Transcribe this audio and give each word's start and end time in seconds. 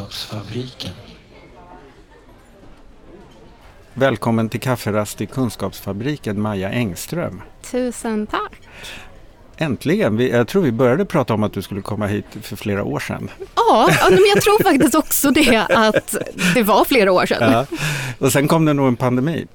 Kunskapsfabriken. 0.00 0.90
Välkommen 3.94 4.48
till 4.48 4.60
Kafferast 4.60 5.20
i 5.20 5.26
Kunskapsfabriken, 5.26 6.40
Maja 6.40 6.70
Engström. 6.70 7.42
Tusen 7.70 8.26
tack. 8.26 8.52
Äntligen! 9.56 10.16
Vi, 10.16 10.30
jag 10.30 10.48
tror 10.48 10.62
vi 10.62 10.72
började 10.72 11.04
prata 11.04 11.34
om 11.34 11.42
att 11.42 11.52
du 11.52 11.62
skulle 11.62 11.82
komma 11.82 12.06
hit 12.06 12.24
för 12.42 12.56
flera 12.56 12.84
år 12.84 13.00
sedan. 13.00 13.30
Ja, 13.56 13.90
men 14.10 14.18
jag 14.34 14.42
tror 14.42 14.62
faktiskt 14.62 14.94
också 14.94 15.30
det 15.30 15.66
att 15.70 16.16
det 16.54 16.62
var 16.62 16.84
flera 16.84 17.12
år 17.12 17.26
sedan. 17.26 17.52
Ja. 17.52 17.66
Och 18.18 18.32
sen 18.32 18.48
kom 18.48 18.64
det 18.64 18.72
nog 18.72 18.88
en 18.88 18.96
pandemi. 18.96 19.46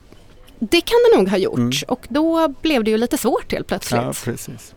Det 0.59 0.81
kan 0.81 0.97
det 1.11 1.17
nog 1.17 1.29
ha 1.29 1.37
gjort 1.37 1.57
mm. 1.57 1.71
och 1.87 2.05
då 2.09 2.47
blev 2.61 2.83
det 2.83 2.91
ju 2.91 2.97
lite 2.97 3.17
svårt 3.17 3.51
helt 3.51 3.67
plötsligt. 3.67 4.01
Ja, 4.01 4.13
precis. 4.23 4.73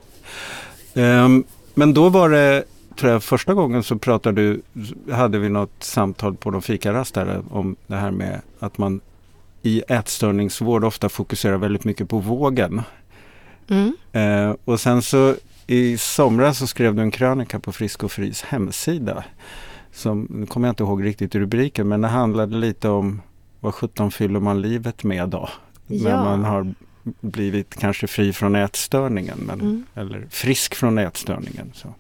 Um, 0.94 1.44
men 1.74 1.94
då 1.94 2.08
var 2.08 2.30
det, 2.30 2.64
tror 2.98 3.12
jag, 3.12 3.22
första 3.22 3.54
gången 3.54 3.82
så 3.82 3.98
pratade 3.98 4.42
du, 4.42 4.62
hade 5.12 5.38
vi 5.38 5.48
något 5.48 5.82
samtal 5.82 6.36
på 6.36 6.50
någon 6.50 6.62
fikarast 6.62 7.14
där 7.14 7.42
om 7.50 7.76
det 7.86 7.96
här 7.96 8.10
med 8.10 8.40
att 8.58 8.78
man 8.78 9.00
i 9.62 9.82
ätstörningsvård 9.88 10.84
ofta 10.84 11.08
fokuserar 11.08 11.56
väldigt 11.56 11.84
mycket 11.84 12.08
på 12.08 12.18
vågen. 12.18 12.82
Mm. 13.68 13.92
Uh, 14.16 14.56
och 14.64 14.80
sen 14.80 15.02
så 15.02 15.34
i 15.66 15.98
somras 15.98 16.58
så 16.58 16.66
skrev 16.66 16.94
du 16.94 17.02
en 17.02 17.10
krönika 17.10 17.58
på 17.58 17.72
Frisk 17.72 18.04
och 18.04 18.12
Fris 18.12 18.42
hemsida. 18.42 19.24
Som, 19.92 20.26
nu 20.30 20.46
kommer 20.46 20.68
jag 20.68 20.72
inte 20.72 20.82
ihåg 20.82 21.04
riktigt 21.04 21.34
rubriken, 21.34 21.88
men 21.88 22.00
det 22.00 22.08
handlade 22.08 22.56
lite 22.56 22.88
om 22.88 23.22
vad 23.60 23.74
sjutton 23.74 24.10
fyller 24.10 24.40
man 24.40 24.62
livet 24.62 25.04
med 25.04 25.28
då? 25.28 25.48
Ja. 25.86 26.04
När 26.04 26.24
man 26.24 26.44
har 26.44 26.74
blivit 27.20 27.74
kanske 27.74 28.06
fri 28.06 28.32
från 28.32 28.56
ätstörningen 28.56 29.38
men, 29.38 29.60
mm. 29.60 29.86
eller 29.94 30.26
frisk 30.30 30.74
från 30.74 30.98
ätstörningen. 30.98 31.72
Så. 31.74 31.94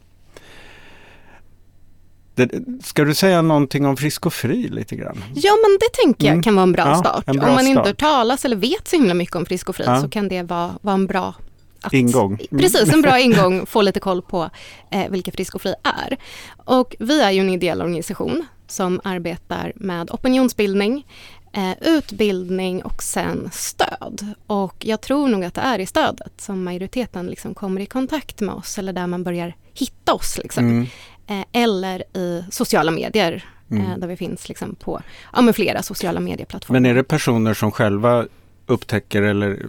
Det, 2.46 2.84
ska 2.84 3.04
du 3.04 3.14
säga 3.14 3.42
någonting 3.42 3.86
om 3.86 3.96
Frisk 3.96 4.26
och 4.26 4.32
Fri 4.32 4.68
lite 4.68 4.96
grann? 4.96 5.24
Ja 5.34 5.52
men 5.62 5.78
det 5.80 6.02
tänker 6.02 6.26
jag 6.26 6.32
mm. 6.32 6.42
kan 6.42 6.54
vara 6.54 6.62
en 6.62 6.72
bra 6.72 6.88
ja, 6.88 6.96
start. 6.96 7.24
En 7.26 7.36
bra 7.36 7.48
om 7.48 7.54
man 7.54 7.64
start. 7.64 7.86
inte 7.86 8.00
talas 8.00 8.44
eller 8.44 8.56
vet 8.56 8.88
så 8.88 8.96
himla 8.96 9.14
mycket 9.14 9.36
om 9.36 9.46
Frisk 9.46 9.68
och 9.68 9.76
Fri 9.76 9.84
ja. 9.86 10.02
så 10.02 10.08
kan 10.08 10.28
det 10.28 10.42
vara, 10.42 10.78
vara 10.82 10.94
en 10.94 11.06
bra 11.06 11.34
att, 11.80 11.92
ingång. 11.92 12.38
Precis, 12.50 12.92
en 12.92 13.02
bra 13.02 13.20
ingång, 13.20 13.66
få 13.66 13.82
lite 13.82 14.00
koll 14.00 14.22
på 14.22 14.50
eh, 14.90 15.10
vilka 15.10 15.32
Frisk 15.32 15.54
och 15.54 15.62
Fri 15.62 15.74
är. 15.82 16.16
Och 16.64 16.96
vi 16.98 17.20
är 17.20 17.30
ju 17.30 17.40
en 17.40 17.50
ideell 17.50 17.82
organisation 17.82 18.46
som 18.66 19.00
arbetar 19.04 19.72
med 19.76 20.10
opinionsbildning, 20.10 21.06
eh, 21.52 21.72
utbildning 21.80 22.82
och 22.82 23.02
sen 23.02 23.50
stöd. 23.52 24.26
Och 24.46 24.74
jag 24.78 25.00
tror 25.00 25.28
nog 25.28 25.44
att 25.44 25.54
det 25.54 25.60
är 25.60 25.78
i 25.78 25.86
stödet 25.86 26.32
som 26.40 26.64
majoriteten 26.64 27.26
liksom 27.26 27.54
kommer 27.54 27.80
i 27.80 27.86
kontakt 27.86 28.40
med 28.40 28.54
oss 28.54 28.78
eller 28.78 28.92
där 28.92 29.06
man 29.06 29.24
börjar 29.24 29.56
hitta 29.74 30.14
oss. 30.14 30.38
Liksom. 30.38 30.64
Mm. 30.64 30.86
Eh, 31.28 31.44
eller 31.52 32.16
i 32.16 32.44
sociala 32.50 32.90
medier 32.90 33.44
mm. 33.70 33.86
eh, 33.86 33.98
där 33.98 34.08
vi 34.08 34.16
finns 34.16 34.48
liksom 34.48 34.74
på 34.74 35.02
ja, 35.32 35.40
med 35.40 35.56
flera 35.56 35.82
sociala 35.82 36.20
medieplattformar. 36.20 36.80
Men 36.80 36.90
är 36.90 36.94
det 36.94 37.04
personer 37.04 37.54
som 37.54 37.72
själva 37.72 38.26
upptäcker 38.66 39.22
eller 39.22 39.66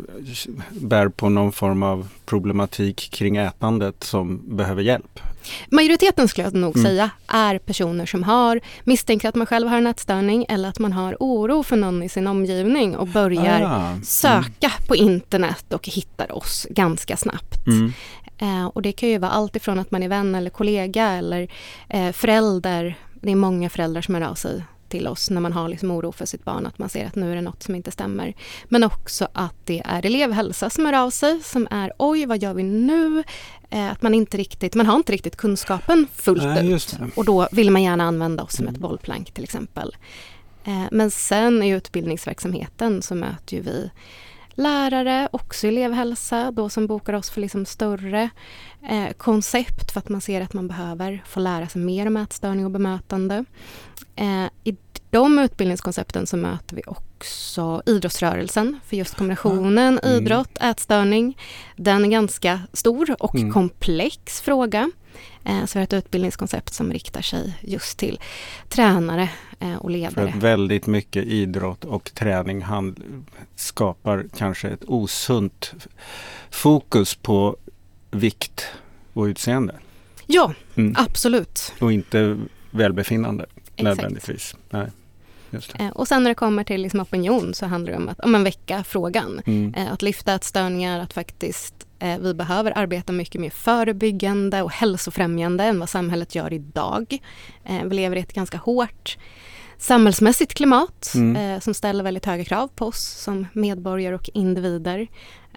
bär 0.69 1.07
på 1.07 1.30
någon 1.30 1.52
form 1.52 1.83
av 1.83 2.07
problematik 2.25 3.09
kring 3.11 3.37
ätandet 3.37 4.03
som 4.03 4.41
behöver 4.57 4.81
hjälp? 4.81 5.19
Majoriteten 5.69 6.27
skulle 6.27 6.47
jag 6.47 6.53
nog 6.53 6.77
mm. 6.77 6.85
säga 6.85 7.09
är 7.27 7.57
personer 7.57 8.05
som 8.05 8.23
har 8.23 8.59
misstänker 8.83 9.30
att 9.30 9.35
man 9.35 9.47
själv 9.47 9.67
har 9.67 9.77
en 9.77 9.87
ätstörning 9.87 10.45
eller 10.49 10.69
att 10.69 10.80
man 10.80 10.93
har 10.93 11.17
oro 11.19 11.63
för 11.63 11.75
någon 11.75 12.03
i 12.03 12.09
sin 12.09 12.27
omgivning 12.27 12.97
och 12.97 13.08
börjar 13.08 13.61
ah, 13.61 13.87
mm. 13.87 14.03
söka 14.03 14.71
på 14.87 14.95
internet 14.95 15.73
och 15.73 15.87
hittar 15.87 16.37
oss 16.37 16.67
ganska 16.70 17.17
snabbt. 17.17 17.67
Mm. 17.67 17.93
Eh, 18.39 18.66
och 18.66 18.82
det 18.82 18.92
kan 18.92 19.10
ju 19.10 19.17
vara 19.17 19.32
allt 19.32 19.55
ifrån 19.55 19.80
att 19.80 19.92
man 19.92 20.04
är 20.04 20.10
vän 20.10 20.36
eller 20.36 20.50
kollega 20.50 21.08
eller 21.08 21.48
eh, 21.89 22.11
förälder. 22.11 22.95
Det 23.14 23.32
är 23.32 23.36
många 23.36 23.70
föräldrar 23.70 24.02
som 24.02 24.16
hör 24.16 24.22
av 24.22 24.36
sig 24.36 24.64
till 24.89 25.08
oss 25.08 25.30
när 25.30 25.42
man 25.42 25.54
har 25.54 25.70
liksom 25.70 25.92
oro 25.92 26.11
för 26.11 26.26
sitt 26.26 26.45
barn, 26.45 26.66
att 26.66 26.80
man 26.80 26.89
ser 26.89 27.05
att 27.05 27.16
nu 27.16 27.32
är 27.32 27.36
det 27.36 27.42
något 27.42 27.64
som 27.64 27.76
inte 27.76 27.92
stämmer. 27.92 28.33
Men 28.66 28.83
också 28.83 29.27
att 29.33 29.55
det 29.66 29.82
är 29.86 30.05
elevhälsa 30.05 30.70
som 30.70 30.86
hör 30.86 30.94
av 30.94 31.10
sig, 31.10 31.44
som 31.44 31.67
är 31.72 31.92
oj, 31.98 32.26
vad 32.26 32.44
gör 32.44 32.54
vi 32.54 32.64
nu? 32.64 33.23
Eh, 33.70 33.92
att 33.92 34.02
man 34.02 34.14
inte 34.14 34.38
riktigt, 34.38 34.76
man 34.76 34.86
har 34.86 34.95
inte 34.95 35.11
riktigt 35.11 35.36
kunskapen 35.36 36.08
fullt 36.16 36.44
Nej, 36.44 36.71
ut. 36.71 36.98
Och 37.16 37.26
då 37.26 37.48
vill 37.52 37.71
man 37.71 37.83
gärna 37.83 38.04
använda 38.04 38.44
oss 38.44 38.56
som 38.56 38.64
mm. 38.64 38.76
ett 38.76 38.82
bollplank 38.82 39.32
till 39.32 39.44
exempel. 39.44 39.95
Eh, 40.64 40.86
men 40.92 41.11
sen 41.11 41.64
i 41.64 41.70
utbildningsverksamheten 41.70 43.02
så 43.02 43.16
möter 43.16 43.56
ju 43.56 43.61
vi 43.61 43.92
lärare, 44.59 45.30
också 45.31 45.67
elevhälsa, 45.67 46.52
då 46.52 46.70
som 46.70 46.87
bokar 46.87 47.14
oss 47.14 47.30
för 47.30 47.42
liksom 47.42 47.65
större 47.65 48.30
eh, 48.89 49.14
koncept 49.17 49.92
för 49.92 49.99
att 49.99 50.09
man 50.09 50.21
ser 50.21 50.42
att 50.42 50.53
man 50.53 50.67
behöver 50.67 51.23
få 51.27 51.39
lära 51.39 51.67
sig 51.67 51.81
mer 51.81 52.05
om 52.05 52.17
ätstörning 52.17 52.65
och 52.65 52.71
bemötande. 52.71 53.45
Eh, 54.15 54.45
I 54.64 54.77
de 55.09 55.39
utbildningskoncepten 55.39 56.27
så 56.27 56.37
möter 56.37 56.75
vi 56.75 56.81
också 56.87 57.81
idrottsrörelsen 57.86 58.80
för 58.86 58.97
just 58.97 59.15
kombinationen 59.15 59.99
mm. 59.99 60.17
idrott, 60.17 60.58
ätstörning. 60.61 61.37
Den 61.76 62.05
är 62.05 62.09
ganska 62.09 62.61
stor 62.73 63.15
och 63.20 63.36
mm. 63.36 63.53
komplex 63.53 64.41
fråga. 64.41 64.91
Eh, 65.43 65.65
så 65.65 65.73
vi 65.73 65.80
har 65.80 65.83
ett 65.83 65.93
utbildningskoncept 65.93 66.73
som 66.73 66.93
riktar 66.93 67.21
sig 67.21 67.58
just 67.61 67.97
till 67.97 68.20
tränare 68.70 69.30
eh, 69.59 69.75
och 69.75 69.89
ledare. 69.89 70.14
För 70.14 70.27
att 70.27 70.36
väldigt 70.36 70.87
mycket 70.87 71.25
idrott 71.25 71.86
och 71.86 72.11
träning 72.14 72.65
skapar 73.55 74.25
kanske 74.37 74.67
ett 74.67 74.83
osunt 74.87 75.73
fokus 76.49 77.15
på 77.15 77.58
vikt 78.11 78.65
och 79.14 79.23
utseende. 79.23 79.75
Ja, 80.25 80.53
mm. 80.75 80.95
absolut. 80.97 81.73
Och 81.80 81.91
inte 81.91 82.37
välbefinnande 82.71 83.43
Exakt. 83.43 83.83
nödvändigtvis. 83.83 84.55
Nej. 84.70 84.87
Eh, 85.80 85.89
och 85.89 86.08
sen 86.08 86.23
när 86.23 86.31
det 86.31 86.36
kommer 86.36 86.64
till 86.64 86.81
liksom 86.81 86.99
opinion 86.99 87.53
så 87.53 87.65
handlar 87.65 87.91
det 87.91 87.97
om 87.97 88.09
att 88.09 88.20
om 88.20 88.36
en 88.36 88.43
väcka 88.43 88.83
frågan. 88.83 89.41
Mm. 89.45 89.87
Att 89.91 90.02
lyfta 90.02 90.33
ätstörningar, 90.33 90.99
att 90.99 91.14
faktiskt 91.14 91.87
vi 92.20 92.33
behöver 92.33 92.77
arbeta 92.77 93.14
mycket 93.14 93.42
mer 93.42 93.49
förebyggande 93.49 94.61
och 94.61 94.71
hälsofrämjande 94.71 95.64
än 95.64 95.80
vad 95.80 95.89
samhället 95.89 96.36
gör 96.36 96.54
idag. 96.54 97.17
Eh, 97.65 97.83
vi 97.83 97.95
lever 97.95 98.15
i 98.15 98.20
ett 98.20 98.33
ganska 98.33 98.58
hårt 98.58 99.17
samhällsmässigt 99.80 100.54
klimat 100.54 101.11
mm. 101.15 101.36
Eh, 101.36 101.59
som 101.59 101.73
ställer 101.73 102.04
väldigt 102.04 102.26
höga 102.26 102.45
krav 102.45 102.67
på 102.76 102.86
oss 102.86 103.02
som 103.02 103.48
medborgare 103.54 104.15
och 104.15 104.30
individer. 104.33 105.08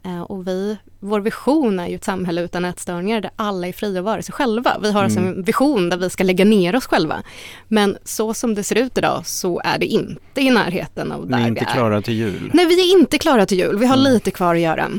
Eh, 0.04 0.22
och 0.22 0.48
vi, 0.48 0.76
vår 1.00 1.20
vision 1.20 1.80
är 1.80 1.88
ju 1.88 1.94
ett 1.94 2.04
samhälle 2.04 2.42
utan 2.42 2.64
ätstörningar 2.64 3.20
där 3.20 3.30
alla 3.36 3.68
är 3.68 3.72
fria 3.72 3.98
att 3.98 4.04
vara 4.04 4.22
sig 4.22 4.32
själva. 4.32 4.78
Vi 4.82 4.92
har 4.92 5.04
alltså 5.04 5.18
mm. 5.18 5.34
en 5.34 5.42
vision 5.42 5.88
där 5.88 5.96
vi 5.96 6.10
ska 6.10 6.24
lägga 6.24 6.44
ner 6.44 6.76
oss 6.76 6.86
själva. 6.86 7.22
Men 7.68 7.96
så 8.04 8.34
som 8.34 8.54
det 8.54 8.62
ser 8.62 8.78
ut 8.78 8.98
idag 8.98 9.26
så 9.26 9.60
är 9.64 9.78
det 9.78 9.86
inte 9.86 10.40
i 10.40 10.50
närheten 10.50 11.12
av 11.12 11.28
där 11.28 11.28
vi 11.28 11.34
är. 11.34 11.38
Ni 11.38 11.44
är 11.44 11.48
inte 11.48 11.64
klara 11.64 12.02
till 12.02 12.14
jul. 12.14 12.50
Nej, 12.54 12.66
vi 12.66 12.92
är 12.92 12.98
inte 12.98 13.18
klara 13.18 13.46
till 13.46 13.58
jul. 13.58 13.78
Vi 13.78 13.86
har 13.86 13.96
mm. 13.96 14.12
lite 14.12 14.30
kvar 14.30 14.54
att 14.54 14.60
göra. 14.60 14.90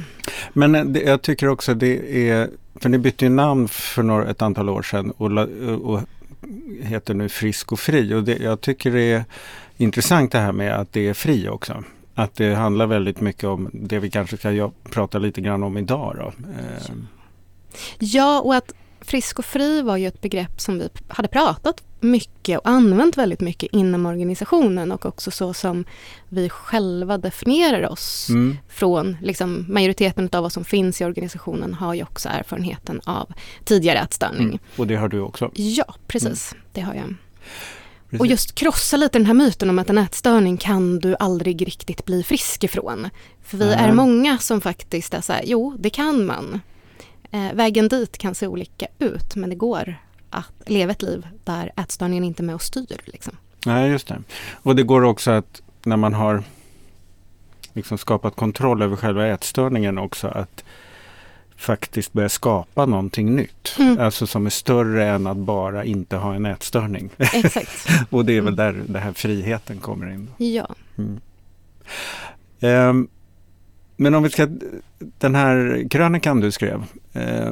Men 0.53 0.75
eh, 0.75 0.85
det, 0.85 1.01
jag 1.01 1.21
tycker 1.21 1.47
också 1.47 1.73
det 1.73 2.29
är, 2.29 2.49
för 2.75 2.89
ni 2.89 2.97
bytte 2.97 3.25
ju 3.25 3.29
namn 3.29 3.67
för 3.67 4.03
några, 4.03 4.29
ett 4.29 4.41
antal 4.41 4.69
år 4.69 4.81
sedan 4.81 5.11
och, 5.11 5.31
och 5.91 6.01
heter 6.81 7.13
nu 7.13 7.29
Frisk 7.29 7.71
och 7.71 7.79
Fri 7.79 8.13
och 8.13 8.23
det, 8.23 8.37
jag 8.37 8.61
tycker 8.61 8.91
det 8.91 9.11
är 9.11 9.25
intressant 9.77 10.31
det 10.31 10.39
här 10.39 10.51
med 10.51 10.73
att 10.73 10.93
det 10.93 11.07
är 11.07 11.13
fri 11.13 11.49
också. 11.49 11.83
Att 12.15 12.35
det 12.35 12.55
handlar 12.55 12.87
väldigt 12.87 13.21
mycket 13.21 13.43
om 13.43 13.69
det 13.73 13.99
vi 13.99 14.09
kanske 14.09 14.37
ska 14.37 14.71
prata 14.83 15.19
lite 15.19 15.41
grann 15.41 15.63
om 15.63 15.77
idag. 15.77 16.15
Då. 16.19 16.33
Ehm. 16.47 17.07
Ja, 17.99 18.41
och 18.41 18.55
att 18.55 18.73
frisk 19.01 19.39
och 19.39 19.45
fri 19.45 19.81
var 19.81 19.97
ju 19.97 20.07
ett 20.07 20.21
begrepp 20.21 20.61
som 20.61 20.79
vi 20.79 20.89
hade 21.07 21.27
pratat 21.27 21.83
mycket 21.99 22.59
och 22.59 22.69
använt 22.69 23.17
väldigt 23.17 23.39
mycket 23.39 23.69
inom 23.73 24.05
organisationen 24.05 24.91
och 24.91 25.05
också 25.05 25.31
så 25.31 25.53
som 25.53 25.85
vi 26.29 26.49
själva 26.49 27.17
definierar 27.17 27.89
oss 27.89 28.29
mm. 28.29 28.57
från 28.69 29.17
liksom, 29.21 29.65
majoriteten 29.69 30.29
av 30.31 30.43
vad 30.43 30.51
som 30.51 30.63
finns 30.63 31.01
i 31.01 31.05
organisationen 31.05 31.73
har 31.73 31.93
ju 31.93 32.03
också 32.03 32.29
erfarenheten 32.29 33.01
av 33.05 33.33
tidigare 33.65 33.99
ätstörning. 33.99 34.47
Mm. 34.47 34.59
Och 34.77 34.87
det 34.87 34.95
har 34.95 35.07
du 35.07 35.19
också? 35.19 35.51
Ja, 35.53 35.95
precis. 36.07 36.53
Mm. 36.53 36.65
Det 36.71 36.81
har 36.81 36.93
jag. 36.93 37.15
Precis. 38.13 38.21
Och 38.21 38.27
just 38.27 38.55
krossa 38.55 38.97
lite 38.97 39.19
den 39.19 39.25
här 39.25 39.33
myten 39.33 39.69
om 39.69 39.79
att 39.79 39.89
en 39.89 39.97
ätstörning 39.97 40.57
kan 40.57 40.99
du 40.99 41.15
aldrig 41.19 41.67
riktigt 41.67 42.05
bli 42.05 42.23
frisk 42.23 42.63
ifrån. 42.63 43.09
För 43.43 43.57
vi 43.57 43.73
är 43.73 43.91
många 43.91 44.37
som 44.37 44.61
faktiskt 44.61 45.13
är 45.13 45.21
så 45.21 45.33
här, 45.33 45.41
jo 45.45 45.75
det 45.79 45.89
kan 45.89 46.25
man. 46.25 46.61
Eh, 47.31 47.53
vägen 47.53 47.87
dit 47.87 48.17
kan 48.17 48.35
se 48.35 48.47
olika 48.47 48.87
ut 48.99 49.35
men 49.35 49.49
det 49.49 49.55
går 49.55 49.95
att 50.29 50.53
leva 50.65 50.91
ett 50.91 51.01
liv 51.01 51.27
där 51.43 51.71
ätstörningen 51.77 52.23
inte 52.23 52.43
är 52.43 52.45
med 52.45 52.55
och 52.55 52.61
styr. 52.61 53.01
Liksom. 53.05 53.37
Nej, 53.65 53.91
just 53.91 54.07
det. 54.07 54.21
Och 54.53 54.75
det 54.75 54.83
går 54.83 55.03
också 55.03 55.31
att 55.31 55.61
när 55.83 55.97
man 55.97 56.13
har 56.13 56.43
liksom 57.73 57.97
skapat 57.97 58.35
kontroll 58.35 58.81
över 58.81 58.95
själva 58.95 59.27
ätstörningen 59.27 59.97
också 59.97 60.27
att 60.27 60.63
faktiskt 61.57 62.13
börja 62.13 62.29
skapa 62.29 62.85
någonting 62.85 63.35
nytt. 63.35 63.75
Mm. 63.79 63.99
Alltså 63.99 64.27
som 64.27 64.45
är 64.45 64.49
större 64.49 65.05
än 65.05 65.27
att 65.27 65.37
bara 65.37 65.83
inte 65.83 66.15
ha 66.15 66.35
en 66.35 66.45
ätstörning. 66.45 67.09
Exakt. 67.17 67.87
och 68.09 68.25
det 68.25 68.37
är 68.37 68.41
väl 68.41 68.55
där 68.55 68.83
den 68.87 69.01
här 69.01 69.13
friheten 69.13 69.77
kommer 69.77 70.11
in. 70.13 70.29
Ja. 70.37 70.75
Mm. 70.97 71.19
Um, 72.89 73.07
men 73.97 74.15
om 74.15 74.23
vi 74.23 74.29
ska, 74.29 74.47
den 74.99 75.35
här 75.35 75.87
krönikan 75.89 76.39
du 76.39 76.51
skrev, 76.51 76.83
uh, 77.15 77.51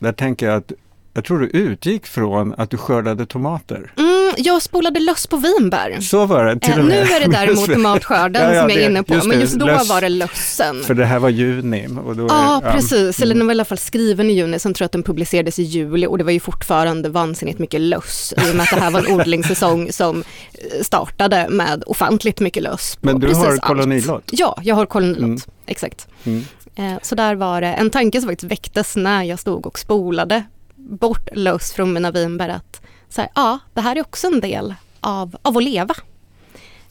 där 0.00 0.12
tänker 0.12 0.46
jag 0.46 0.56
att 0.56 0.72
jag 1.14 1.24
tror 1.24 1.38
du 1.38 1.46
utgick 1.46 2.06
från 2.06 2.54
att 2.54 2.70
du 2.70 2.76
skördade 2.76 3.26
tomater. 3.26 3.92
Mm, 3.96 4.13
jag 4.38 4.62
spolade 4.62 5.00
löss 5.00 5.26
på 5.26 5.36
vinbär. 5.36 6.00
Så 6.00 6.26
var 6.26 6.44
det 6.44 6.60
till 6.60 6.72
Eh, 6.72 6.78
och 6.78 6.84
med. 6.84 7.06
nu 7.06 7.12
är 7.12 7.20
det 7.20 7.26
däremot 7.32 7.66
tomatskörden 7.72 8.42
Ja, 8.42 8.54
ja, 8.54 8.60
som 8.62 8.70
jag 8.70 8.78
är 8.82 8.90
inne 8.90 9.02
på, 9.02 9.14
just 9.14 9.26
men 9.26 9.40
just 9.40 9.54
då 9.54 9.66
löss. 9.66 9.88
var 9.88 10.00
det 10.00 10.08
lössen. 10.08 10.82
För 10.84 10.94
det 10.94 11.04
här 11.04 11.18
var 11.18 11.28
juni. 11.28 11.86
Och 12.06 12.16
då 12.16 12.24
är, 12.24 12.28
Ja, 12.28 12.62
precis. 12.72 13.18
Eller 13.20 13.26
Mm. 13.34 13.38
den 13.38 13.46
var 13.46 13.52
i 13.54 13.56
alla 13.56 13.64
fall 13.64 13.78
skriven 13.78 14.30
i 14.30 14.32
juni, 14.32 14.58
sen 14.58 14.74
tror 14.74 14.84
jag 14.84 14.86
att 14.86 14.92
den 14.92 15.02
publicerades 15.02 15.58
i 15.58 15.62
juli 15.62 16.06
och 16.06 16.18
det 16.18 16.24
var 16.24 16.32
ju 16.32 16.40
fortfarande 16.40 17.08
vansinnigt 17.08 17.58
mycket 17.58 17.80
löss 17.80 18.34
i 18.46 18.50
och 18.50 18.54
med 18.56 18.62
att 18.64 18.70
det 18.70 18.80
här 18.80 18.90
var 18.90 19.00
en 19.00 19.12
odlingssäsong 19.20 19.92
som 19.92 20.24
eh, 20.52 20.82
startade 20.82 21.46
med 21.50 21.82
ofantligt 21.86 22.40
mycket 22.40 22.62
löss. 22.62 22.98
Men 23.00 23.20
du 23.20 23.34
har 23.34 23.46
allt. 23.50 23.60
kolonilott? 23.60 24.24
Ja, 24.32 24.58
jag 24.62 24.74
har 24.74 24.86
kolonilott, 24.86 25.22
Mm. 25.24 25.38
exakt. 25.66 26.08
Mm. 26.24 26.44
Eh, 26.76 26.98
Så 27.02 27.14
där 27.14 27.34
var 27.34 27.60
det 27.60 27.66
en 27.72 27.90
tanke 27.90 28.20
som 28.20 28.28
faktiskt 28.30 28.52
väcktes 28.52 28.96
när 28.96 29.22
jag 29.22 29.38
stod 29.38 29.66
och 29.66 29.78
spolade 29.78 30.42
bort 30.76 31.28
löss 31.32 31.72
från 31.72 31.92
mina 31.92 32.10
vinbär 32.10 32.48
att 32.48 32.80
så 33.14 33.20
här, 33.20 33.30
ja, 33.34 33.58
det 33.74 33.80
här 33.80 33.96
är 33.96 34.00
också 34.00 34.26
en 34.26 34.40
del 34.40 34.74
av, 35.00 35.36
av 35.42 35.56
att 35.56 35.64
leva. 35.64 35.94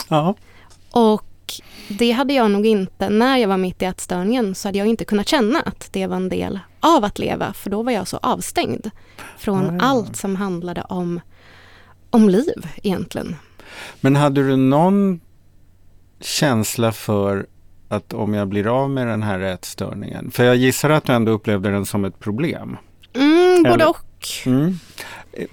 Ja. 0.10 0.36
Och 0.92 1.26
det 1.88 2.12
hade 2.12 2.34
jag 2.34 2.52
nog 2.52 2.66
inte, 2.66 3.10
när 3.10 3.38
jag 3.38 3.48
var 3.48 3.58
mitt 3.58 3.82
i 3.82 3.86
ätstörningen 3.86 4.56
så 4.56 4.68
hade 4.68 4.78
jag 4.78 4.88
inte 4.88 5.06
kunnat 5.06 5.28
känna 5.28 5.60
att 5.60 5.90
det 5.92 6.08
var 6.08 6.16
en 6.16 6.30
del 6.30 6.60
av 6.80 7.04
att 7.04 7.20
leva 7.20 7.54
för 7.54 7.70
då 7.70 7.84
var 7.84 7.92
jag 7.92 8.08
så 8.08 8.18
avstängd 8.22 8.90
från 9.38 9.70
Ah, 9.70 9.74
ja. 9.74 9.80
allt 9.82 10.16
som 10.16 10.36
handlade 10.36 10.82
om, 10.82 11.22
om 12.10 12.30
liv 12.30 12.68
egentligen. 12.84 13.36
Men 14.02 14.16
hade 14.16 14.48
du 14.48 14.56
någon 14.56 15.20
känsla 16.22 16.92
för 16.92 17.46
att 17.90 18.14
om 18.14 18.34
jag 18.34 18.48
blir 18.48 18.68
av 18.84 18.90
med 18.90 19.08
den 19.08 19.24
här 19.24 19.40
ätstörningen? 19.40 20.32
För 20.32 20.44
jag 20.44 20.56
gissar 20.56 20.90
att 20.90 21.06
du 21.06 21.14
ändå 21.14 21.32
upplevde 21.32 21.72
den 21.72 21.86
som 21.86 22.06
ett 22.06 22.20
problem. 22.20 22.78
Mm, 23.14 23.64
både 23.64 23.74
Eller- 23.74 23.90
och. 23.90 24.28
Mm. 24.46 24.80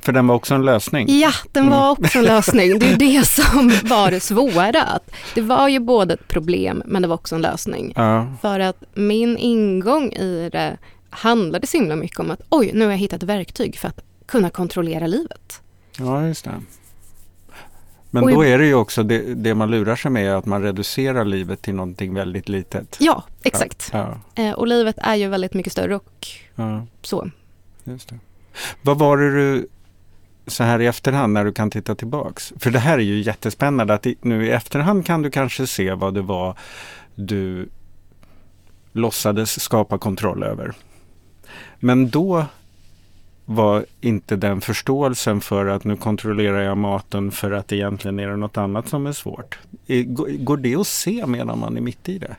För 0.01 0.13
den 0.13 0.27
var 0.27 0.35
också 0.35 0.55
en 0.55 0.65
lösning. 0.65 1.21
Ja, 1.21 1.33
den 1.53 1.71
var 1.71 1.91
också 1.91 2.19
en 2.19 2.25
lösning. 2.25 2.79
Det 2.79 2.93
är 2.93 2.97
det 3.21 3.27
som 3.27 3.73
var 3.85 4.11
det 4.11 4.21
svåra. 4.21 4.83
Att 4.83 5.11
Det 5.35 5.41
var 5.41 5.69
ju 5.69 5.79
både 5.81 6.15
ett 6.15 6.29
problem 6.29 6.83
men 6.87 7.03
det 7.03 7.09
var 7.09 7.15
också 7.15 7.35
en 7.35 7.43
lösning. 7.43 7.93
Ja. 7.97 8.27
För 8.43 8.61
att 8.61 8.85
min 8.95 9.37
ingång 9.39 10.13
i 10.13 10.49
det 10.53 10.79
handlade 11.11 11.67
så 11.67 11.77
himla 11.77 11.97
mycket 11.97 12.19
om 12.21 12.31
att 12.31 12.41
oj, 12.49 12.71
nu 12.75 12.85
har 12.85 12.93
jag 12.93 12.99
hittat 12.99 13.23
verktyg 13.23 13.79
för 13.79 13.89
att 13.89 14.01
kunna 14.27 14.51
kontrollera 14.51 15.07
livet. 15.07 15.61
ja, 15.99 16.27
just 16.27 16.45
det. 16.45 16.51
Men 18.13 18.27
då 18.27 18.45
är 18.45 18.59
det 18.59 18.67
ju 18.67 18.75
också 18.75 19.03
det, 19.03 19.35
det 19.35 19.55
man 19.55 19.71
lurar 19.71 19.97
sig 19.97 20.11
med 20.11 20.27
är 20.27 20.35
att 20.35 20.47
man 20.47 20.63
reducerar 20.63 21.25
livet 21.25 21.63
till 21.63 21.75
någonting 21.75 22.15
väldigt 22.15 22.49
litet. 22.49 22.97
Ja, 23.01 23.25
exakt. 23.43 23.91
Ja, 23.93 24.19
Eh, 24.35 24.53
och 24.53 24.67
livet 24.67 24.99
är 24.99 25.15
ju 25.15 25.29
väldigt 25.29 25.55
mycket 25.55 25.73
större 25.73 25.97
och 25.97 26.27
ja, 26.55 26.87
så. 27.03 27.31
just 27.85 28.09
det. 28.09 28.19
Vad 28.83 28.99
var 28.99 29.17
det 29.17 29.31
du 29.31 29.69
så 30.47 30.65
här 30.65 30.81
i 30.81 30.87
efterhand 30.87 31.33
när 31.33 31.45
du 31.45 31.53
kan 31.53 31.71
titta 31.71 31.95
tillbaks? 31.95 32.53
För 32.59 32.71
det 32.71 32.79
här 32.79 32.99
är 32.99 33.03
ju 33.03 33.21
jättespännande 33.21 33.95
att 33.95 34.07
nu 34.21 34.47
i 34.47 34.51
efterhand 34.51 35.07
kan 35.07 35.23
du 35.23 35.31
kanske 35.31 35.67
se 35.67 35.95
vad 35.95 36.15
det 36.15 36.23
var 36.23 36.57
du 37.15 37.69
låtsades 38.93 39.61
skapa 39.61 39.99
kontroll 39.99 40.43
över. 40.43 40.73
Men 41.81 42.11
då 42.11 42.45
var 43.45 43.85
inte 44.01 44.37
den 44.37 44.61
förståelsen 44.61 45.41
för 45.41 45.67
att 45.67 45.85
nu 45.85 45.97
kontrollerar 45.97 46.61
jag 46.61 46.79
maten 46.79 47.31
för 47.31 47.51
att 47.51 47.73
egentligen 47.73 48.21
är 48.21 48.29
det 48.29 48.37
något 48.37 48.57
annat 48.57 48.89
som 48.89 49.07
är 49.07 49.13
svårt. 49.13 49.59
Går 50.39 50.57
det 50.57 50.77
att 50.77 50.87
se 50.87 51.27
medan 51.27 51.59
man 51.59 51.77
är 51.77 51.81
mitt 51.81 52.09
i 52.09 52.19
det? 52.19 52.37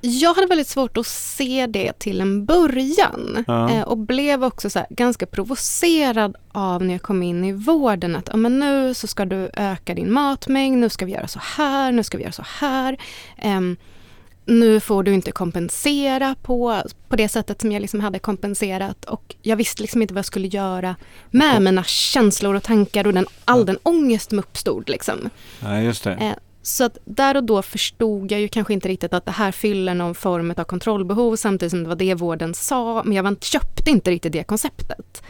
Jag 0.00 0.34
hade 0.34 0.46
väldigt 0.46 0.68
svårt 0.68 0.96
att 0.96 1.06
se 1.06 1.66
det 1.66 1.98
till 1.98 2.20
en 2.20 2.44
början 2.44 3.44
Ja. 3.46 3.70
eh, 3.70 3.82
och 3.82 3.98
blev 3.98 4.44
också 4.44 4.70
så 4.70 4.86
ganska 4.90 5.26
provocerad 5.26 6.36
av 6.52 6.84
när 6.84 6.94
jag 6.94 7.02
kom 7.02 7.22
in 7.22 7.44
i 7.44 7.52
vården 7.52 8.16
att 8.16 8.28
ja, 8.28 8.36
men 8.36 8.58
nu 8.60 8.94
så 8.94 9.06
ska 9.06 9.24
du 9.24 9.50
öka 9.54 9.94
din 9.94 10.12
matmängd, 10.12 10.78
nu 10.78 10.88
ska 10.88 11.06
vi 11.06 11.12
göra 11.12 11.28
så 11.28 11.40
här, 11.56 11.92
nu 11.92 12.02
ska 12.02 12.16
vi 12.18 12.22
göra 12.22 12.32
så 12.32 12.44
här. 12.60 12.96
Ehm, 13.38 13.76
nu 14.44 14.80
får 14.80 15.02
du 15.02 15.14
inte 15.14 15.32
kompensera 15.32 16.34
på, 16.42 16.82
på 17.08 17.16
det 17.16 17.28
sättet 17.28 17.60
som 17.60 17.72
jag 17.72 17.80
liksom 17.80 18.00
hade 18.00 18.18
kompenserat 18.18 19.04
och 19.04 19.34
jag 19.42 19.56
visste 19.56 19.82
liksom 19.82 20.02
inte 20.02 20.14
vad 20.14 20.18
jag 20.18 20.24
skulle 20.26 20.48
göra 20.48 20.96
med 21.30 21.62
mina 21.62 21.84
känslor 21.84 22.54
och 22.54 22.62
tankar 22.62 23.06
och 23.06 23.12
den, 23.12 23.26
all 23.44 23.66
den 23.66 23.78
ångest 23.82 24.28
som 24.30 24.38
uppstod. 24.38 24.88
Liksom. 24.88 25.30
Nej, 25.62 25.84
just 25.84 26.04
det. 26.04 26.12
Eh, 26.12 26.32
Så 26.62 26.84
att 26.84 26.98
där 27.04 27.36
och 27.36 27.44
då 27.44 27.62
förstod 27.62 28.32
jag 28.32 28.40
ju 28.40 28.48
kanske 28.48 28.72
inte 28.72 28.88
riktigt 28.88 29.12
att 29.12 29.24
det 29.26 29.30
här 29.32 29.52
fyller 29.52 29.94
någon 29.94 30.14
form 30.14 30.54
av 30.56 30.64
kontrollbehov 30.64 31.36
samtidigt 31.36 31.70
som 31.70 31.82
det 31.82 31.88
var 31.88 31.96
det 31.96 32.14
vården 32.14 32.54
sa. 32.54 33.02
Men 33.04 33.12
jag 33.16 33.22
var, 33.22 33.36
köpte 33.40 33.90
inte 33.90 34.10
riktigt 34.10 34.32
det 34.32 34.44
konceptet. 34.44 35.22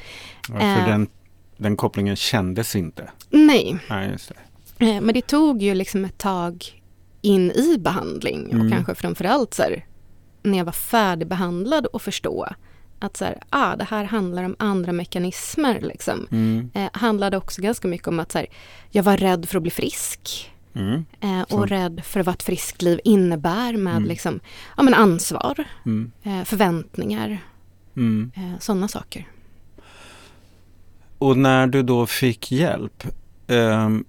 Ja, 0.48 0.54
för 0.58 0.78
eh. 0.80 0.86
den, 0.88 1.08
den 1.56 1.76
kopplingen 1.76 2.16
kändes 2.16 2.76
inte. 2.76 3.10
Nej, 3.30 3.78
Nej, 3.90 4.10
just 4.10 4.32
det. 4.78 4.86
eh, 4.90 5.00
men 5.00 5.14
det 5.14 5.26
tog 5.26 5.62
ju 5.62 5.74
liksom 5.74 6.04
ett 6.04 6.18
tag 6.18 6.82
in 7.22 7.50
i 7.50 7.78
behandling 7.78 8.46
och 8.46 8.54
Mm. 8.54 8.70
kanske 8.70 8.94
framförallt 8.94 9.54
så 9.54 9.62
här, 9.62 9.86
när 10.42 10.58
jag 10.58 10.64
var 10.64 10.72
färdigbehandlad 10.72 11.86
och 11.86 12.02
förstå 12.02 12.48
att 12.98 13.16
så 13.16 13.24
här, 13.24 13.42
ah, 13.50 13.76
det 13.76 13.84
här 13.84 14.04
handlar 14.04 14.44
om 14.44 14.56
andra 14.58 14.92
mekanismer. 14.92 15.80
Liksom. 15.80 16.26
Mm. 16.30 16.70
Eh, 16.74 16.88
handlade 16.92 17.36
också 17.36 17.62
ganska 17.62 17.88
mycket 17.88 18.08
om 18.08 18.20
att 18.20 18.32
så 18.32 18.38
här, 18.38 18.46
jag 18.90 19.02
var 19.02 19.16
rädd 19.16 19.48
för 19.48 19.56
att 19.56 19.62
bli 19.62 19.70
frisk. 19.70 20.50
Mm. 20.74 21.04
Eh, 21.20 21.42
Så. 21.48 21.56
och 21.58 21.68
rädd 21.68 22.00
för 22.04 22.22
vad 22.22 22.34
ett 22.34 22.42
friskt 22.42 22.82
liv 22.82 23.00
innebär 23.04 23.72
med 23.76 23.96
Mm. 23.96 24.08
liksom, 24.08 24.40
ja, 24.76 24.82
men 24.82 24.94
ansvar, 24.94 25.64
Mm. 25.86 26.12
eh, 26.22 26.44
förväntningar, 26.44 27.38
Mm. 27.96 28.32
eh, 28.36 28.58
sådana 28.60 28.88
saker. 28.88 29.26
Och 31.18 31.36
när 31.38 31.66
du 31.66 31.82
då 31.82 32.06
fick 32.06 32.52
hjälp, 32.52 33.04
ehm, 33.46 34.04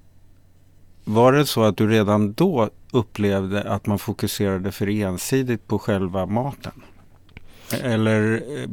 var 1.04 1.34
det 1.34 1.46
så 1.46 1.63
att 1.63 1.78
du 1.78 1.88
redan 1.88 2.34
då 2.34 2.69
upplevde 2.92 3.63
att 3.72 3.86
man 3.88 4.00
fokuserade 4.00 4.72
för 4.72 4.90
ensidigt 4.90 5.68
på 5.68 5.80
själva 5.80 6.25
maten? 6.25 6.81
Eller, 7.81 8.44
eh, 8.62 8.69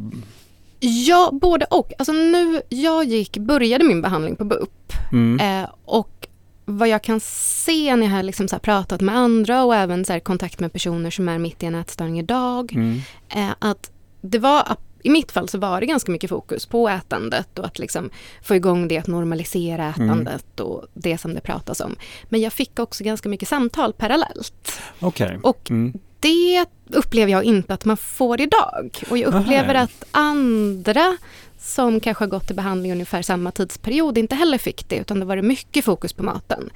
Ja, 0.81 1.31
både 1.33 1.65
och. 1.65 1.93
Alltså 1.99 2.13
nu, 2.13 2.63
jag 2.69 3.05
gick, 3.05 3.39
började 3.39 3.85
min 3.85 4.03
behandling 4.03 4.37
på 4.37 4.45
BUP 4.45 4.93
mm, 5.13 5.41
eh, 5.63 5.71
och 5.85 6.28
vad 6.71 6.89
jag 6.89 7.03
kan 7.03 7.21
se 7.21 7.97
när 7.97 8.07
jag 8.07 8.13
har 8.13 8.23
liksom 8.23 8.49
pratat 8.63 9.01
med 9.01 9.17
andra 9.17 9.65
och 9.65 9.75
även 9.75 10.05
så 10.05 10.21
kontakt 10.21 10.61
med 10.61 10.73
personer 10.73 11.11
som 11.11 11.29
är 11.29 11.39
mitt 11.39 11.63
i 11.63 11.67
en 11.67 11.75
ätstörning 11.75 12.19
idag, 12.19 12.73
mm, 12.73 13.01
eh, 13.29 13.55
att 13.59 13.91
det 14.21 14.39
var 14.39 14.77
i 15.03 15.11
mitt 15.11 15.33
fall 15.33 15.49
så 15.49 15.59
var 15.59 15.81
det 15.81 15.87
ganska 15.87 16.13
mycket 16.13 16.31
fokus 16.31 16.67
på 16.67 16.89
ätandet 16.89 17.59
och 17.59 17.65
att 17.65 17.79
liksom 17.79 18.11
få 18.43 18.55
igång 18.55 18.89
det, 18.89 18.99
att 18.99 19.07
normalisera 19.07 19.89
ätandet 19.89 20.61
och 20.61 20.87
det 20.95 21.19
som 21.19 21.35
det 21.35 21.41
pratas 21.41 21.81
om. 21.81 21.97
Men 22.29 22.41
jag 22.41 22.53
fick 22.53 22.79
också 22.79 23.05
ganska 23.05 23.29
mycket 23.29 23.49
samtal 23.49 23.93
parallellt. 23.93 24.81
okej. 25.01 25.39
Och 25.43 25.71
Mm, 25.71 25.99
det 26.21 26.67
upplever 26.91 27.33
jag 27.33 27.45
inte 27.45 27.75
att 27.75 27.85
man 27.85 27.97
får 27.97 28.41
idag. 28.41 29.03
Och 29.11 29.19
jag 29.19 29.35
upplever 29.35 29.75
Aha. 29.75 29.85
att 29.85 30.05
andra 30.11 31.17
som 31.59 32.01
kanske 32.01 32.25
har 32.25 32.29
gått 32.29 32.47
till 32.47 32.57
behandling 32.57 32.93
ungefär 32.93 33.23
samma 33.23 33.51
tidsperiod 33.51 34.19
inte 34.19 34.35
heller 34.35 34.59
fick 34.59 34.89
det 34.89 34.97
utan 34.97 35.21
det 35.21 35.27
var 35.27 35.37
det 35.37 35.43
mycket 35.43 35.85
fokus 35.85 36.13
på 36.13 36.23
maten. 36.23 36.71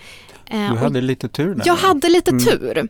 Eh, 0.46 0.66
du 0.66 0.70
och 0.72 0.78
hade 0.78 1.00
lite 1.00 1.28
tur 1.28 1.54
där. 1.54 1.62
jag 1.66 1.76
hade 1.76 2.08
lite 2.08 2.30
Mm. 2.30 2.44
tur. 2.44 2.88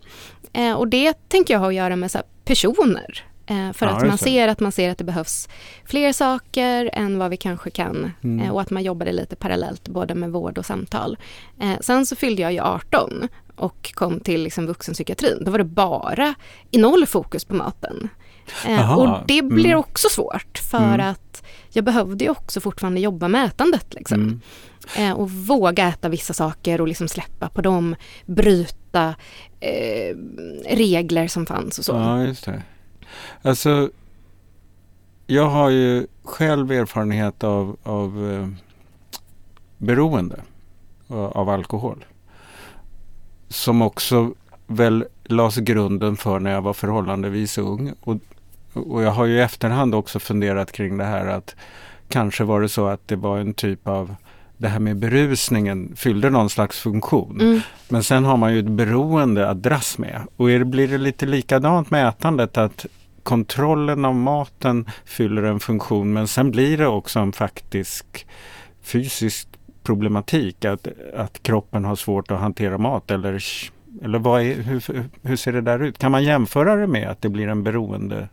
Eh, 0.53 0.73
och 0.73 0.89
det 0.89 1.29
tänker 1.29 1.55
jag 1.55 1.59
ha 1.61 1.69
att 1.69 1.75
göra 1.75 1.97
med 1.97 2.11
så 2.11 2.19
personer. 2.45 3.25
Eh, 3.47 3.73
för 3.73 3.87
Ja, 3.87 3.93
att 3.93 4.07
man 4.07 4.19
ser 4.19 4.49
att 4.49 4.61
man 4.61 4.73
ser 4.73 4.91
att 4.91 4.99
det 4.99 5.05
behövs 5.05 5.49
fler 5.85 6.13
saker 6.13 6.91
än 6.93 7.19
vad 7.19 7.31
vi 7.31 7.37
kanske 7.37 7.71
kan. 7.71 8.13
Mm. 8.25 8.51
Och 8.51 8.61
att 8.61 8.71
man 8.71 8.83
jobbade 8.83 9.13
lite 9.13 9.37
parallellt 9.37 9.89
både 9.89 10.15
med 10.15 10.31
vård 10.33 10.59
och 10.59 10.67
samtal. 10.67 11.17
Sen 11.81 12.07
så 12.07 12.17
fyllde 12.17 12.43
jag 12.43 12.53
ju 12.53 12.61
18 12.61 13.29
och 13.57 13.91
kom 13.95 14.21
till 14.21 14.43
liksom 14.43 14.67
vuxenpsykiatrin. 14.67 15.39
Då 15.45 15.51
var 15.51 15.59
det 15.59 15.65
bara 15.65 16.35
i 16.71 16.79
noll 16.79 17.07
fokus 17.07 17.45
på 17.45 17.55
maten. 17.55 18.09
Eh, 18.67 18.81
Aha, 18.81 18.97
och 18.97 19.27
det 19.27 19.43
blir 19.43 19.67
mm. 19.67 19.79
också 19.79 20.09
svårt 20.09 20.59
för 20.71 20.95
Mm. 20.95 21.11
att 21.11 21.43
jag 21.71 21.85
behövde 21.85 22.25
ju 22.25 22.31
också 22.31 22.61
fortfarande 22.61 23.01
jobba 23.01 23.29
med 23.29 23.45
ätandet. 23.45 23.95
Liksom. 23.95 24.21
Mm. 24.21 24.41
Eh, 24.97 25.13
och 25.13 25.31
våga 25.31 25.89
äta 25.89 26.09
vissa 26.09 26.35
saker 26.35 26.81
och 26.81 26.89
liksom 26.89 27.09
släppa 27.09 27.49
på 27.49 27.63
dem, 27.63 27.97
bryta 28.27 29.15
eh, 29.61 30.17
regler 30.69 31.29
som 31.29 31.47
fanns 31.47 31.79
och 31.79 31.85
så. 31.85 31.93
Ja, 31.93 32.23
just 32.25 32.45
det. 32.45 32.63
Alltså, 33.43 33.91
jag 35.27 35.47
har 35.47 35.71
ju 35.71 36.07
själv 36.23 36.73
erfarenhet 36.73 37.45
av, 37.45 37.77
av 37.83 38.31
eh, 38.33 38.49
beroende 39.79 40.37
av 41.09 41.33
av 41.37 41.49
alkohol. 41.49 42.05
Som 43.53 43.83
också 43.83 44.35
väl 44.67 45.05
lades 45.25 45.57
grunden 45.57 46.17
för 46.17 46.41
när 46.41 46.51
jag 46.51 46.63
var 46.63 46.73
förhållandevis 46.73 47.59
ung. 47.59 47.93
Och, 48.01 48.17
och 48.73 49.03
jag 49.03 49.11
har 49.11 49.25
ju 49.25 49.35
i 49.35 49.41
efterhand 49.41 49.95
också 49.95 50.19
funderat 50.19 50.73
kring 50.73 50.99
det 50.99 51.05
här 51.05 51.27
att 51.27 51.55
kanske 52.09 52.45
var 52.45 52.61
det 52.61 52.69
så 52.69 52.87
att 52.87 53.09
det 53.09 53.17
var 53.17 53.39
en 53.39 53.55
typ 53.55 53.89
av 53.89 54.15
det 54.57 54.69
här 54.69 54.79
med 54.79 54.97
berusningen 54.97 55.93
fyllde 55.97 56.31
någon 56.31 56.51
slags 56.51 56.81
funktion. 56.81 57.41
Mm. 57.41 57.61
Men 57.89 58.03
sen 58.03 58.25
har 58.25 58.37
man 58.37 58.53
ju 58.55 58.59
ett 58.59 58.71
beroende 58.71 59.49
att 59.49 59.63
dras 59.63 59.99
med. 59.99 60.21
Och 60.37 60.51
är 60.51 60.59
det, 60.59 60.65
blir 60.65 60.89
det 60.89 60.99
lite 60.99 61.27
likadant 61.27 61.91
med 61.91 62.09
ätandet 62.09 62.59
att 62.59 62.87
kontrollen 63.23 64.05
av 64.05 64.15
maten 64.15 64.91
fyller 65.05 65.43
en 65.43 65.61
funktion 65.61 66.13
men 66.13 66.29
sen 66.29 66.51
blir 66.51 66.79
det 66.79 66.87
också 66.87 67.19
en 67.19 67.33
faktisk 67.33 68.27
fysisk 68.83 69.49
problematik 69.83 70.65
att, 70.65 70.89
att 71.15 71.43
kroppen 71.43 71.85
har 71.85 71.97
svårt 71.97 72.31
att 72.31 72.41
hantera 72.41 72.79
mat 72.79 73.11
eller, 73.11 73.45
eller 74.03 74.19
vad 74.19 74.43
är, 74.43 74.55
hur, 74.55 75.05
hur 75.23 75.37
ser 75.37 75.53
det 75.53 75.61
där 75.61 75.83
ut? 75.83 75.99
Kan 75.99 76.13
man 76.13 76.25
jämföra 76.25 76.77
det 76.77 76.87
med 76.87 77.09
att 77.09 77.23
det 77.23 77.29
blir 77.29 77.49
en 77.49 77.63
beroende 77.63 78.29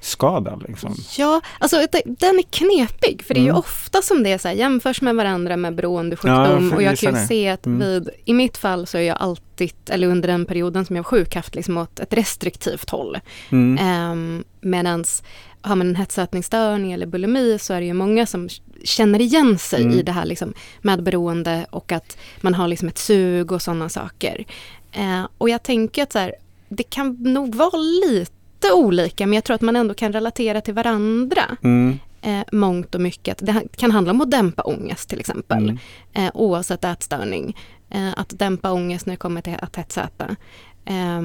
skada? 0.00 0.58
Liksom? 0.68 0.94
Ja, 1.18 1.40
alltså 1.58 1.76
den 2.04 2.38
är 2.38 2.50
knepig 2.50 3.22
för 3.24 3.34
det 3.34 3.40
är 3.40 3.42
mm. 3.42 3.54
ju 3.54 3.58
ofta 3.58 4.02
som 4.02 4.22
det 4.22 4.32
är 4.32 4.38
så 4.38 4.48
här, 4.48 4.54
jämförs 4.54 5.02
med 5.02 5.14
varandra 5.14 5.56
med 5.56 5.74
beroendesjukdom 5.74 6.68
ja, 6.70 6.76
och 6.76 6.82
jag 6.82 6.98
kan 6.98 7.20
ju 7.20 7.26
se 7.26 7.48
att 7.48 7.66
mm. 7.66 7.78
vid, 7.78 8.10
i 8.24 8.34
mitt 8.34 8.56
fall 8.56 8.86
så 8.86 8.98
är 8.98 9.02
jag 9.02 9.16
alltid, 9.20 9.72
eller 9.90 10.08
under 10.08 10.28
den 10.28 10.46
perioden 10.46 10.84
som 10.84 10.96
jag 10.96 11.02
var 11.02 11.10
sjuk, 11.10 11.34
haft 11.34 11.54
liksom 11.54 11.78
åt 11.78 12.00
ett 12.00 12.12
restriktivt 12.12 12.90
håll. 12.90 13.18
Mm. 13.50 13.72
Um, 13.72 13.88
ehm, 13.88 14.44
Medan 14.64 15.04
har 15.62 15.76
man 15.76 15.88
en 15.88 15.96
hetsätningsstörning 15.96 16.92
eller 16.92 17.06
bulimi 17.06 17.58
så 17.58 17.74
är 17.74 17.80
det 17.80 17.86
ju 17.86 17.92
många 17.92 18.26
som 18.26 18.48
känner 18.84 19.20
igen 19.20 19.58
sig 19.58 19.82
mm. 19.82 19.98
i 19.98 20.02
det 20.02 20.12
här 20.12 20.24
liksom 20.24 20.54
med 20.80 21.02
beroende 21.02 21.66
och 21.70 21.92
att 21.92 22.16
man 22.40 22.54
har 22.54 22.68
liksom 22.68 22.88
ett 22.88 22.98
sug 22.98 23.52
och 23.52 23.62
sådana 23.62 23.88
saker. 23.88 24.44
Uh, 24.98 25.26
och 25.38 25.48
jag 25.48 25.62
tänker 25.62 26.02
att 26.02 26.12
så 26.12 26.18
här, 26.18 26.34
det 26.68 26.82
kan 26.82 27.16
nog 27.20 27.54
vara 27.54 27.76
lite 27.76 28.72
olika 28.72 29.26
men 29.26 29.34
jag 29.34 29.44
tror 29.44 29.54
att 29.54 29.60
man 29.60 29.76
ändå 29.76 29.94
kan 29.94 30.12
relatera 30.12 30.60
till 30.60 30.74
varandra. 30.74 31.42
Mm. 31.62 31.98
Eh, 32.24 32.42
mångt 32.52 32.94
och 32.94 33.00
mycket. 33.00 33.38
Det 33.46 33.62
kan 33.76 33.90
handla 33.90 34.10
om 34.10 34.20
att 34.20 34.30
dämpa 34.30 34.62
ångest 34.62 35.08
till 35.08 35.20
exempel. 35.20 35.62
Mm. 35.62 35.78
Eh, 36.12 36.30
oavsett 36.34 36.84
ätstörning. 36.84 37.56
Eh, 37.90 38.10
att 38.16 38.38
dämpa 38.38 38.72
ångest 38.72 39.06
när 39.06 39.12
det 39.12 39.18
kommer 39.18 39.42
till 39.42 39.56
att 39.62 39.76
hetsäta. 39.76 40.36
Eh, 40.84 41.22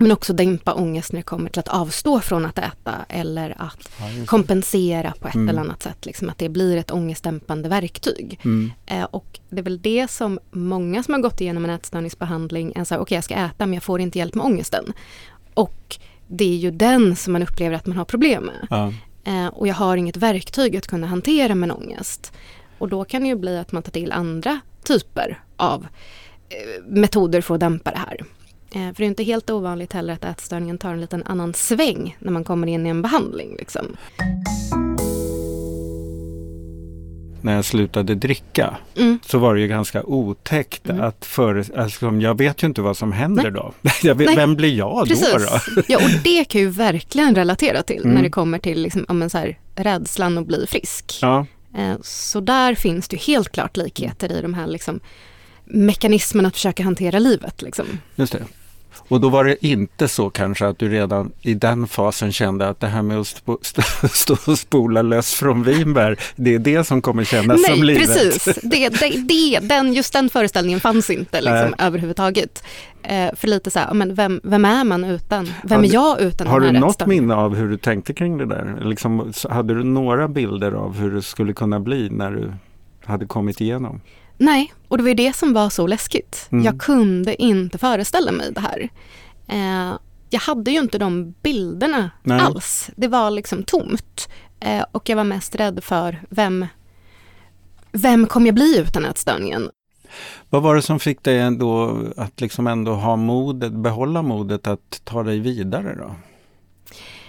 men 0.00 0.12
också 0.12 0.32
dämpa 0.32 0.74
ångest 0.74 1.12
när 1.12 1.20
det 1.20 1.24
kommer 1.24 1.50
till 1.50 1.60
att 1.60 1.68
avstå 1.68 2.20
från 2.20 2.46
att 2.46 2.58
äta 2.58 2.94
eller 3.08 3.54
att 3.58 3.88
ja, 3.98 4.26
kompensera 4.26 5.12
på 5.20 5.28
ett 5.28 5.34
mm. 5.34 5.48
eller 5.48 5.60
annat 5.60 5.82
sätt. 5.82 6.06
Liksom 6.06 6.28
att 6.28 6.38
det 6.38 6.48
blir 6.48 6.76
ett 6.76 6.90
ångestdämpande 6.90 7.68
verktyg. 7.68 8.40
Mm. 8.44 8.72
Eh, 8.86 9.04
och 9.04 9.40
det 9.48 9.58
är 9.58 9.62
väl 9.62 9.82
det 9.82 10.10
som 10.10 10.38
många 10.50 11.02
som 11.02 11.14
har 11.14 11.20
gått 11.20 11.40
igenom 11.40 11.64
en 11.64 11.70
ätstörningsbehandling 11.70 12.72
är 12.76 12.84
så 12.84 12.94
här, 12.94 13.00
okej 13.00 13.02
okay, 13.02 13.16
jag 13.16 13.24
ska 13.24 13.34
äta 13.34 13.66
men 13.66 13.74
jag 13.74 13.82
får 13.82 14.00
inte 14.00 14.18
hjälp 14.18 14.34
med 14.34 14.46
ångesten. 14.46 14.92
Och 15.54 15.96
det 16.28 16.44
är 16.44 16.56
ju 16.56 16.70
den 16.70 17.16
som 17.16 17.32
man 17.32 17.42
upplever 17.42 17.76
att 17.76 17.86
man 17.86 17.96
har 17.96 18.04
problem 18.04 18.44
med. 18.44 18.66
Ja. 18.70 18.92
Eh, 19.24 19.46
och 19.46 19.68
jag 19.68 19.74
har 19.74 19.96
inget 19.96 20.16
verktyg 20.16 20.76
att 20.76 20.86
kunna 20.86 21.06
hantera 21.06 21.54
min 21.54 21.70
ångest. 21.70 22.32
Och 22.78 22.88
då 22.88 23.04
kan 23.04 23.22
det 23.22 23.28
ju 23.28 23.36
bli 23.36 23.58
att 23.58 23.72
man 23.72 23.82
tar 23.82 23.92
till 23.92 24.12
andra 24.12 24.60
typer 24.82 25.42
av 25.56 25.86
eh, 26.48 26.84
metoder 26.86 27.40
för 27.40 27.54
att 27.54 27.60
dämpa 27.60 27.90
det 27.90 27.98
här. 27.98 28.24
Eh, 28.70 28.86
för 28.86 28.94
det 28.96 29.04
är 29.04 29.08
inte 29.08 29.24
helt 29.24 29.50
ovanligt 29.50 29.92
heller 29.92 30.14
att 30.14 30.24
ätstörningen 30.24 30.78
tar 30.78 30.92
en 30.92 31.00
liten 31.00 31.22
annan 31.22 31.54
sväng 31.54 32.16
när 32.18 32.32
man 32.32 32.44
kommer 32.44 32.66
in 32.66 32.86
i 32.86 32.88
en 32.88 33.02
behandling. 33.02 33.56
Liksom 33.58 33.96
när 37.40 37.54
jag 37.54 37.64
slutade 37.64 38.14
dricka 38.14 38.76
mm. 38.96 39.18
så 39.26 39.38
var 39.38 39.54
det 39.54 39.60
ju 39.60 39.68
ganska 39.68 40.02
otäckt 40.02 40.88
mm. 40.88 41.04
att 41.04 41.24
före, 41.24 41.64
alltså, 41.76 42.10
jag 42.10 42.38
vet 42.38 42.62
ju 42.62 42.66
inte 42.66 42.82
vad 42.82 42.96
som 42.96 43.12
händer 43.12 43.42
Nej. 43.42 43.52
då. 43.52 44.14
Vet, 44.14 44.36
vem 44.38 44.56
blir 44.56 44.74
jag 44.74 45.08
Precis. 45.08 45.32
då? 45.32 45.38
då? 45.38 45.82
ja 45.88 45.96
och 45.96 46.22
det 46.24 46.44
kan 46.44 46.60
ju 46.60 46.68
verkligen 46.68 47.34
relatera 47.34 47.82
till 47.82 48.02
mm. 48.02 48.14
när 48.14 48.22
det 48.22 48.30
kommer 48.30 48.58
till 48.58 48.82
liksom, 48.82 49.04
ja, 49.08 49.28
så 49.28 49.38
här, 49.38 49.58
rädslan 49.76 50.38
att 50.38 50.46
bli 50.46 50.66
frisk. 50.68 51.18
Ja. 51.22 51.46
Eh, 51.76 51.94
så 52.02 52.40
där 52.40 52.74
finns 52.74 53.08
det 53.08 53.16
ju 53.16 53.32
helt 53.32 53.52
klart 53.52 53.76
likheter 53.76 54.32
i 54.32 54.42
de 54.42 54.54
här 54.54 54.66
liksom, 54.66 55.00
mekanismerna 55.64 56.48
att 56.48 56.54
försöka 56.54 56.82
hantera 56.82 57.18
livet. 57.18 57.62
Liksom. 57.62 57.86
Just 58.16 58.32
det. 58.32 58.44
Och 59.08 59.20
då 59.20 59.28
var 59.28 59.44
det 59.44 59.66
inte 59.66 60.08
så 60.08 60.30
kanske 60.30 60.66
att 60.66 60.78
du 60.78 60.88
redan 60.88 61.32
i 61.42 61.54
den 61.54 61.86
fasen 61.86 62.32
kände 62.32 62.68
att 62.68 62.80
det 62.80 62.86
här 62.86 63.02
med 63.02 63.18
att 63.18 63.26
stå, 64.12 64.36
och 64.46 64.58
spola 64.58 65.02
lös 65.02 65.34
från 65.34 65.62
vinbär, 65.62 66.18
det 66.36 66.54
är 66.54 66.58
det 66.58 66.84
som 66.84 67.02
kommer 67.02 67.24
kännas 67.24 67.60
Nej, 67.66 67.76
som 67.76 67.84
livet. 67.84 68.08
Nej, 68.08 68.16
precis. 68.16 68.58
Det, 68.62 68.88
det, 68.88 69.10
det, 69.28 69.58
den, 69.62 69.92
just 69.92 70.12
den 70.12 70.28
föreställningen 70.30 70.80
fanns 70.80 71.10
inte 71.10 71.40
liksom, 71.40 71.74
överhuvudtaget. 71.78 72.62
Eh, 73.02 73.34
för 73.34 73.48
lite 73.48 73.70
så 73.70 73.78
här, 73.78 73.94
men 73.94 74.14
vem, 74.14 74.40
vem 74.44 74.64
är 74.64 74.84
man 74.84 75.04
utan, 75.04 75.52
vem 75.64 75.84
är 75.84 75.94
jag 75.94 76.20
utan 76.20 76.46
Har 76.46 76.60
den 76.60 76.74
här 76.74 76.74
du 76.74 76.80
något 76.80 77.06
minne 77.06 77.34
av 77.34 77.54
hur 77.54 77.68
du 77.68 77.76
tänkte 77.76 78.14
kring 78.14 78.38
det 78.38 78.46
där? 78.46 78.78
Liksom, 78.84 79.32
hade 79.50 79.74
du 79.74 79.84
några 79.84 80.28
bilder 80.28 80.72
av 80.72 80.96
hur 80.96 81.10
det 81.10 81.22
skulle 81.22 81.52
kunna 81.52 81.80
bli 81.80 82.10
när 82.10 82.30
du 82.30 82.52
hade 83.04 83.26
kommit 83.26 83.60
igenom? 83.60 84.00
Nej, 84.38 84.74
och 84.88 84.96
det 84.96 85.02
var 85.02 85.08
ju 85.08 85.14
det 85.14 85.36
som 85.36 85.52
var 85.52 85.70
så 85.70 85.86
läskigt. 85.86 86.48
Mm. 86.50 86.64
Jag 86.64 86.80
kunde 86.80 87.42
inte 87.42 87.78
föreställa 87.78 88.32
mig 88.32 88.52
det 88.52 88.60
här. 88.60 88.88
Eh, 89.48 89.98
jag 90.30 90.40
hade 90.40 90.70
ju 90.70 90.78
inte 90.78 90.98
de 90.98 91.34
bilderna 91.42 92.10
Nej. 92.22 92.40
alls. 92.40 92.90
Det 92.96 93.08
var 93.08 93.30
liksom 93.30 93.62
tomt. 93.62 94.28
Eh, 94.60 94.84
och 94.92 95.08
jag 95.08 95.16
var 95.16 95.24
mest 95.24 95.54
rädd 95.54 95.84
för 95.84 96.22
vem, 96.28 96.66
vem 97.92 98.26
kommer 98.26 98.46
jag 98.46 98.54
bli 98.54 98.78
utan 98.78 99.04
ätstörningen? 99.04 99.70
Vad 100.50 100.62
var 100.62 100.74
det 100.74 100.82
som 100.82 101.00
fick 101.00 101.22
dig 101.22 101.38
ändå 101.38 102.02
att 102.16 102.40
liksom 102.40 102.66
ändå 102.66 102.94
ha 102.94 103.16
modet, 103.16 103.72
behålla 103.72 104.22
modet 104.22 104.66
att 104.66 105.00
ta 105.04 105.22
dig 105.22 105.40
vidare 105.40 105.94
då? 105.98 106.14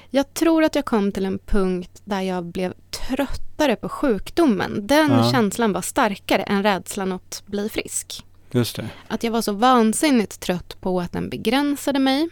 Jag 0.10 0.34
tror 0.34 0.64
att 0.64 0.76
jag 0.76 0.86
kom 0.86 1.12
till 1.12 1.26
en 1.26 1.40
punkt 1.40 2.02
där 2.04 2.22
jag 2.22 2.46
blev 2.46 2.74
tröttare 3.10 3.76
på 3.76 3.90
sjukdomen. 3.90 4.88
Den 4.88 5.12
ja. 5.12 5.32
känslan 5.32 5.74
var 5.74 5.82
starkare 5.82 6.44
än 6.44 6.64
rädslan 6.64 7.12
att 7.12 7.44
bli 7.46 7.70
frisk. 7.70 8.26
Just 8.52 8.76
det. 8.76 8.90
Att 9.08 9.24
jag 9.24 9.32
var 9.32 9.42
så 9.42 9.52
vansinnigt 9.52 10.40
trött 10.40 10.82
på 10.82 11.02
att 11.02 11.12
den 11.12 11.30
begränsade 11.30 12.00
mig. 12.00 12.30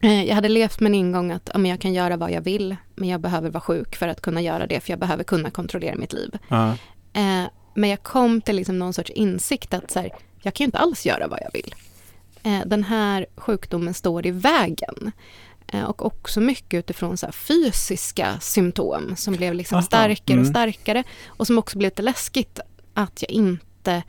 Eh, 0.00 0.24
jag 0.24 0.34
hade 0.34 0.48
levt 0.48 0.80
med 0.80 0.90
en 0.90 0.94
ingång 0.94 1.30
att 1.30 1.50
ja, 1.54 1.60
jag 1.60 1.80
kan 1.80 1.92
göra 1.92 2.16
vad 2.16 2.30
jag 2.30 2.40
vill, 2.40 2.76
men 2.94 3.08
jag 3.08 3.20
behöver 3.20 3.50
vara 3.50 3.60
sjuk 3.60 3.96
för 3.96 4.08
att 4.08 4.20
kunna 4.20 4.40
göra 4.40 4.66
det, 4.66 4.80
för 4.80 4.90
jag 4.90 4.98
behöver 4.98 5.24
kunna 5.24 5.50
kontrollera 5.50 5.96
mitt 5.96 6.12
liv. 6.12 6.38
Ja. 6.48 6.68
Eh, 7.12 7.44
men 7.74 7.90
jag 7.90 8.02
kom 8.02 8.40
till 8.40 8.56
liksom 8.56 8.78
någon 8.78 8.92
sorts 8.92 9.10
insikt 9.10 9.74
att 9.74 9.90
så 9.90 10.00
här, 10.00 10.10
jag 10.42 10.54
kan 10.54 10.64
ju 10.64 10.66
inte 10.66 10.78
alls 10.78 11.06
göra 11.06 11.28
vad 11.28 11.38
jag 11.42 11.52
vill. 11.52 11.74
Eh, 12.42 12.66
den 12.66 12.84
här 12.84 13.26
sjukdomen 13.36 13.94
står 13.94 14.26
i 14.26 14.30
vägen. 14.30 15.12
Eh, 15.72 15.84
och 15.84 16.06
också 16.06 16.40
mycket 16.40 16.78
utifrån 16.78 17.16
så 17.16 17.32
fysiska 17.32 18.40
symptom 18.40 19.16
som 19.16 19.34
blev 19.34 19.54
liksom 19.54 19.76
Aha. 19.76 19.82
starkare 19.82 20.34
mm. 20.34 20.40
och 20.40 20.46
starkare. 20.46 21.04
Och 21.26 21.46
som 21.46 21.58
också 21.58 21.78
blev 21.78 21.90
lite 21.90 22.02
läskigt 22.02 22.60
att 22.94 23.22
jag 23.22 23.30
inte 23.30 24.02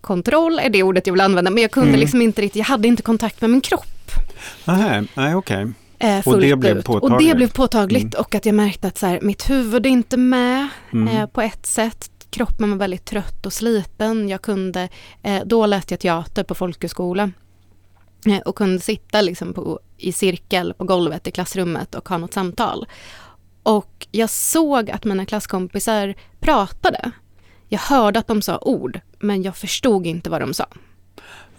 Kontroll 0.00 0.58
är 0.58 0.70
det 0.70 0.82
ordet 0.82 1.06
jag 1.06 1.14
vill 1.14 1.20
använda, 1.20 1.50
men 1.50 1.62
jag 1.62 1.70
kunde 1.70 1.88
mm. 1.88 2.00
liksom 2.00 2.22
inte 2.22 2.42
riktigt, 2.42 2.58
jag 2.58 2.64
hade 2.64 2.88
inte 2.88 3.02
kontakt 3.02 3.40
med 3.40 3.50
min 3.50 3.60
kropp. 3.60 4.10
Nej, 5.14 5.34
okej. 5.34 5.64
Okay. 5.64 5.72
Eh, 5.98 6.28
och 6.28 6.40
det 6.40 6.56
blev 6.56 6.82
påtagligt? 6.82 7.12
Och 7.12 7.22
det 7.22 7.34
blev 7.34 7.48
påtagligt 7.48 8.14
mm. 8.14 8.20
och 8.20 8.34
att 8.34 8.46
jag 8.46 8.54
märkte 8.54 8.86
att 8.86 8.98
så 8.98 9.06
här, 9.06 9.20
mitt 9.22 9.50
huvud 9.50 9.86
är 9.86 9.90
inte 9.90 10.16
med 10.16 10.68
mm. 10.92 11.08
eh, 11.08 11.26
på 11.26 11.40
ett 11.40 11.66
sätt. 11.66 12.10
Kroppen 12.30 12.70
var 12.70 12.76
väldigt 12.76 13.04
trött 13.04 13.46
och 13.46 13.52
sliten. 13.52 14.28
Jag 14.28 14.42
kunde, 14.42 14.88
eh, 15.22 15.42
då 15.44 15.66
läste 15.66 15.94
jag 15.94 16.00
teater 16.00 16.44
på 16.44 16.54
folkhögskola 16.54 17.22
Eh, 17.22 17.30
och 18.44 18.56
kunde 18.56 18.80
sitta 18.80 19.20
liksom 19.20 19.54
på, 19.54 19.80
i 19.96 20.12
cirkel 20.12 20.74
på 20.74 20.84
golvet 20.84 21.26
i 21.26 21.30
klassrummet 21.30 21.94
och 21.94 22.08
ha 22.08 22.18
något 22.18 22.34
samtal. 22.34 22.86
Och 23.62 24.06
jag 24.10 24.30
såg 24.30 24.90
att 24.90 25.04
mina 25.04 25.26
klasskompisar 25.26 26.14
pratade. 26.40 27.10
Jag 27.68 27.80
hörde 27.80 28.18
att 28.18 28.26
de 28.26 28.42
sa 28.42 28.58
ord, 28.58 29.00
men 29.18 29.42
jag 29.42 29.56
förstod 29.56 30.06
inte 30.06 30.30
vad 30.30 30.40
de 30.40 30.54
sa. 30.54 30.66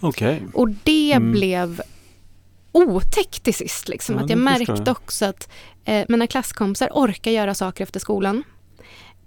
Okay. 0.00 0.40
Och 0.54 0.68
det 0.70 1.12
mm. 1.12 1.32
blev 1.32 1.82
otäckt 2.72 3.42
till 3.42 3.54
sist. 3.54 3.88
Liksom. 3.88 4.14
Ja, 4.14 4.22
att 4.22 4.30
jag 4.30 4.38
märkte 4.38 4.82
jag. 4.86 4.88
också 4.88 5.24
att 5.24 5.48
eh, 5.84 6.04
mina 6.08 6.26
klasskompisar 6.26 6.90
orkar 6.92 7.30
göra 7.30 7.54
saker 7.54 7.84
efter 7.84 8.00
skolan. 8.00 8.44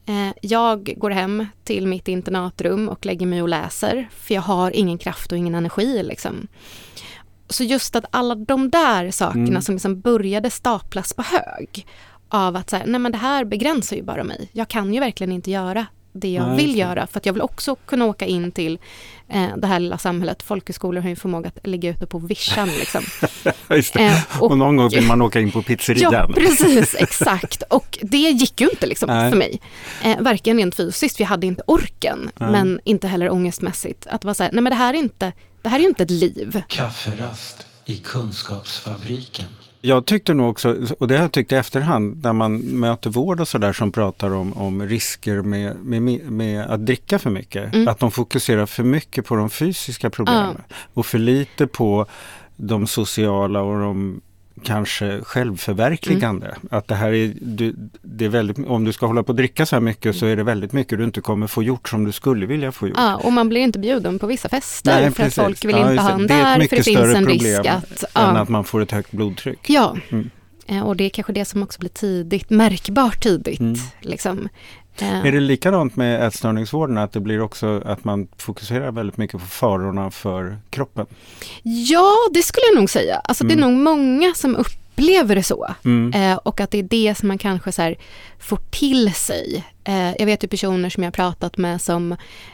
Eh, 0.06 0.34
jag 0.42 0.94
går 0.98 1.10
hem 1.10 1.48
till 1.64 1.88
mitt 1.88 2.08
internatrum 2.08 2.90
och 2.90 3.06
lägger 3.06 3.26
mig 3.26 3.42
och 3.42 3.50
läser, 3.50 4.10
för 4.12 4.34
jag 4.34 4.42
har 4.42 4.72
ingen 4.72 4.98
kraft 4.98 5.32
och 5.32 5.38
ingen 5.38 5.56
energi. 5.56 6.04
Liksom 6.04 6.48
så 7.50 7.64
just 7.64 7.96
att 7.96 8.06
alla 8.12 8.36
de 8.36 8.70
där 8.70 9.12
sakerna 9.12 9.48
mm. 9.48 9.62
som 9.62 9.76
liksom 9.76 10.00
började 10.00 10.50
staplas 10.50 11.14
på 11.14 11.22
hög 11.22 11.86
av 12.30 12.56
att 12.56 12.70
säga, 12.70 12.84
nej 12.86 13.00
men 13.00 13.12
det 13.12 13.18
här 13.18 13.46
begränsar 13.46 13.96
ju 13.96 14.04
bara 14.04 14.24
mig. 14.24 14.50
Jag 14.52 14.68
kan 14.68 14.94
ju 14.94 15.00
verkligen 15.00 15.32
inte 15.32 15.52
göra 15.52 15.86
det 16.16 16.28
jag 16.28 16.48
nej, 16.48 16.58
vill 16.58 16.78
göra 16.78 17.08
för 17.08 17.18
att 17.20 17.26
jag 17.26 17.34
vill 17.34 17.42
också 17.42 17.76
kunna 17.76 18.06
åka 18.06 18.26
in 18.26 18.52
till 18.52 18.80
eh, 19.30 19.48
det 19.58 19.68
här 19.68 19.80
lilla 19.80 19.98
samhället. 19.98 20.44
Folkhögskolor 20.44 21.02
har 21.02 21.10
ju 21.10 21.16
förmåga 21.16 21.48
att 21.48 21.68
ligga 21.68 21.90
ute 21.90 22.06
på 22.06 22.20
vischan. 22.20 22.68
Liksom. 22.68 23.04
eh, 23.96 24.40
och, 24.40 24.52
och, 24.52 24.58
någon 24.58 24.76
gång 24.76 24.90
vill 24.90 25.04
man 25.08 25.22
åka 25.22 25.40
in 25.40 25.52
på 25.52 25.62
pizzerian. 25.62 26.14
Ja, 26.14 26.28
precis, 26.36 26.96
exakt. 27.00 27.64
Och 27.70 28.00
det 28.02 28.18
gick 28.18 28.62
ju 28.62 28.70
inte 28.70 28.86
liksom, 28.86 29.08
för 29.08 29.38
mig. 29.38 29.62
Eh, 30.04 30.22
varken 30.22 30.58
rent 30.58 30.76
fysiskt, 30.76 31.20
jag 31.20 31.28
hade 31.28 31.48
inte 31.48 31.64
orken, 31.68 32.32
nej. 32.36 32.52
men 32.52 32.80
inte 32.84 33.08
heller 33.08 33.30
ångestmässigt. 33.30 34.08
Att 34.08 34.24
vara 34.24 34.34
så 34.34 34.44
här, 34.44 34.52
nej 34.54 34.62
men 34.62 34.72
det 34.72 34.78
här 34.78 34.94
är 34.94 34.98
inte 34.98 35.34
det 35.66 35.70
här 35.70 35.78
är 35.78 35.82
ju 35.82 35.88
inte 35.88 36.04
ett 36.04 36.12
liv. 36.12 36.62
Kafferast 36.68 37.66
i 37.86 37.98
Kunskapsfabriken. 37.98 39.46
Jag 39.82 40.06
tyckte 40.06 40.34
nog 40.34 40.50
också, 40.50 40.78
och 41.00 41.08
det 41.08 41.16
har 41.16 41.22
jag 41.22 41.32
tyckt 41.32 41.52
i 41.52 41.56
efterhand, 41.56 42.24
när 42.24 42.34
man 42.34 42.58
möter 42.58 43.10
vård 43.10 43.40
och 43.40 43.48
sådär 43.48 43.74
som 43.74 43.92
pratar 43.92 44.34
om, 44.34 44.54
om 44.54 44.88
risker 44.88 45.42
med, 45.42 45.76
med, 45.76 46.32
med 46.32 46.66
att 46.66 46.86
dricka 46.86 47.20
för 47.20 47.30
mycket. 47.30 47.74
Mm. 47.74 47.88
Att 47.88 48.00
de 48.00 48.12
fokuserar 48.12 48.66
för 48.66 48.84
mycket 48.84 49.26
på 49.26 49.36
de 49.36 49.50
fysiska 49.50 50.10
problemen. 50.10 50.56
Ja. 50.70 50.76
Och 50.94 51.06
för 51.06 51.18
lite 51.18 51.68
på 51.68 52.06
de 52.56 52.88
sociala 52.88 53.62
och 53.62 53.80
de 53.80 54.22
kanske 54.66 55.22
självförverkligande. 55.24 56.48
Mm. 56.48 56.68
Att 56.72 56.88
det 56.88 56.96
här 56.96 57.14
är, 57.14 57.34
du, 57.42 57.76
det 58.02 58.26
är 58.26 58.30
väldigt, 58.30 58.68
om 58.68 58.84
du 58.84 58.94
ska 58.94 59.06
hålla 59.06 59.24
på 59.24 59.32
att 59.32 59.38
dricka 59.38 59.66
så 59.66 59.76
här 59.76 59.82
mycket 59.82 60.16
så 60.16 60.26
är 60.26 60.36
det 60.36 60.44
väldigt 60.44 60.74
mycket 60.74 60.98
du 60.98 61.04
inte 61.04 61.22
kommer 61.22 61.48
få 61.48 61.64
gjort 61.64 61.90
som 61.90 62.06
du 62.06 62.12
skulle 62.12 62.46
vilja 62.46 62.72
få 62.72 62.88
gjort. 62.88 62.98
Ja, 62.98 63.16
och 63.16 63.34
man 63.34 63.50
blir 63.50 63.62
inte 63.62 63.80
bjuden 63.80 64.20
på 64.20 64.28
vissa 64.28 64.50
fester 64.50 65.02
Nej, 65.02 65.12
för 65.12 65.24
precis. 65.24 65.40
att 65.40 65.46
folk 65.46 65.66
vill 65.66 65.76
ja, 65.76 65.92
inte 65.92 66.04
ha 66.04 66.12
en 66.12 66.28
där 66.28 66.54
för 66.68 66.76
det 66.76 66.84
finns 66.84 67.16
en 67.16 67.26
risk 67.26 67.66
att... 67.66 68.04
Ja. 68.14 68.30
än 68.30 68.38
att 68.38 68.50
man 68.50 68.64
får 68.64 68.82
ett 68.82 68.92
högt 68.92 69.12
blodtryck. 69.12 69.70
Ja, 69.70 69.98
mm. 70.10 70.30
Eh, 70.68 70.82
och 70.82 70.96
det 70.96 71.04
är 71.04 71.10
kanske 71.10 71.34
det 71.34 71.46
som 71.46 71.64
också 71.64 71.80
blir 71.80 71.90
tidigt, 71.90 72.50
märkbart 72.50 73.24
tidigt. 73.24 73.60
Mm. 73.60 73.76
Liksom. 74.02 74.50
Är 75.02 75.32
det 75.32 75.40
likadant 75.40 75.96
med 75.96 76.28
ätstörningsvården, 76.28 76.98
att 76.98 77.12
det 77.12 77.20
blir 77.20 77.42
också 77.42 77.82
att 77.86 78.04
man 78.04 78.28
fokuserar 78.38 78.92
väldigt 78.92 79.18
mycket 79.18 79.42
på 79.42 79.48
farorna 79.48 80.12
för 80.12 80.58
kroppen? 80.70 81.06
Ja, 81.64 82.14
det 82.34 82.44
skulle 82.44 82.66
jag 82.74 82.80
nog 82.80 82.90
säga. 82.90 83.22
Alltså 83.24 83.44
mm. 83.44 83.58
det 83.58 83.64
är 83.64 83.66
mm. 83.66 83.84
nog 83.84 83.84
många 83.84 84.34
som 84.34 84.56
upplever 84.56 84.85
det 85.36 85.44
så. 85.44 85.76
Mm. 85.86 86.14
Eh, 86.14 86.38
och 86.44 86.62
att 86.62 86.72
det 86.72 86.80
är 86.80 86.84
det 86.84 87.16
som 87.18 87.28
man 87.28 87.38
kanske 87.38 87.72
så 87.72 87.82
här, 87.82 87.96
får 88.40 88.60
till 88.70 89.14
sig. 89.14 89.64
Eh, 89.84 90.12
jag 90.20 90.26
vet 90.26 90.44
ju 90.44 90.48
personer 90.48 90.90
som 90.90 91.04
jag 91.04 91.14
pratat 91.14 91.58
med 91.58 91.82
som 91.82 92.12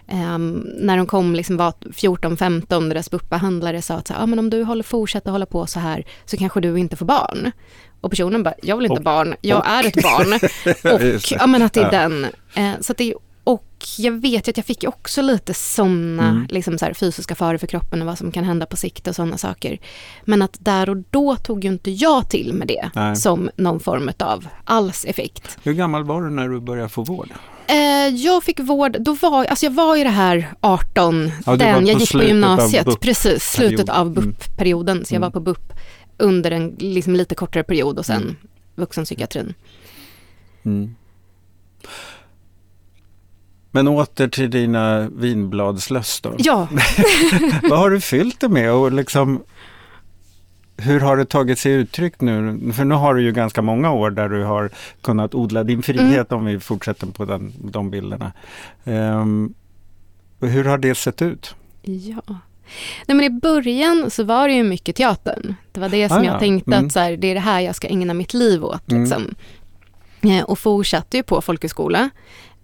eh, 0.07 0.37
när 0.77 0.97
de 0.97 1.05
kom 1.05 1.35
liksom 1.35 1.57
var 1.57 1.71
14-15, 1.71 2.89
deras 2.89 3.11
BUP-behandlare 3.11 3.81
sa 3.81 3.95
att 3.95 4.07
så 4.07 4.13
här, 4.13 4.23
ah, 4.23 4.25
men 4.25 4.39
om 4.39 4.49
du 4.49 4.63
håller, 4.63 4.83
fortsätter 4.83 5.31
hålla 5.31 5.45
på 5.45 5.65
så 5.65 5.79
här 5.79 6.05
så 6.25 6.37
kanske 6.37 6.61
du 6.61 6.79
inte 6.79 6.95
får 6.95 7.05
barn. 7.05 7.51
Och 8.01 8.09
personen 8.09 8.43
bara, 8.43 8.53
jag 8.63 8.77
vill 8.77 8.85
inte 8.85 8.97
och, 8.97 9.03
barn, 9.03 9.35
jag 9.41 9.59
och. 9.59 9.67
är 9.67 9.87
ett 9.87 10.03
barn. 10.03 10.33
och 10.93 11.21
ja, 11.31 11.47
men 11.47 11.61
att 11.61 11.73
det 11.73 11.81
är 11.81 11.93
ja. 11.93 11.99
den. 12.01 12.25
Eh, 12.53 12.71
så 12.81 12.93
det, 12.93 13.13
och 13.81 13.99
jag 13.99 14.11
vet 14.11 14.47
ju 14.47 14.49
att 14.49 14.57
jag 14.57 14.65
fick 14.65 14.83
också 14.83 15.21
lite 15.21 15.53
sådana 15.53 16.29
mm. 16.29 16.47
liksom 16.49 16.77
så 16.77 16.85
här, 16.85 16.93
fysiska 16.93 17.35
faror 17.35 17.57
för 17.57 17.67
kroppen 17.67 18.01
och 18.01 18.07
vad 18.07 18.17
som 18.17 18.31
kan 18.31 18.43
hända 18.43 18.65
på 18.65 18.77
sikt 18.77 19.07
och 19.07 19.15
sådana 19.15 19.37
saker. 19.37 19.79
Men 20.25 20.41
att 20.41 20.57
där 20.59 20.89
och 20.89 20.97
då 21.09 21.35
tog 21.35 21.63
ju 21.63 21.69
inte 21.69 21.91
jag 21.91 22.29
till 22.29 22.53
med 22.53 22.67
det 22.67 22.91
Nej. 22.95 23.15
som 23.15 23.49
någon 23.55 23.79
form 23.79 24.11
av 24.19 24.47
alls 24.63 25.05
effekt. 25.05 25.57
Hur 25.63 25.73
gammal 25.73 26.03
var 26.03 26.21
du 26.21 26.29
när 26.29 26.49
du 26.49 26.59
började 26.59 26.89
få 26.89 27.03
vård? 27.03 27.29
Eh, 27.67 28.15
jag 28.15 28.43
fick 28.43 28.59
vård, 28.59 28.97
då 28.99 29.13
var, 29.13 29.45
alltså 29.45 29.65
jag 29.65 29.73
var 29.73 29.97
i 29.97 30.03
det 30.03 30.09
här 30.09 30.53
18, 30.61 31.31
ja, 31.45 31.55
den, 31.55 31.87
jag 31.87 31.99
gick 31.99 32.11
på 32.11 32.23
gymnasiet, 32.23 32.99
precis, 32.99 33.43
slutet 33.43 33.89
av 33.89 34.13
BUP-perioden, 34.13 34.97
mm. 34.97 35.05
så 35.05 35.15
jag 35.15 35.19
var 35.19 35.27
mm. 35.27 35.33
på 35.33 35.39
BUP 35.39 35.73
under 36.17 36.51
en 36.51 36.75
liksom 36.79 37.15
lite 37.15 37.35
kortare 37.35 37.63
period 37.63 37.99
och 37.99 38.05
sen 38.05 38.21
mm. 38.21 38.35
vuxenpsykiatrin. 38.75 39.53
Mm. 40.65 40.95
Men 43.71 43.87
åter 43.87 44.27
till 44.27 44.49
dina 44.49 45.09
vinbladslöss 45.09 46.21
då. 46.21 46.35
Ja. 46.37 46.67
Vad 47.69 47.79
har 47.79 47.89
du 47.89 48.01
fyllt 48.01 48.39
det 48.39 48.49
med 48.49 48.71
och 48.71 48.91
liksom 48.91 49.43
hur 50.77 50.99
har 50.99 51.17
det 51.17 51.25
tagit 51.25 51.59
sig 51.59 51.71
uttryck 51.71 52.21
nu? 52.21 52.59
För 52.73 52.85
nu 52.85 52.95
har 52.95 53.15
du 53.15 53.23
ju 53.23 53.31
ganska 53.31 53.61
många 53.61 53.91
år 53.91 54.11
där 54.11 54.29
du 54.29 54.43
har 54.43 54.69
kunnat 55.01 55.35
odla 55.35 55.63
din 55.63 55.83
frihet 55.83 56.31
mm. 56.31 56.39
om 56.39 56.45
vi 56.45 56.59
fortsätter 56.59 57.07
på 57.07 57.25
den, 57.25 57.53
de 57.57 57.89
bilderna. 57.89 58.31
Um, 58.83 59.53
hur 60.39 60.63
har 60.63 60.77
det 60.77 60.95
sett 60.95 61.21
ut? 61.21 61.55
Ja. 61.81 62.21
Nej, 63.05 63.15
men 63.15 63.21
I 63.21 63.29
början 63.29 64.11
så 64.11 64.23
var 64.23 64.47
det 64.47 64.53
ju 64.53 64.63
mycket 64.63 64.95
teatern. 64.95 65.55
Det 65.71 65.79
var 65.79 65.89
det 65.89 66.09
som 66.09 66.17
ah, 66.17 66.23
jag 66.23 66.35
ja. 66.35 66.39
tänkte 66.39 66.71
mm. 66.71 66.85
att 66.85 66.91
så 66.91 66.99
här, 66.99 67.17
det 67.17 67.27
är 67.27 67.33
det 67.33 67.39
här 67.39 67.59
jag 67.59 67.75
ska 67.75 67.87
ägna 67.87 68.13
mitt 68.13 68.33
liv 68.33 68.65
åt. 68.65 68.91
Mm. 68.91 69.03
Liksom. 69.03 69.35
Eh, 70.21 70.43
och 70.43 70.59
fortsatte 70.59 71.17
ju 71.17 71.23
på 71.23 71.41
folkhögskola. 71.41 72.09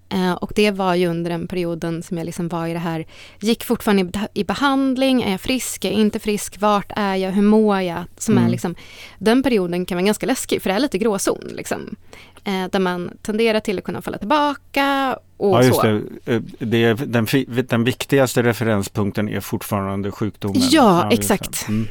Eh, 0.09 0.33
och 0.33 0.51
det 0.55 0.71
var 0.71 0.95
ju 0.95 1.07
under 1.07 1.31
den 1.31 1.47
perioden 1.47 2.03
som 2.03 2.17
jag 2.17 2.25
liksom 2.25 2.47
var 2.47 2.67
i 2.67 2.73
det 2.73 2.79
här, 2.79 3.05
gick 3.39 3.63
fortfarande 3.63 4.27
i 4.33 4.43
behandling, 4.43 5.23
är 5.23 5.31
jag 5.31 5.41
frisk, 5.41 5.85
är 5.85 5.91
jag 5.91 5.99
inte 5.99 6.19
frisk, 6.19 6.61
vart 6.61 6.91
är 6.95 7.15
jag, 7.15 7.31
hur 7.31 7.41
mår 7.41 7.81
jag? 7.81 8.03
Som 8.17 8.33
mm. 8.33 8.45
är 8.45 8.49
liksom, 8.49 8.75
den 9.17 9.43
perioden 9.43 9.85
kan 9.85 9.95
vara 9.95 10.05
ganska 10.05 10.25
läskig 10.25 10.61
för 10.61 10.69
det 10.69 10.75
är 10.75 10.79
lite 10.79 10.97
gråzon. 10.97 11.51
Liksom. 11.51 11.95
Eh, 12.43 12.67
där 12.71 12.79
man 12.79 13.17
tenderar 13.21 13.59
till 13.59 13.77
att 13.77 13.83
kunna 13.83 14.01
falla 14.01 14.17
tillbaka 14.17 15.19
och 15.37 15.55
ja, 15.55 15.63
just 15.63 15.75
så. 15.75 16.01
Det. 16.25 16.33
Eh, 16.33 16.41
det 16.59 16.83
är, 16.83 16.95
den, 16.95 17.27
den 17.67 17.83
viktigaste 17.83 18.43
referenspunkten 18.43 19.29
är 19.29 19.39
fortfarande 19.39 20.11
sjukdomen. 20.11 20.61
Ja, 20.61 20.69
ja 20.71 21.11
exakt. 21.11 21.67
Mm. 21.67 21.87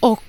Och 0.00 0.22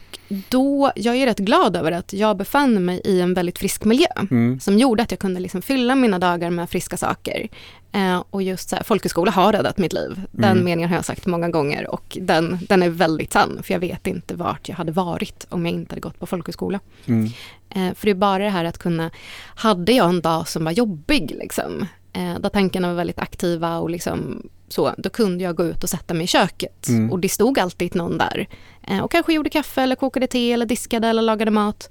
då, 0.50 0.91
jag 0.96 1.15
är 1.15 1.26
rätt 1.26 1.39
glad 1.39 1.76
över 1.76 1.91
att 1.91 2.13
jag 2.13 2.38
befann 2.38 2.86
mig 2.86 3.02
i 3.06 3.22
en 3.22 3.34
väldigt 3.34 3.60
frisk 3.60 3.86
miljö 3.86 4.08
mm. 4.32 4.60
som 4.60 4.78
gjorde 4.78 5.04
att 5.04 5.12
jag 5.12 5.20
kunde 5.20 5.39
liksom 5.39 5.62
fylla 5.62 5.96
mina 5.96 6.20
dagar 6.20 6.50
med 6.50 6.70
friska 6.70 6.98
saker. 6.98 7.48
Eh, 7.91 8.24
och 8.30 8.44
just 8.44 8.70
så 8.70 8.76
här, 8.76 8.84
folkhögskola 8.84 9.32
har 9.32 9.54
räddat 9.54 9.78
mitt 9.78 9.94
liv. 9.94 10.22
Den 10.32 10.52
mm. 10.52 10.63
meningen 10.63 10.89
har 10.89 10.96
jag 10.96 11.06
sagt 11.06 11.26
många 11.26 11.50
gånger 11.50 11.91
och 11.91 12.17
den, 12.22 12.60
den 12.70 12.84
är 12.84 12.89
väldigt 12.89 13.34
sann 13.34 13.60
för 13.63 13.74
jag 13.74 13.80
vet 13.80 14.08
inte 14.08 14.36
vart 14.36 14.70
jag 14.70 14.76
hade 14.76 14.91
varit 14.91 15.46
om 15.50 15.65
jag 15.65 15.76
inte 15.76 15.91
hade 15.91 16.02
gått 16.02 16.20
på 16.20 16.26
folkhögskola. 16.26 16.80
Mm. 17.06 17.26
Eh, 17.70 17.94
för 17.94 18.06
det 18.06 18.12
är 18.12 18.15
bara 18.15 18.44
det 18.44 18.50
här 18.50 18.65
att 18.65 18.78
kunna, 18.78 19.12
hade 19.56 19.91
jag 19.91 20.10
en 20.10 20.22
dag 20.22 20.48
som 20.48 20.63
var 20.63 20.72
jobbig 20.72 21.36
liksom, 21.39 21.86
eh, 22.13 22.39
där 22.39 22.50
tankarna 22.50 22.88
var 22.88 22.96
väldigt 22.96 23.20
aktiva 23.20 23.78
och 23.78 23.89
liksom 23.89 24.50
så, 24.67 24.94
då 24.98 25.10
kunde 25.10 25.44
jag 25.44 25.56
gå 25.56 25.65
ut 25.65 25.84
och 25.84 25.89
sätta 25.89 26.13
mig 26.13 26.24
i 26.24 26.28
köket. 26.28 26.88
Mm. 26.88 27.12
Och 27.12 27.20
det 27.20 27.30
stod 27.30 27.60
alltid 27.60 27.96
någon 27.96 28.17
där. 28.17 28.48
Eh, 28.88 29.00
och 29.00 29.12
kanske 29.12 29.34
gjorde 29.34 29.50
kaffe 29.50 29.82
eller 29.82 29.96
kokade 29.96 30.28
te 30.28 30.52
eller 30.52 30.65
diskade 30.65 31.08
eller 31.08 31.22
lagade 31.22 31.52
mat. 31.52 31.89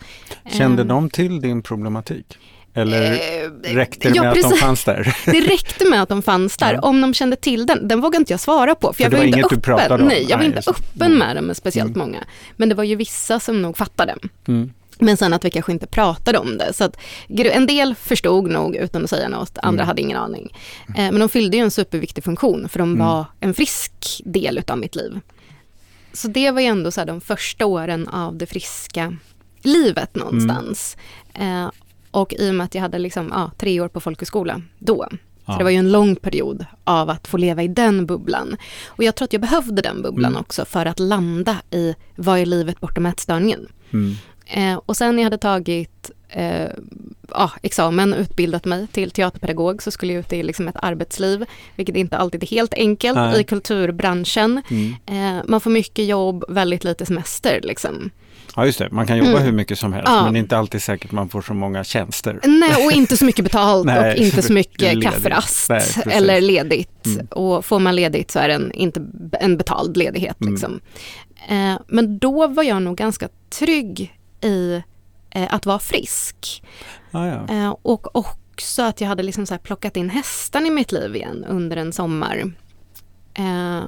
Kände 0.53 0.83
eh, 0.83 0.88
de 0.88 1.11
till 1.11 1.40
din 1.40 1.62
problematik? 1.62 2.38
Eller 2.74 3.12
eh, 3.12 3.74
räckte 3.74 4.09
det 4.09 4.20
med 4.20 4.26
ja, 4.26 4.44
att 4.44 4.50
de 4.50 4.57
fanns 4.57 4.85
där? 4.85 5.16
Det 5.26 5.40
räckte 5.40 5.90
med 5.90 6.03
att 6.03 6.09
de 6.09 6.22
fanns 6.22 6.57
där. 6.57 6.74
Ja. 6.74 6.81
Om 6.81 7.00
de 7.00 7.14
kände 7.14 7.37
till 7.37 7.66
den, 7.66 7.88
den 7.88 8.00
vågade 8.00 8.16
inte 8.16 8.33
jag 8.33 8.40
svara 8.40 8.74
på. 8.74 8.92
För, 8.92 8.94
för 8.94 9.03
jag 9.03 9.11
var, 9.11 9.24
inte 9.24 9.72
öppen. 9.72 10.00
Nej, 10.07 10.26
jag 10.29 10.37
var 10.37 10.44
Nej, 10.44 10.57
inte 10.57 10.70
öppen 10.70 11.18
med 11.18 11.37
den 11.37 11.44
med 11.44 11.57
speciellt 11.57 11.96
mm. 11.96 12.09
många. 12.09 12.24
Men 12.57 12.68
det 12.68 12.74
var 12.74 12.85
ju 12.85 12.96
vissa 12.96 13.40
som 13.40 13.62
nog 13.62 13.76
fattade. 13.76 14.16
Mm. 14.48 14.72
Men 14.98 15.16
sen 15.16 15.33
att 15.33 15.44
vi 15.44 15.50
kanske 15.50 15.72
inte 15.72 15.87
pratade 15.87 16.38
om 16.38 16.59
det. 16.59 16.72
Så 16.72 16.85
att 16.85 16.96
en 17.29 17.66
del 17.66 17.94
förstod 17.94 18.50
nog 18.50 18.76
utan 18.76 19.05
att 19.05 19.11
säga 19.11 19.29
något, 19.29 19.59
andra 19.62 19.83
mm. 19.83 19.88
hade 19.88 20.03
ingen 20.03 20.16
aning. 20.16 20.55
Men 20.87 21.18
de 21.18 21.29
fyllde 21.29 21.57
ju 21.57 21.62
en 21.62 21.70
superviktig 21.70 22.24
funktion 22.24 22.68
för 22.68 22.79
de 22.79 22.92
mm. 22.92 23.07
var 23.07 23.24
en 23.40 23.55
frisk 23.55 24.22
del 24.24 24.59
utav 24.59 24.79
mitt 24.79 24.94
liv. 24.94 25.20
Så 26.12 26.28
det 26.28 26.50
var 26.50 26.60
ju 26.60 26.66
ändå 26.66 26.90
så 26.90 27.04
de 27.04 27.20
första 27.20 27.66
åren 27.66 28.08
av 28.08 28.36
det 28.36 28.46
friska 28.46 29.16
livet 29.62 30.14
någonstans. 30.14 30.96
Mm. 31.34 31.64
Eh, 31.64 31.70
och 32.10 32.34
i 32.34 32.50
och 32.50 32.54
med 32.54 32.64
att 32.64 32.74
jag 32.74 32.82
hade 32.82 32.98
liksom, 32.98 33.28
ja, 33.32 33.50
tre 33.58 33.80
år 33.80 33.88
på 33.88 34.00
folkhögskola 34.00 34.62
då. 34.78 35.08
Så 35.46 35.58
det 35.58 35.64
var 35.64 35.70
ju 35.70 35.76
en 35.76 35.92
lång 35.92 36.16
period 36.16 36.66
av 36.84 37.10
att 37.10 37.28
få 37.28 37.36
leva 37.36 37.62
i 37.62 37.68
den 37.68 38.06
bubblan. 38.06 38.56
Och 38.86 39.04
jag 39.04 39.14
tror 39.14 39.24
att 39.24 39.32
jag 39.32 39.42
behövde 39.42 39.82
den 39.82 40.02
bubblan 40.02 40.30
mm. 40.30 40.40
också 40.40 40.64
för 40.64 40.86
att 40.86 40.98
landa 40.98 41.56
i 41.70 41.94
vad 42.16 42.38
är 42.38 42.46
livet 42.46 42.80
bortom 42.80 43.06
ätstörningen. 43.06 43.68
Mm. 43.92 44.14
Eh, 44.46 44.80
och 44.86 44.96
sen 44.96 45.16
när 45.16 45.22
jag 45.22 45.26
hade 45.26 45.38
tagit 45.38 46.10
eh, 46.32 46.68
ja, 47.28 47.50
examen, 47.62 48.14
utbildat 48.14 48.64
mig 48.64 48.86
till 48.86 49.10
teaterpedagog 49.10 49.82
så 49.82 49.90
skulle 49.90 50.12
jag 50.12 50.20
ut 50.20 50.32
i 50.32 50.42
liksom 50.42 50.68
ett 50.68 50.76
arbetsliv, 50.82 51.44
vilket 51.76 51.96
inte 51.96 52.16
alltid 52.16 52.42
är 52.42 52.46
helt 52.46 52.74
enkelt 52.74 53.16
Nej. 53.16 53.40
i 53.40 53.44
kulturbranschen. 53.44 54.62
Mm. 54.70 54.94
Eh, 55.06 55.44
man 55.46 55.60
får 55.60 55.70
mycket 55.70 56.04
jobb, 56.04 56.44
väldigt 56.48 56.84
lite 56.84 57.06
semester. 57.06 57.60
Liksom. 57.62 58.10
Ja 58.56 58.66
just 58.66 58.78
det, 58.78 58.90
man 58.90 59.06
kan 59.06 59.18
jobba 59.18 59.30
mm. 59.30 59.42
hur 59.42 59.52
mycket 59.52 59.78
som 59.78 59.92
helst 59.92 60.08
ja. 60.08 60.24
men 60.24 60.32
det 60.32 60.38
är 60.38 60.40
inte 60.40 60.58
alltid 60.58 60.82
säkert 60.82 61.12
man 61.12 61.28
får 61.28 61.42
så 61.42 61.54
många 61.54 61.84
tjänster. 61.84 62.40
Nej 62.44 62.86
och 62.86 62.92
inte 62.92 63.16
så 63.16 63.24
mycket 63.24 63.44
betalt 63.44 63.86
Nej, 63.86 64.12
och 64.12 64.16
inte 64.16 64.42
så 64.42 64.52
mycket 64.60 65.02
kafferast 65.02 65.68
Nej, 65.68 65.82
eller 66.06 66.40
ledigt. 66.40 67.06
Mm. 67.06 67.26
Och 67.30 67.64
får 67.64 67.78
man 67.78 67.96
ledigt 67.96 68.30
så 68.30 68.38
är 68.38 68.48
det 68.48 68.54
en, 68.54 68.72
inte 68.72 69.06
en 69.40 69.56
betald 69.56 69.96
ledighet. 69.96 70.40
Mm. 70.40 70.52
Liksom. 70.52 70.80
Eh, 71.48 71.80
men 71.86 72.18
då 72.18 72.46
var 72.46 72.62
jag 72.62 72.82
nog 72.82 72.96
ganska 72.96 73.28
trygg 73.50 74.16
i 74.40 74.82
att 75.30 75.66
vara 75.66 75.78
frisk. 75.78 76.62
Ah, 77.10 77.26
ja. 77.26 77.48
eh, 77.48 77.76
och 77.82 78.16
också 78.16 78.82
att 78.82 79.00
jag 79.00 79.08
hade 79.08 79.22
liksom 79.22 79.46
så 79.46 79.58
plockat 79.58 79.96
in 79.96 80.10
hästar 80.10 80.66
i 80.66 80.70
mitt 80.70 80.92
liv 80.92 81.16
igen 81.16 81.44
under 81.48 81.76
en 81.76 81.92
sommar. 81.92 82.52
Eh, 83.34 83.82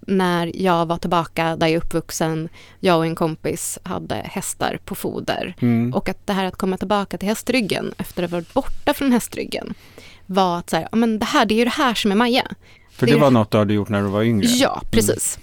när 0.00 0.62
jag 0.62 0.86
var 0.86 0.98
tillbaka 0.98 1.56
där 1.56 1.66
jag 1.66 1.74
är 1.74 1.78
uppvuxen, 1.78 2.48
jag 2.80 2.98
och 2.98 3.06
en 3.06 3.14
kompis 3.14 3.78
hade 3.82 4.14
hästar 4.14 4.78
på 4.84 4.94
foder. 4.94 5.54
Mm. 5.60 5.94
Och 5.94 6.08
att 6.08 6.26
det 6.26 6.32
här 6.32 6.44
att 6.44 6.56
komma 6.56 6.76
tillbaka 6.76 7.18
till 7.18 7.28
hästryggen 7.28 7.94
efter 7.98 8.22
att 8.22 8.30
ha 8.30 8.36
varit 8.36 8.54
borta 8.54 8.94
från 8.94 9.12
hästryggen 9.12 9.74
var 10.26 10.58
att 10.58 10.70
så 10.70 10.76
här, 10.76 10.88
men 10.92 11.18
det 11.18 11.24
här, 11.24 11.46
det 11.46 11.54
är 11.54 11.58
ju 11.58 11.64
det 11.64 11.70
här 11.70 11.94
som 11.94 12.12
är 12.12 12.16
Maja. 12.16 12.46
För 12.90 13.06
det, 13.06 13.12
det 13.12 13.18
var 13.18 13.30
något 13.30 13.50
du 13.50 13.58
hade 13.58 13.74
gjort 13.74 13.88
när 13.88 14.02
du 14.02 14.08
var 14.08 14.22
yngre? 14.22 14.46
Ja, 14.46 14.82
precis. 14.90 15.38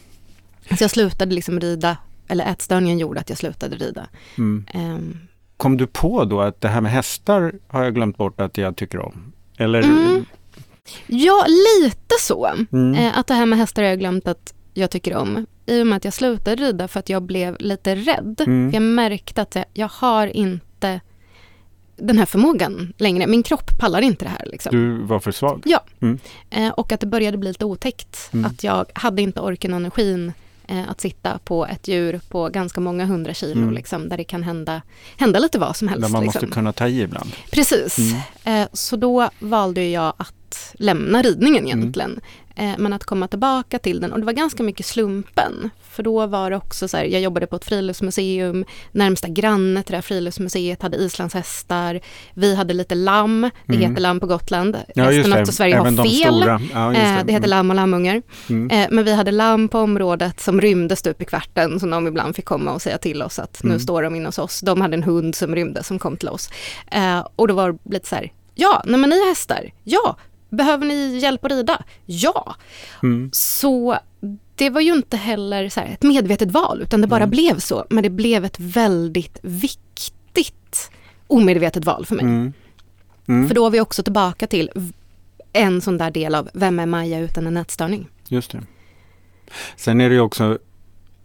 Mm. 0.65 0.77
Så 0.77 0.83
jag 0.83 0.91
slutade 0.91 1.35
liksom 1.35 1.59
rida 1.59 1.97
eller 2.27 2.45
ätstörningen 2.45 2.99
gjorde 2.99 3.19
att 3.19 3.29
jag 3.29 3.37
slutade 3.37 3.75
rida. 3.75 4.07
Mm. 4.37 4.65
Um. 4.73 5.19
Kom 5.57 5.77
du 5.77 5.87
på 5.87 6.25
då 6.25 6.41
att 6.41 6.61
det 6.61 6.67
här 6.67 6.81
med 6.81 6.91
hästar 6.91 7.53
har 7.67 7.83
jag 7.83 7.95
glömt 7.95 8.17
bort 8.17 8.41
att 8.41 8.57
jag 8.57 8.75
tycker 8.75 8.99
om? 8.99 9.33
Eller? 9.57 9.81
Mm. 9.81 10.25
Ja, 11.07 11.45
lite 11.81 12.15
så. 12.19 12.51
Mm. 12.71 12.93
Eh, 12.93 13.17
att 13.17 13.27
det 13.27 13.33
här 13.33 13.45
med 13.45 13.59
hästar 13.59 13.83
har 13.83 13.89
jag 13.89 13.99
glömt 13.99 14.27
att 14.27 14.53
jag 14.73 14.91
tycker 14.91 15.15
om. 15.15 15.45
I 15.65 15.81
och 15.81 15.87
med 15.87 15.97
att 15.97 16.05
jag 16.05 16.13
slutade 16.13 16.63
rida 16.63 16.87
för 16.87 16.99
att 16.99 17.09
jag 17.09 17.23
blev 17.23 17.57
lite 17.59 17.95
rädd. 17.95 18.41
Mm. 18.45 18.71
För 18.71 18.75
jag 18.75 18.83
märkte 18.83 19.41
att 19.41 19.57
jag 19.73 19.87
har 19.87 20.27
inte 20.27 21.01
den 21.95 22.17
här 22.17 22.25
förmågan 22.25 22.93
längre. 22.97 23.27
Min 23.27 23.43
kropp 23.43 23.77
pallar 23.79 24.01
inte 24.01 24.25
det 24.25 24.29
här. 24.29 24.45
Liksom. 24.45 24.75
Du 24.75 25.03
var 25.03 25.19
för 25.19 25.31
svag? 25.31 25.61
Ja. 25.65 25.83
Mm. 26.01 26.19
Eh, 26.49 26.69
och 26.69 26.91
att 26.91 26.99
det 26.99 27.07
började 27.07 27.37
bli 27.37 27.49
lite 27.49 27.65
otäckt. 27.65 28.29
Mm. 28.33 28.45
Att 28.45 28.63
jag 28.63 28.85
hade 28.93 29.21
inte 29.21 29.39
orken 29.41 29.73
och 29.73 29.79
energin 29.79 30.33
att 30.89 31.01
sitta 31.01 31.39
på 31.43 31.65
ett 31.65 31.87
djur 31.87 32.19
på 32.29 32.49
ganska 32.49 32.81
många 32.81 33.05
hundra 33.05 33.33
kilo, 33.33 33.61
Mm. 33.61 33.73
liksom, 33.73 34.09
där 34.09 34.17
det 34.17 34.23
kan 34.23 34.43
hända, 34.43 34.81
hända 35.17 35.39
lite 35.39 35.59
vad 35.59 35.75
som 35.75 35.87
helst. 35.87 36.01
Där 36.01 36.09
man 36.11 36.23
liksom. 36.23 36.39
måste 36.39 36.53
kunna 36.53 36.73
ta 36.73 36.87
i 36.87 37.01
ibland. 37.01 37.31
Precis. 37.51 37.97
Mm. 37.97 38.61
Eh, 38.61 38.67
så 38.73 38.95
då 38.95 39.29
valde 39.39 39.83
jag 39.83 40.13
att 40.17 40.73
lämna 40.73 41.21
ridningen 41.21 41.65
Mm. 41.65 41.79
egentligen. 41.79 42.19
Eh, 42.57 42.71
men 42.77 42.93
att 42.93 43.03
komma 43.03 43.27
tillbaka 43.27 43.79
till 43.79 43.99
den 44.01 44.13
och 44.13 44.19
det 44.19 44.25
var 44.25 44.33
ganska 44.33 44.63
mycket 44.63 44.85
slumpen. 44.85 45.69
För 45.91 46.03
då 46.03 46.25
var 46.27 46.49
det 46.49 46.57
också 46.57 46.87
så 46.87 46.97
här, 46.97 47.03
jag 47.05 47.21
jobbade 47.21 47.47
på 47.47 47.55
ett 47.55 47.65
friluftsmuseum, 47.65 48.65
närmsta 48.91 49.27
granne 49.27 49.83
till 49.83 49.91
det 49.91 49.97
här 49.97 50.01
friluftsmuseet 50.01 50.81
hade 50.81 50.97
islandshästar, 50.97 51.99
vi 52.33 52.55
hade 52.55 52.73
lite 52.73 52.95
lamm, 52.95 53.49
det 53.65 53.73
Mm. 53.75 53.89
heter 53.89 54.01
lamm 54.01 54.19
på 54.19 54.27
Gotland. 54.27 54.77
Ja, 54.95 55.03
just 55.11 55.17
Resten 55.17 55.31
det. 55.31 55.41
av 55.41 55.45
Sverige 55.45 55.75
Även 55.79 55.97
har 55.97 56.05
de 56.05 56.09
fel. 56.11 56.33
stora. 56.41 56.61
Ja, 56.73 56.93
Eh, 56.93 57.25
det 57.25 57.31
heter 57.33 57.47
lamm 57.47 57.69
och 57.69 57.75
lammungar. 57.75 58.21
Mm. 58.49 58.69
Eh, 58.69 58.87
men 58.91 59.05
vi 59.05 59.13
hade 59.13 59.31
lamm 59.31 59.67
på 59.67 59.79
området 59.79 60.39
som 60.39 60.61
rymde 60.61 60.95
stup 60.95 61.21
i 61.21 61.25
kvarten 61.25 61.79
som 61.79 61.89
de 61.89 62.07
ibland 62.07 62.35
fick 62.35 62.45
komma 62.45 62.73
och 62.73 62.81
säga 62.81 62.97
till 62.97 63.21
oss 63.21 63.39
att 63.39 63.63
nu 63.63 63.69
Mm. 63.69 63.79
står 63.79 64.03
de 64.03 64.15
inne 64.15 64.25
hos 64.27 64.37
oss. 64.39 64.61
De 64.61 64.81
hade 64.81 64.93
en 64.93 65.03
hund 65.03 65.35
som 65.35 65.55
rymde 65.55 65.83
som 65.83 65.99
kom 65.99 66.17
till 66.17 66.29
oss. 66.29 66.49
Och 67.35 67.47
då 67.47 67.53
var 67.53 67.71
det 67.71 67.77
lite 67.93 68.07
så 68.07 68.15
här, 68.15 68.31
ja, 68.55 68.83
nej 68.85 68.99
men 68.99 69.09
ni 69.09 69.27
hästar, 69.29 69.71
ja. 69.83 70.17
Behöver 70.49 70.85
ni 70.85 71.17
hjälp 71.17 71.45
att 71.45 71.51
rida? 71.51 71.83
Ja. 72.05 72.55
Mm. 73.03 73.29
Så 73.33 73.97
det 74.55 74.69
var 74.69 74.81
ju 74.81 74.93
inte 74.93 75.17
heller 75.17 75.69
så 75.69 75.79
här 75.79 75.87
ett 75.87 76.03
medvetet 76.03 76.51
val 76.51 76.81
utan 76.81 77.01
det 77.01 77.07
bara 77.07 77.23
Mm. 77.23 77.29
blev 77.29 77.59
så. 77.59 77.85
Men 77.89 78.03
det 78.03 78.09
blev 78.09 78.45
ett 78.45 78.59
väldigt 78.59 79.39
viktigt 79.41 80.91
omedvetet 81.27 81.85
val 81.85 82.05
för 82.05 82.15
mig. 82.15 82.25
Mm. 82.25 82.53
Mm. 83.27 83.47
För 83.47 83.55
då 83.55 83.61
var 83.61 83.69
vi 83.69 83.81
också 83.81 84.03
tillbaka 84.03 84.47
till 84.47 84.71
en 85.53 85.81
sån 85.81 85.97
där 85.97 86.11
del 86.11 86.35
av 86.35 86.49
vem 86.53 86.79
är 86.79 86.85
Maja 86.85 87.19
utan 87.19 87.47
en 87.47 87.53
nätstörning? 87.53 88.07
Just 88.27 88.51
det. 88.51 88.61
Sen 89.75 90.01
är 90.01 90.09
det 90.09 90.15
ju 90.15 90.21
också 90.21 90.57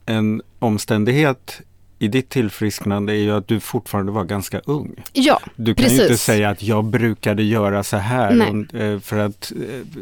en 0.06 0.42
omständighet 0.59 1.61
i 2.02 2.08
ditt 2.08 2.28
tillfrisknande 2.28 3.12
är 3.12 3.16
ju 3.16 3.30
att 3.36 3.48
du 3.48 3.60
fortfarande 3.60 4.12
var 4.12 4.24
ganska 4.24 4.58
ung. 4.64 4.94
Ja, 5.12 5.40
Du 5.56 5.74
kan 5.74 5.84
ju 5.86 5.90
inte 5.92 6.04
Precis. 6.06 6.22
säga 6.22 6.50
att 6.50 6.62
jag 6.62 6.84
brukade 6.84 7.42
göra 7.42 7.82
så 7.82 7.96
här. 7.96 8.32
Nej. 8.34 8.82
Eh, 8.82 9.00
för 9.00 9.18
att 9.18 9.52
eh, 9.56 10.00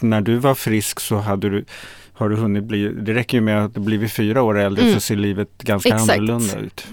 när 0.00 0.20
du 0.20 0.36
var 0.36 0.54
frisk 0.54 1.00
så 1.00 1.16
hade 1.16 1.50
du 1.50 1.64
har 2.12 2.28
du 2.28 2.36
hunnit 2.36 2.64
bli, 2.64 2.88
det 2.88 3.14
räcker 3.14 3.36
ju 3.38 3.40
med 3.42 3.64
att 3.64 3.74
du 3.74 3.80
blivit 3.80 4.12
fyra 4.12 4.42
år 4.42 4.58
äldre 4.58 4.82
Mm. 4.82 4.94
så 4.94 5.00
ser 5.00 5.16
livet 5.16 5.48
ganska 5.58 5.88
Exakt. 5.88 6.10
annorlunda 6.10 6.58
ut. 6.58 6.86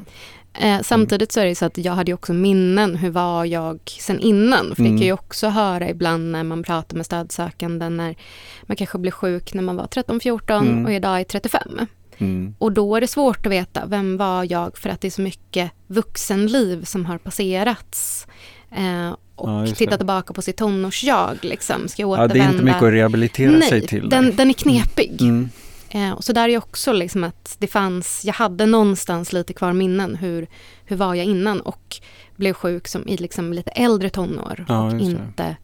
Eh, 0.61 0.81
samtidigt 0.83 1.31
så 1.31 1.39
är 1.39 1.45
det 1.45 1.55
så 1.55 1.65
att 1.65 1.77
jag 1.77 1.93
hade 1.93 2.11
ju 2.11 2.15
också 2.15 2.33
minnen, 2.33 2.95
hur 2.95 3.09
var 3.09 3.45
jag 3.45 3.79
sen 3.99 4.19
innan? 4.19 4.75
För 4.75 4.83
det 4.83 4.89
kan 4.89 4.97
ju 5.01 5.13
också 5.13 5.47
höra 5.47 5.89
ibland 5.89 6.31
när 6.31 6.43
man 6.43 6.63
pratar 6.63 6.97
med 6.97 7.05
stödsökande 7.05 7.89
när 7.89 8.15
man 8.63 8.77
kanske 8.77 8.97
blev 8.97 9.11
sjuk 9.11 9.53
när 9.53 9.63
man 9.63 9.75
var 9.75 9.87
13-14 9.87 10.61
Mm. 10.67 10.85
och 10.85 10.93
idag 10.93 11.19
är 11.19 11.23
35. 11.23 11.79
Mm. 12.17 12.55
Och 12.59 12.71
då 12.71 12.95
är 12.95 13.01
det 13.01 13.07
svårt 13.07 13.45
att 13.45 13.51
veta, 13.51 13.85
vem 13.85 14.17
var 14.17 14.51
jag? 14.51 14.77
För 14.77 14.89
att 14.89 15.01
det 15.01 15.07
är 15.07 15.11
så 15.11 15.21
mycket 15.21 15.71
vuxenliv 15.87 16.83
som 16.83 17.05
har 17.05 17.17
passerats. 17.17 18.27
Eh, 18.71 19.15
och 19.35 19.49
Ja, 19.49 19.67
titta 19.67 19.97
tillbaka 19.97 20.33
på 20.33 20.41
sitt 20.41 20.57
tonårsjag, 20.57 21.37
liksom. 21.41 21.87
Ska 21.87 22.01
jag 22.01 22.19
Ja, 22.19 22.27
det 22.27 22.39
är 22.39 22.51
inte 22.51 22.63
mycket 22.63 22.83
att 22.83 22.91
rehabilitera 22.93 23.61
sig 23.61 23.79
Nej, 23.79 23.87
till. 23.87 24.09
den, 24.09 24.35
den 24.35 24.49
är 24.49 24.53
knepig. 24.53 25.21
Mm. 25.21 25.49
Eh, 25.89 26.11
och 26.11 26.23
så 26.23 26.33
där 26.33 26.49
är 26.49 26.57
också 26.57 26.93
liksom 26.93 27.23
att 27.23 27.55
det 27.59 27.67
fanns, 27.67 28.25
jag 28.25 28.33
hade 28.33 28.65
någonstans 28.65 29.33
lite 29.33 29.53
kvar 29.53 29.73
minnen, 29.73 30.15
hur, 30.15 30.47
hur 30.85 30.95
var 30.95 31.15
jag 31.15 31.25
innan 31.25 31.61
och 31.61 31.95
blev 32.35 32.53
sjuk 32.53 32.87
som 32.87 33.07
i 33.07 33.17
liksom 33.17 33.53
lite 33.53 33.71
äldre 33.71 34.09
tonår 34.09 34.65
Ja, 34.67 34.85
och 34.85 34.93
det. 34.93 35.03
inte 35.03 35.55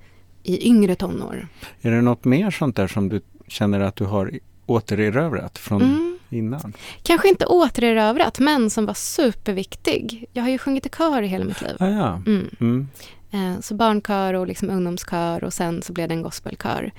i 0.44 0.68
yngre 0.68 0.96
tonår. 0.96 1.48
Är 1.82 1.92
det 1.92 2.02
något 2.02 2.26
mer 2.26 2.52
sånt 2.52 2.76
där 2.76 2.88
som 2.88 3.10
du 3.10 3.22
känner 3.48 3.80
att 3.80 3.96
du 3.96 4.06
har 4.06 4.40
återerövrat 4.66 5.58
från 5.58 5.82
Mm. 5.82 6.18
Innan? 6.36 6.74
Kanske 7.04 7.30
inte 7.30 7.46
återerövrat, 7.46 8.40
men 8.40 8.70
som 8.70 8.86
var 8.86 8.94
superviktig. 8.94 10.26
Jag 10.34 10.44
har 10.44 10.50
ju 10.50 10.58
sjungit 10.58 10.86
i 10.86 10.90
kör 10.90 11.22
i 11.22 11.28
hela 11.28 11.46
mitt 11.46 11.62
liv. 11.62 11.76
Ah, 11.80 11.90
ja. 11.90 12.22
Mm. 12.26 12.56
Mm. 12.60 12.88
Eh, 13.32 13.60
så 13.62 13.76
barnkör 13.76 14.34
och 14.34 14.48
liksom 14.48 14.70
ungdomskör 14.70 15.44
och 15.44 15.54
sen 15.54 15.82
så 15.82 15.94
blev 15.94 16.08
det 16.08 16.14
en 16.14 16.22
gospelkör. 16.22 16.92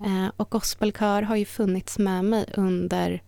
Eh, 0.00 0.32
och 0.36 0.50
gospelkör 0.50 1.22
har 1.22 1.36
ju 1.36 1.44
funnits 1.44 1.98
med 1.98 2.24
mig 2.24 2.46
under 2.56 3.22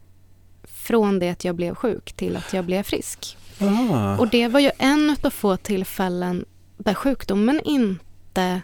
från 0.62 1.18
det 1.18 1.30
att 1.30 1.44
jag 1.44 1.54
blev 1.54 1.74
sjuk 1.74 2.12
till 2.12 2.36
att 2.36 2.52
jag 2.52 2.64
blev 2.64 2.82
frisk. 2.82 3.36
Ah. 3.60 4.16
Och 4.18 4.28
det 4.28 4.48
var 4.48 4.60
ju 4.60 4.70
en 4.78 5.16
av 5.22 5.30
få 5.30 5.56
tillfällen 5.56 6.44
där 6.76 6.94
sjukdomen 6.94 7.60
inte 7.64 8.60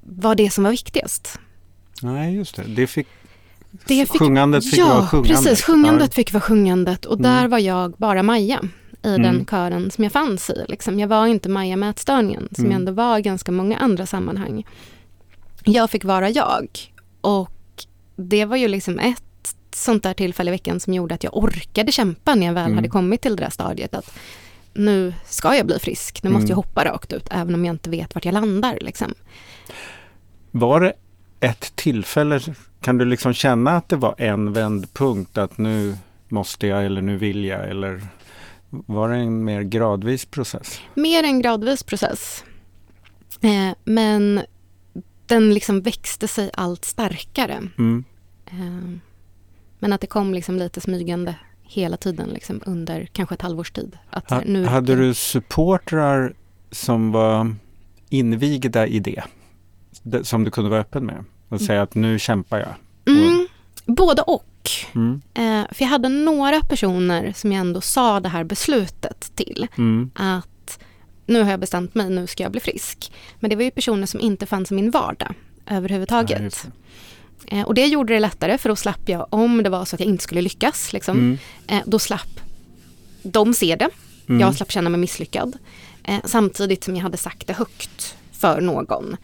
var 0.00 0.34
det 0.34 0.50
som 0.50 0.64
var 0.64 0.70
viktigast. 0.70 1.38
Nej, 2.02 2.34
just 2.34 2.56
det. 2.56 2.62
det 2.62 2.86
fick, 2.86 3.08
Det 3.86 4.06
fick, 4.10 4.18
sjungandet 4.18 4.70
fick 4.70 4.78
ja, 4.80 4.88
vara 4.88 5.06
sjungandet. 5.06 5.44
precis. 5.44 5.64
Sjungandet 5.64 6.14
fick 6.14 6.32
vara 6.32 6.40
sjungandet 6.40 7.04
och 7.04 7.22
där 7.22 7.38
Mm. 7.38 7.50
var 7.50 7.58
jag 7.58 7.92
bara 7.92 8.22
Maja 8.22 8.60
i 9.02 9.08
Mm. 9.08 9.22
den 9.22 9.46
kören 9.46 9.90
som 9.90 10.04
jag 10.04 10.12
fanns 10.12 10.50
i. 10.50 10.64
Liksom. 10.68 10.98
Jag 10.98 11.08
var 11.08 11.26
inte 11.26 11.48
Maja 11.48 11.76
med 11.76 11.90
ätstörningen 11.90 12.48
som 12.52 12.64
Mm. 12.64 12.72
jag 12.72 12.78
ändå 12.80 12.92
var 12.92 13.18
i 13.18 13.22
ganska 13.22 13.52
många 13.52 13.78
andra 13.78 14.06
sammanhang. 14.06 14.66
Jag 15.64 15.90
fick 15.90 16.04
vara 16.04 16.30
jag 16.30 16.68
och 17.20 17.50
det 18.16 18.44
var 18.44 18.56
ju 18.56 18.68
liksom 18.68 18.98
ett 18.98 19.22
sånt 19.74 20.02
där 20.02 20.14
tillfälle 20.14 20.50
i 20.50 20.52
veckan 20.52 20.80
som 20.80 20.94
gjorde 20.94 21.14
att 21.14 21.24
jag 21.24 21.36
orkade 21.36 21.92
kämpa 21.92 22.34
när 22.34 22.46
jag 22.46 22.54
väl 22.54 22.64
Mm. 22.64 22.76
hade 22.76 22.88
kommit 22.88 23.20
till 23.22 23.36
det 23.36 23.42
där 23.42 23.50
stadiet 23.50 23.94
att 23.94 24.12
nu 24.74 25.14
ska 25.26 25.56
jag 25.56 25.66
bli 25.66 25.78
frisk, 25.78 26.22
nu 26.22 26.30
måste 26.30 26.42
Mm. 26.44 26.48
jag 26.50 26.56
hoppa 26.56 26.84
rakt 26.84 27.12
ut 27.12 27.26
även 27.30 27.54
om 27.54 27.64
jag 27.64 27.74
inte 27.74 27.90
vet 27.90 28.14
vart 28.14 28.24
jag 28.24 28.32
landar. 28.34 28.78
Liksom. 28.80 29.14
Var 30.50 30.80
det 30.80 30.92
ett 31.40 31.76
tillfälle, 31.76 32.40
kan 32.82 32.98
du 32.98 33.04
liksom 33.04 33.32
känna 33.32 33.70
att 33.70 33.88
det 33.88 33.96
var 33.96 34.14
en 34.18 34.52
vändpunkt 34.52 35.38
att 35.38 35.58
nu 35.58 35.96
måste 36.28 36.66
jag 36.66 36.86
eller 36.86 37.02
nu 37.02 37.16
vill 37.16 37.44
jag 37.44 37.68
eller 37.68 38.00
var 38.70 39.08
det 39.08 39.16
en 39.16 39.44
mer 39.44 39.62
gradvis 39.62 40.24
process? 40.24 40.80
Mer 40.94 41.24
en 41.24 41.42
gradvis 41.42 41.82
process. 41.82 42.44
Eh, 43.40 43.76
men 43.84 44.42
den 45.26 45.54
liksom 45.54 45.80
växte 45.80 46.28
sig 46.28 46.50
allt 46.54 46.84
starkare. 46.84 47.62
Mm. 47.78 48.04
Eh, 48.46 48.98
men 49.78 49.92
att 49.92 50.00
det 50.00 50.06
kom 50.06 50.34
liksom 50.34 50.56
lite 50.56 50.80
smygande 50.80 51.34
hela 51.62 51.96
tiden 51.96 52.28
liksom 52.28 52.62
under 52.66 53.08
kanske 53.12 53.34
ett 53.34 53.42
halvårs 53.42 53.70
tid. 53.70 53.98
Att 54.10 54.30
Ha, 54.30 54.42
nu 54.46 54.64
hade 54.64 54.96
du 54.96 55.14
supportrar 55.14 56.34
som 56.70 57.12
var 57.12 57.54
invigda 58.08 58.86
i 58.86 59.00
det? 59.00 59.22
Som 60.22 60.44
du 60.44 60.50
kunde 60.50 60.70
vara 60.70 60.80
öppen 60.80 61.06
med 61.06 61.24
och 61.52 61.60
säga 61.60 61.82
att 61.82 61.94
nu 61.94 62.18
kämpar 62.18 62.58
jag? 62.58 62.74
Mm, 63.16 63.48
både 63.86 64.22
och. 64.22 64.70
Mm. 64.94 65.22
Eh, 65.34 65.74
för 65.74 65.84
jag 65.84 65.88
hade 65.88 66.08
några 66.08 66.60
personer 66.60 67.32
som 67.36 67.52
jag 67.52 67.60
ändå 67.60 67.80
sa 67.80 68.20
det 68.20 68.28
här 68.28 68.44
beslutet 68.44 69.32
till. 69.34 69.66
Mm. 69.78 70.10
Att 70.14 70.78
nu 71.26 71.42
har 71.42 71.50
jag 71.50 71.60
bestämt 71.60 71.94
mig, 71.94 72.10
nu 72.10 72.26
ska 72.26 72.42
jag 72.42 72.52
bli 72.52 72.60
frisk. 72.60 73.12
Men 73.40 73.50
det 73.50 73.56
var 73.56 73.62
ju 73.62 73.70
personer 73.70 74.06
som 74.06 74.20
inte 74.20 74.46
fanns 74.46 74.70
i 74.70 74.74
min 74.74 74.90
vardag 74.90 75.34
överhuvudtaget. 75.66 76.66
Ja. 77.46 77.56
Eh, 77.58 77.66
och 77.66 77.74
det 77.74 77.86
gjorde 77.86 78.12
det 78.14 78.20
lättare 78.20 78.58
för 78.58 78.68
då 78.68 78.76
slapp 78.76 79.08
jag, 79.08 79.26
om 79.30 79.62
det 79.62 79.70
var 79.70 79.84
så 79.84 79.96
att 79.96 80.00
jag 80.00 80.08
inte 80.08 80.24
skulle 80.24 80.40
lyckas, 80.42 80.92
liksom, 80.92 81.18
Mm. 81.18 81.38
eh, 81.66 81.82
då 81.86 81.98
slapp 81.98 82.40
de 83.22 83.54
se 83.54 83.76
det. 83.76 83.88
Mm. 84.28 84.40
Jag 84.40 84.54
slapp 84.54 84.70
känna 84.72 84.90
mig 84.90 85.00
misslyckad. 85.00 85.56
Eh, 86.04 86.18
samtidigt 86.24 86.84
som 86.84 86.96
jag 86.96 87.02
hade 87.02 87.16
sagt 87.16 87.46
det 87.46 87.52
högt 87.52 88.16
för 88.32 88.60
någon. 88.60 89.16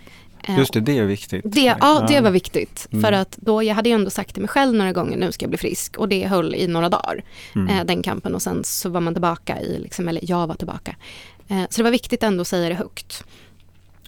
Eh, 0.45 0.59
Just 0.59 0.73
det, 0.73 0.81
det 0.81 0.99
är 0.99 1.05
viktigt. 1.05 1.45
det, 1.47 1.75
ja, 1.81 2.05
det 2.09 2.21
var 2.21 2.31
viktigt. 2.31 2.89
Mm. 2.91 3.03
För 3.03 3.13
att 3.13 3.37
då, 3.37 3.63
jag 3.63 3.75
hade 3.75 3.89
ju 3.89 3.95
ändå 3.95 4.11
sagt 4.11 4.33
till 4.35 4.43
mig 4.43 4.49
själv 4.49 4.75
några 4.75 4.93
gånger, 4.93 5.17
nu 5.17 5.33
ska 5.33 5.45
jag 5.45 5.51
bli 5.51 5.59
frisk. 5.59 5.97
Och 5.97 6.09
det 6.09 6.27
höll 6.27 6.55
i 6.55 6.67
några 6.67 6.89
dagar, 6.89 7.25
Mm. 7.55 7.69
eh, 7.79 7.85
den 7.85 8.03
kampen. 8.03 8.35
Och 8.35 8.43
sen 8.43 8.65
så 8.65 8.89
var 8.89 9.01
man 9.01 9.15
tillbaka 9.15 9.61
i, 9.61 9.79
liksom, 9.79 10.09
eller 10.09 10.21
jag 10.31 10.47
var 10.47 10.55
tillbaka. 10.55 10.97
Eh, 11.49 11.63
så 11.71 11.77
det 11.77 11.83
var 11.83 11.91
viktigt 11.91 12.23
ändå 12.23 12.41
att 12.41 12.49
säga 12.49 12.69
det 12.69 12.75
högt. 12.75 13.25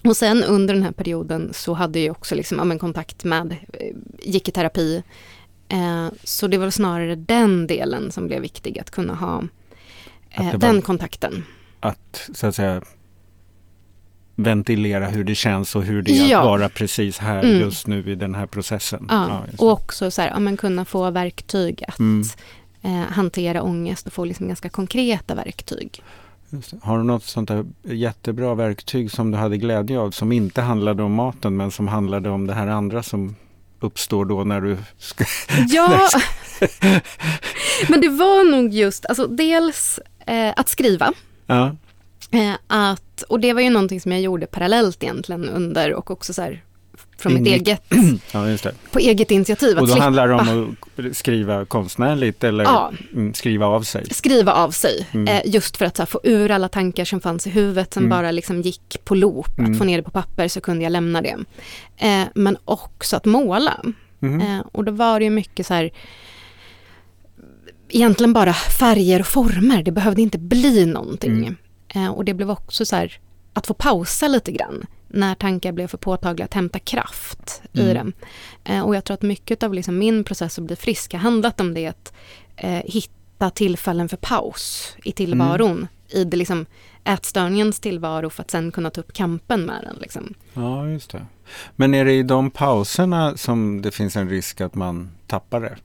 Och 0.04 0.16
sen 0.16 0.44
under 0.44 0.74
den 0.74 0.82
här 0.82 0.92
perioden 0.92 1.50
så 1.54 1.72
hade 1.74 2.00
jag 2.00 2.10
också 2.16 2.34
liksom, 2.34 2.58
ja, 2.58 2.64
men 2.64 2.78
kontakt 2.78 3.24
med, 3.24 3.56
gick 4.22 4.48
i 4.48 4.52
terapi. 4.52 5.02
Eh, 5.68 6.06
så 6.24 6.46
det 6.46 6.58
var 6.58 6.70
snarare 6.70 7.14
den 7.14 7.66
delen 7.66 8.12
som 8.12 8.26
blev 8.26 8.42
viktig, 8.42 8.78
att 8.78 8.90
kunna 8.90 9.14
ha 9.14 9.42
Att 10.34 10.44
var- 10.52 10.58
den 10.58 10.82
kontakten. 10.82 11.44
Att 11.80 12.30
så 12.34 12.46
att 12.46 12.54
säga 12.54 12.82
ventilera 14.42 15.06
hur 15.08 15.24
det 15.24 15.34
känns 15.34 15.76
och 15.76 15.82
hur 15.82 16.02
det 16.02 16.10
är 16.18 16.28
Ja. 16.30 16.38
att 16.38 16.44
vara 16.46 16.68
precis 16.68 17.18
här 17.18 17.42
Mm. 17.42 17.60
just 17.60 17.86
nu 17.86 18.10
i 18.12 18.14
den 18.14 18.34
här 18.34 18.46
processen. 18.46 19.06
Ja, 19.10 19.42
det. 19.50 19.56
och 19.58 19.72
också 19.72 20.10
så 20.10 20.22
här, 20.22 20.28
ja, 20.28 20.38
men 20.38 20.56
kunna 20.56 20.84
få 20.84 21.10
verktyg 21.10 21.84
att 21.88 21.98
Mm. 21.98 22.22
eh, 22.82 22.90
hantera 23.12 23.62
ångest 23.62 24.06
och 24.06 24.12
få 24.12 24.24
liksom 24.24 24.46
ganska 24.48 24.68
konkreta 24.68 25.34
verktyg. 25.34 26.02
Har 26.82 26.98
du 26.98 27.04
något 27.04 27.24
sånt 27.24 27.48
där 27.48 27.64
jättebra 27.82 28.54
verktyg 28.54 29.10
som 29.10 29.30
du 29.30 29.38
hade 29.38 29.56
glädje 29.56 29.98
av 29.98 30.10
som 30.10 30.32
inte 30.32 30.60
handlade 30.60 31.02
om 31.02 31.12
maten 31.14 31.56
men 31.56 31.70
som 31.70 31.88
handlade 31.88 32.30
om 32.30 32.46
det 32.46 32.54
här 32.54 32.66
andra 32.66 33.02
som 33.02 33.36
uppstår 33.80 34.24
då 34.24 34.44
när 34.44 34.60
du 34.60 34.76
ska... 34.98 35.24
Ja, 35.68 36.08
men 37.88 38.00
det 38.00 38.08
var 38.08 38.50
nog 38.50 38.72
just, 38.72 39.06
alltså 39.06 39.26
dels 39.26 40.00
eh, 40.26 40.52
att 40.56 40.68
skriva. 40.68 41.12
Ja. 41.46 41.76
Eh, 42.30 42.52
att, 42.66 43.22
och 43.22 43.40
det 43.40 43.52
var 43.52 43.60
ju 43.60 43.70
någonting 43.70 44.00
som 44.00 44.12
jag 44.12 44.20
gjorde 44.20 44.46
parallellt 44.46 45.02
egentligen 45.02 45.48
under 45.48 45.94
och 45.94 46.10
också 46.10 46.32
så 46.32 46.42
här 46.42 46.64
från 47.18 47.34
mitt 47.34 47.46
eget, 47.46 47.82
Ja, 48.32 48.46
på 48.92 48.98
eget 48.98 49.30
initiativ. 49.30 49.76
Och 49.78 49.80
då 49.80 49.86
slippa 49.86 50.04
handlar 50.04 50.28
det 50.28 50.34
om 50.34 50.76
att 50.96 51.16
skriva 51.16 51.64
konstnärligt 51.64 52.44
eller 52.44 52.64
Ja. 52.64 52.92
mm, 53.12 53.34
skriva 53.34 53.66
av 53.66 53.82
sig. 53.82 54.04
skriva 54.10 54.52
av 54.52 54.70
sig. 54.70 55.06
Mm. 55.12 55.28
Eh, 55.28 55.42
just 55.44 55.76
för 55.76 55.84
att 55.84 55.98
här, 55.98 56.06
få 56.06 56.20
ur 56.24 56.50
alla 56.50 56.68
tankar 56.68 57.04
som 57.04 57.20
fanns 57.20 57.46
i 57.46 57.50
huvudet 57.50 57.94
som 57.94 58.00
Mm. 58.04 58.10
bara 58.10 58.30
liksom 58.30 58.62
gick 58.62 59.04
på 59.04 59.14
loop. 59.14 59.58
Mm. 59.58 59.72
Att 59.72 59.78
få 59.78 59.84
ner 59.84 59.96
det 59.96 60.02
på 60.02 60.10
papper 60.10 60.48
så 60.48 60.60
kunde 60.60 60.82
jag 60.84 60.90
lämna 60.92 61.22
det. 61.22 61.36
Eh, 61.96 62.22
men 62.34 62.56
också 62.64 63.16
att 63.16 63.24
måla. 63.24 63.80
Mhm. 64.18 64.40
Eh, 64.40 64.60
och 64.72 64.84
då 64.84 64.92
var 64.92 65.18
det 65.20 65.24
ju 65.24 65.30
mycket 65.30 65.66
så 65.66 65.74
här 65.74 65.90
egentligen 67.88 68.32
bara 68.32 68.52
färger 68.54 69.20
och 69.20 69.26
former. 69.26 69.82
Det 69.82 69.92
behövde 69.92 70.22
inte 70.22 70.38
bli 70.38 70.86
någonting. 70.86 71.56
Eh, 71.94 72.08
och 72.08 72.24
det 72.24 72.34
blev 72.34 72.50
också 72.50 72.84
så 72.84 72.96
här 72.96 73.18
att 73.52 73.66
få 73.66 73.74
pausa 73.74 74.28
lite 74.28 74.52
grann 74.52 74.86
när 75.08 75.34
tankar 75.34 75.72
blev 75.72 75.86
för 75.86 75.98
påtagliga, 75.98 76.44
att 76.44 76.54
hämta 76.54 76.78
kraft 76.78 77.62
i 77.72 77.80
Mm. 77.80 77.94
dem. 77.94 78.12
Eh, 78.64 78.80
och 78.82 78.96
jag 78.96 79.04
tror 79.04 79.14
att 79.14 79.22
mycket 79.22 79.62
av 79.62 79.74
liksom 79.74 79.98
min 79.98 80.24
process 80.24 80.58
att 80.58 80.64
bli 80.64 80.76
frisk 80.76 81.12
har 81.12 81.20
handlat 81.20 81.60
om 81.60 81.74
det 81.74 81.86
att 81.86 82.12
eh, 82.56 82.82
hitta 82.84 83.50
tillfällen 83.50 84.08
för 84.08 84.16
paus 84.16 84.96
i 85.04 85.12
tillvaron. 85.12 85.70
Mm. 85.70 85.88
I 86.08 86.24
det 86.24 86.36
liksom 86.36 86.66
ätstörningens 87.04 87.80
tillvaro 87.80 88.30
för 88.30 88.42
att 88.42 88.50
sen 88.50 88.72
kunna 88.72 88.90
ta 88.90 89.00
upp 89.00 89.12
kampen 89.12 89.62
med 89.66 89.84
den. 89.84 89.96
Liksom. 90.00 90.34
Ja, 90.54 90.88
just 90.88 91.10
det. 91.10 91.26
Men 91.76 91.94
är 91.94 92.04
det 92.04 92.12
i 92.12 92.22
de 92.22 92.50
pauserna 92.50 93.36
som 93.36 93.82
det 93.82 93.90
finns 93.90 94.16
en 94.16 94.28
risk 94.28 94.60
att 94.60 94.74
man 94.74 95.10
tappar 95.26 95.60
det? 95.60 95.76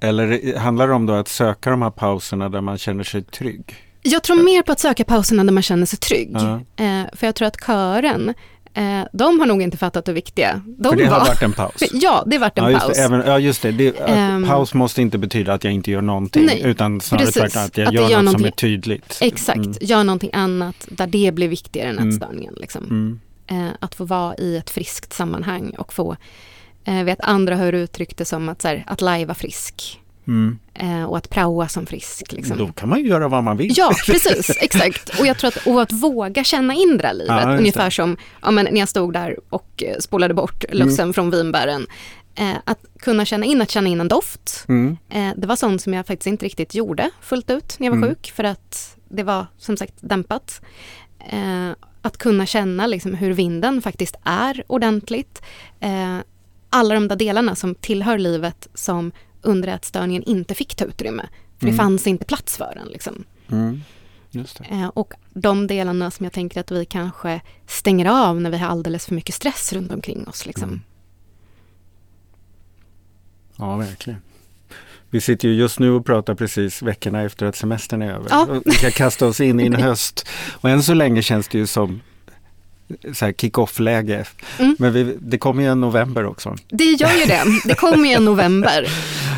Eller 0.00 0.56
handlar 0.58 0.88
det 0.88 0.94
om 0.94 1.06
då 1.06 1.12
att 1.12 1.28
söka 1.28 1.70
de 1.70 1.82
här 1.82 1.90
pauserna 1.90 2.48
där 2.48 2.60
man 2.60 2.78
känner 2.78 3.04
sig 3.04 3.22
trygg? 3.22 3.74
Jag 4.08 4.22
tror 4.22 4.42
mer 4.42 4.62
på 4.62 4.72
att 4.72 4.80
söka 4.80 5.04
pauserna 5.04 5.44
där 5.44 5.52
man 5.52 5.62
känner 5.62 5.86
sig 5.86 5.98
trygg. 5.98 6.30
Ja. 6.32 6.60
Eh, 6.84 7.02
för 7.12 7.26
jag 7.26 7.34
tror 7.34 7.48
att 7.48 7.64
kören, 7.66 8.34
eh, 8.74 9.00
de 9.12 9.40
har 9.40 9.46
nog 9.46 9.62
inte 9.62 9.76
fattat 9.76 10.08
hur 10.08 10.12
viktiga 10.12 10.62
de 10.66 10.88
För 10.88 10.96
det 10.96 11.04
var. 11.04 11.18
har 11.18 11.26
varit 11.26 11.42
en 11.42 11.52
paus. 11.52 11.74
Ja, 11.92 12.22
det 12.26 12.36
har 12.36 12.40
varit 12.40 12.58
en 12.58 12.64
Ja 12.64 12.70
just, 12.70 12.86
paus. 12.86 12.96
det, 12.96 13.02
även, 13.02 13.22
ja, 13.26 13.38
just 13.38 13.62
det. 13.62 13.70
det 13.72 13.98
Ehm. 14.00 14.44
paus 14.46 14.74
måste 14.74 15.02
inte 15.02 15.18
betyda 15.18 15.52
att 15.52 15.64
jag 15.64 15.72
inte 15.72 15.90
gör 15.90 16.02
någonting. 16.02 16.46
Nej, 16.46 16.62
utan 16.64 17.00
snarare 17.00 17.26
tvärtom 17.26 17.62
att 17.62 17.76
jag 17.78 17.86
Att 17.88 17.92
det 17.94 18.00
gör, 18.00 18.08
gör 18.10 18.22
något 18.22 18.32
som 18.32 18.44
är 18.44 18.50
tydligt. 18.50 19.18
Exakt, 19.20 19.56
Mm. 19.58 19.74
gör 19.80 20.04
någonting 20.04 20.30
annat 20.32 20.86
där 20.88 21.06
det 21.06 21.32
blir 21.34 21.48
viktigare 21.48 21.88
än 21.88 21.98
Mm. 21.98 22.08
ätstörningen. 22.08 22.54
Liksom. 22.60 22.84
Mm. 22.84 23.20
Eh, 23.46 23.72
att 23.80 23.94
få 23.94 24.04
vara 24.04 24.36
i 24.36 24.56
ett 24.56 24.70
friskt 24.70 25.12
sammanhang 25.12 25.70
och 25.78 25.92
få, 25.92 26.16
eh, 26.84 27.02
vet 27.02 27.20
andra 27.20 27.56
har 27.56 27.72
uttryckt 27.72 28.16
det 28.18 28.24
som 28.24 28.48
att, 28.48 28.62
så 28.62 28.68
här, 28.68 28.84
att 28.86 29.00
lajva 29.00 29.34
frisk 29.34 30.00
Mm. 30.28 30.58
eh, 30.74 31.04
och 31.04 31.16
att 31.16 31.30
praoa 31.30 31.68
som 31.68 31.86
frisk. 31.86 32.32
Liksom. 32.32 32.58
Då 32.58 32.66
kan 32.72 32.88
man 32.88 32.98
ju 33.00 33.06
göra 33.08 33.28
vad 33.28 33.44
man 33.44 33.56
vill. 33.56 33.72
Ja, 33.76 33.92
precis, 34.06 34.50
exakt. 34.60 35.20
Och 35.20 35.26
jag 35.26 35.38
tror 35.38 35.48
att, 35.48 35.66
och 35.66 35.82
att 35.82 35.92
våga 35.92 36.44
känna 36.44 36.74
in 36.74 36.98
det 36.98 37.06
här 37.06 37.14
livet, 37.14 37.40
Ja, 37.42 37.56
ungefär 37.58 37.84
det. 37.84 37.90
som 37.90 38.16
ja, 38.42 38.50
men 38.50 38.64
när 38.64 38.78
jag 38.80 38.88
stod 38.88 39.12
där 39.12 39.36
och 39.50 39.82
eh, 39.86 39.98
spolade 39.98 40.34
bort 40.34 40.64
lussen 40.72 41.02
Mm. 41.02 41.14
från 41.14 41.30
vinbären. 41.30 41.86
Eh, 42.34 42.52
att 42.64 42.78
kunna 43.00 43.24
känna 43.24 43.46
in, 43.46 43.62
att 43.62 43.70
känna 43.70 43.88
in 43.88 44.00
en 44.00 44.08
doft. 44.08 44.64
Mm. 44.68 44.96
Eh, 45.10 45.28
det 45.36 45.46
var 45.46 45.56
sånt 45.56 45.82
som 45.82 45.94
jag 45.94 46.06
faktiskt 46.06 46.26
inte 46.26 46.44
riktigt 46.44 46.74
gjorde 46.74 47.10
fullt 47.20 47.50
ut 47.50 47.76
när 47.78 47.86
jag 47.86 47.92
var 47.92 47.96
Mm. 47.98 48.08
sjuk, 48.08 48.32
för 48.36 48.44
att 48.44 48.96
det 49.08 49.22
var 49.22 49.46
som 49.58 49.76
sagt 49.76 49.94
dämpat. 50.00 50.60
Eh, 51.30 51.70
att 52.02 52.16
kunna 52.18 52.46
känna 52.46 52.86
liksom 52.86 53.14
hur 53.14 53.32
vinden 53.32 53.82
faktiskt 53.82 54.16
är 54.24 54.62
ordentligt. 54.66 55.42
Eh, 55.80 56.16
alla 56.70 56.94
de 56.94 57.08
där 57.08 57.16
delarna 57.16 57.54
som 57.54 57.74
tillhör 57.74 58.18
livet 58.18 58.68
som 58.74 59.12
under 59.46 59.68
ätstörningen 59.68 60.22
inte 60.22 60.54
fick 60.54 60.74
ta 60.74 60.84
utrymme. 60.84 61.28
För 61.58 61.66
Mm. 61.66 61.76
det 61.76 61.82
fanns 61.82 62.06
inte 62.06 62.24
plats 62.24 62.56
för 62.56 62.72
den. 62.74 62.88
Liksom. 62.88 63.24
Mm. 63.50 63.80
Eh, 64.70 64.86
och 64.86 65.12
de 65.30 65.66
delarna 65.66 66.10
som 66.10 66.24
jag 66.24 66.32
tänker 66.32 66.60
att 66.60 66.70
vi 66.70 66.84
kanske 66.84 67.40
stänger 67.66 68.06
av 68.28 68.40
när 68.40 68.50
vi 68.50 68.58
har 68.58 68.68
alldeles 68.68 69.06
för 69.06 69.14
mycket 69.14 69.34
stress 69.34 69.72
runt 69.72 69.92
omkring 69.92 70.28
oss. 70.28 70.46
Liksom. 70.46 70.68
Mm. 70.68 70.80
Ja, 73.56 73.76
verkligen. 73.76 74.20
Vi 75.10 75.20
sitter 75.20 75.48
ju 75.48 75.54
just 75.54 75.78
nu 75.78 75.90
och 75.90 76.06
pratar 76.06 76.34
precis 76.34 76.82
veckorna 76.82 77.22
efter 77.22 77.46
att 77.46 77.56
semestern 77.56 78.02
är 78.02 78.12
över. 78.12 78.26
Ja. 78.30 78.60
Vi 78.64 78.70
ska 78.70 78.90
kasta 78.90 79.26
oss 79.26 79.40
in 79.40 79.60
i 79.60 79.66
en 79.66 79.74
höst. 79.82 80.28
Och 80.52 80.70
än 80.70 80.82
så 80.82 80.94
länge 80.94 81.22
känns 81.22 81.48
det 81.48 81.58
ju 81.58 81.66
som 81.66 82.00
kick-off-läge. 83.36 84.24
Mm. 84.58 84.76
Men 84.78 84.92
vi, 84.92 85.16
det 85.20 85.38
kommer 85.38 85.62
ju 85.62 85.68
en 85.68 85.80
november 85.80 86.26
också. 86.26 86.56
Det 86.68 86.84
gör 86.84 87.12
ju 87.20 87.24
det. 87.26 87.42
Det 87.64 87.74
kommer 87.74 88.08
ju 88.08 88.14
en 88.14 88.24
november. 88.34 88.86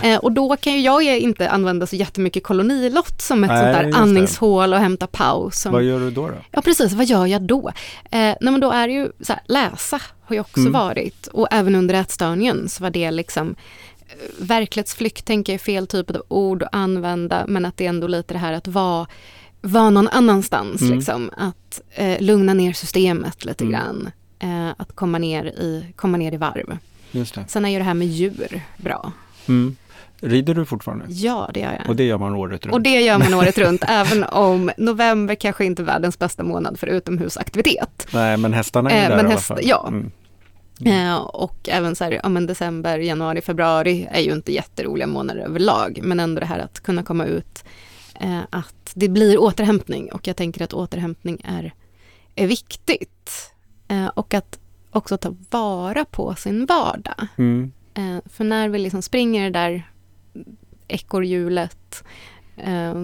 Eh, 0.04 0.16
och 0.18 0.32
då 0.32 0.56
kan 0.56 0.72
ju 0.72 0.80
jag 0.80 1.18
inte 1.18 1.50
använda 1.50 1.86
så 1.86 1.96
jättemycket 1.96 2.42
kolonilott 2.42 3.22
som 3.22 3.44
ett 3.44 3.50
Nej, 3.50 3.74
sånt 3.74 3.92
där 3.94 4.00
andningshål 4.02 4.72
och 4.72 4.78
hämta 4.80 5.06
paus. 5.06 5.60
Som, 5.60 5.72
Vad 5.72 5.82
gör 5.82 6.00
du 6.00 6.10
då? 6.10 6.28
då? 6.28 6.34
Ja 6.50 6.60
precis, 6.62 6.92
vad 6.92 7.06
gör 7.06 7.26
jag 7.26 7.42
då? 7.42 7.68
Eh, 8.04 8.18
nej 8.20 8.36
men 8.40 8.60
då 8.60 8.70
är 8.70 8.88
det 8.88 8.94
ju 8.94 9.08
så 9.20 9.32
här, 9.32 9.42
läsa 9.46 10.00
har 10.24 10.34
ju 10.34 10.40
också 10.40 10.60
Mm. 10.60 10.72
varit 10.72 11.26
och 11.26 11.48
även 11.50 11.74
under 11.74 11.94
ätstörningen 11.94 12.68
så 12.68 12.82
var 12.82 12.90
det 12.90 13.10
liksom 13.10 13.54
eh, 14.08 14.14
verklighetsflykt 14.38 15.24
tänker 15.24 15.52
jag 15.52 15.60
är 15.60 15.64
fel 15.64 15.86
typ 15.86 16.10
av 16.10 16.22
ord 16.28 16.62
att 16.62 16.68
använda 16.72 17.44
men 17.48 17.64
att 17.64 17.76
det 17.76 17.84
är 17.84 17.88
ändå 17.88 18.06
lite 18.06 18.34
det 18.34 18.38
här 18.38 18.52
att 18.52 18.66
vara 18.68 19.06
vara 19.60 19.90
någon 19.90 20.08
annanstans 20.08 20.80
Mm. 20.82 20.94
liksom. 20.96 21.30
Att 21.36 21.80
eh, 21.94 22.20
lugna 22.22 22.54
ner 22.54 22.72
systemet 22.72 23.44
lite 23.44 23.64
Mm. 23.64 23.72
grann. 23.72 24.10
Eh, 24.38 24.68
att 24.76 24.92
komma 24.96 25.18
ner, 25.18 25.44
i, 25.44 25.92
komma 25.96 26.16
ner 26.18 26.34
i 26.34 26.36
varv. 26.36 26.78
Just 27.10 27.34
det. 27.34 27.44
Sen 27.48 27.64
är 27.64 27.68
ju 27.68 27.78
det 27.78 27.84
här 27.84 27.94
med 27.94 28.06
djur 28.06 28.60
bra. 28.76 29.12
Mm. 29.48 29.76
Rider 30.20 30.54
du 30.54 30.64
fortfarande? 30.64 31.04
Ja, 31.08 31.50
det 31.54 31.60
gör 31.60 31.72
jag. 31.72 31.88
Och 31.88 31.96
det 31.96 32.04
gör 32.04 32.18
man 32.18 32.34
året 32.34 32.66
runt? 32.66 32.74
Och 32.74 32.80
det 32.80 33.00
gör 33.00 33.18
man 33.18 33.34
året 33.34 33.58
runt, 33.58 33.84
även 33.88 34.24
om 34.24 34.70
november 34.78 35.34
kanske 35.34 35.64
inte 35.64 35.82
är 35.82 35.84
världens 35.84 36.18
bästa 36.18 36.42
månad 36.42 36.78
för 36.78 36.86
utomhusaktivitet. 36.86 38.06
Nej, 38.12 38.36
men 38.36 38.52
hästarna 38.52 38.90
är 38.90 39.02
Eh, 39.04 39.08
där 39.08 39.16
men 39.16 39.26
i 39.26 39.32
alla 39.32 39.40
fall. 39.40 39.58
ja. 39.62 39.88
Mm. 39.88 40.10
Eh, 40.84 41.16
och 41.16 41.68
även 41.68 41.96
så 41.96 42.04
här, 42.04 42.20
ja 42.22 42.28
men 42.28 42.46
december, 42.46 42.98
januari, 42.98 43.40
februari 43.40 44.08
är 44.10 44.20
ju 44.20 44.32
inte 44.32 44.52
jätteroliga 44.52 45.06
månader 45.06 45.40
överlag. 45.40 45.98
Men 46.02 46.20
ändå 46.20 46.40
det 46.40 46.46
här 46.46 46.58
att 46.58 46.80
kunna 46.80 47.02
komma 47.02 47.24
ut, 47.24 47.64
att 48.50 48.92
det 48.94 49.08
blir 49.08 49.38
återhämtning. 49.40 50.12
Och 50.12 50.26
jag 50.26 50.36
tänker 50.36 50.62
att 50.64 50.72
återhämtning 50.72 51.40
är, 51.44 51.74
är 52.34 52.46
viktigt. 52.46 53.52
Eh, 53.88 54.06
och 54.06 54.34
att 54.34 54.58
också 54.90 55.16
ta 55.16 55.34
vara 55.50 56.04
på 56.04 56.34
sin 56.34 56.66
vardag. 56.66 57.26
Mm. 57.36 57.72
Eh, 57.94 58.30
för 58.30 58.44
när 58.44 58.68
vi 58.68 58.78
liksom 58.78 59.02
springer 59.02 59.44
det 59.44 59.58
där 59.58 59.90
ekorrhjulet 60.88 62.04
eh, 62.56 62.94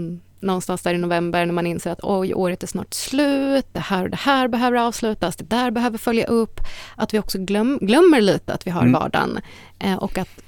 någonstans 0.41 0.83
där 0.83 0.95
i 0.95 0.99
november 0.99 1.47
när 1.47 1.53
man 1.53 1.67
inser 1.67 1.91
att 1.91 2.01
oj, 2.03 2.35
året 2.35 2.63
är 2.63 2.67
snart 2.67 2.95
slut, 2.95 3.67
det 3.73 3.81
här 3.81 4.05
och 4.05 4.11
det 4.11 4.17
här 4.17 4.49
behöver 4.49 4.79
avslutas, 4.79 5.37
det 5.37 5.45
där 5.45 5.71
behöver 5.71 5.99
följa 5.99 6.27
upp. 6.27 6.61
Att 6.97 7.15
vi 7.15 7.19
också 7.19 7.39
glöm, 7.39 7.79
glömmer 7.83 8.21
lite 8.21 8.55
att 8.55 8.67
vi 8.67 8.71
har 8.71 8.81
Mm. 8.81 8.93
vardagen 8.93 9.41
eh, 9.79 9.95
och 9.95 10.19
att 10.19 10.41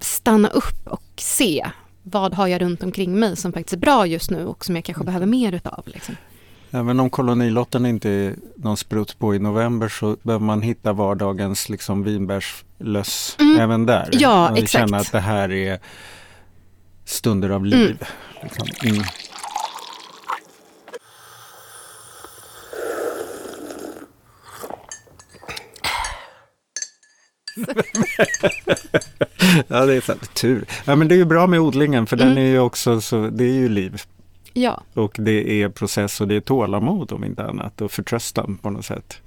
stanna 0.00 0.48
upp 0.48 0.86
och 0.86 1.02
se 1.16 1.66
vad 2.06 2.34
har 2.34 2.46
jag 2.46 2.62
runt 2.62 2.82
omkring 2.82 3.18
mig 3.18 3.36
som 3.36 3.52
faktiskt 3.52 3.72
är 3.72 3.76
bra 3.78 4.06
just 4.06 4.30
nu 4.30 4.46
och 4.46 4.64
som 4.64 4.74
jag 4.74 4.84
kanske 4.84 5.04
behöver 5.04 5.26
mer 5.26 5.52
utav. 5.52 5.82
Liksom. 5.86 6.16
Även 6.70 7.00
om 7.00 7.10
kolonilotten 7.10 7.86
inte 7.86 8.10
är 8.10 8.34
någon 8.56 8.76
sprutt 8.76 9.18
på 9.18 9.34
i 9.34 9.38
november 9.38 9.88
så 9.88 10.16
behöver 10.22 10.44
man 10.44 10.62
hitta 10.62 10.92
vardagens 10.92 11.68
liksom 11.68 12.02
vinbärslöss 12.04 13.36
Mm. 13.40 13.60
även 13.60 13.86
där. 13.86 14.08
Ja, 14.12 14.56
exakt. 14.56 14.70
känna 14.70 14.96
att 14.96 15.12
det 15.12 15.20
här 15.20 15.52
är 15.52 15.78
stunder 17.04 17.50
av 17.50 17.64
liv. 17.66 18.02
Liksom. 18.42 18.66
Mm. 18.84 19.02
ja, 29.68 29.86
det 29.86 29.94
är 29.94 30.00
sant. 30.00 30.34
Tur. 30.34 30.64
Ja, 30.84 30.96
men 30.96 31.08
det 31.08 31.14
är 31.14 31.16
ju 31.16 31.24
bra 31.24 31.46
med 31.46 31.60
odlingen 31.60 32.06
för 32.06 32.16
den 32.16 32.26
Mm. 32.32 32.38
är 32.44 32.48
ju 32.48 32.58
också 32.58 33.00
så, 33.00 33.28
det 33.32 33.44
är 33.44 33.52
ju 33.52 33.68
liv. 33.68 34.02
Ja. 34.52 34.82
Och 34.94 35.16
det 35.18 35.62
är 35.62 35.68
process 35.68 36.20
och 36.20 36.28
det 36.28 36.34
är 36.36 36.40
tålamod 36.40 37.12
om 37.12 37.24
inte 37.24 37.44
annat 37.44 37.80
och 37.80 37.90
förtröstan 37.92 38.58
på 38.62 38.70
något 38.70 38.84
sätt. 38.84 39.20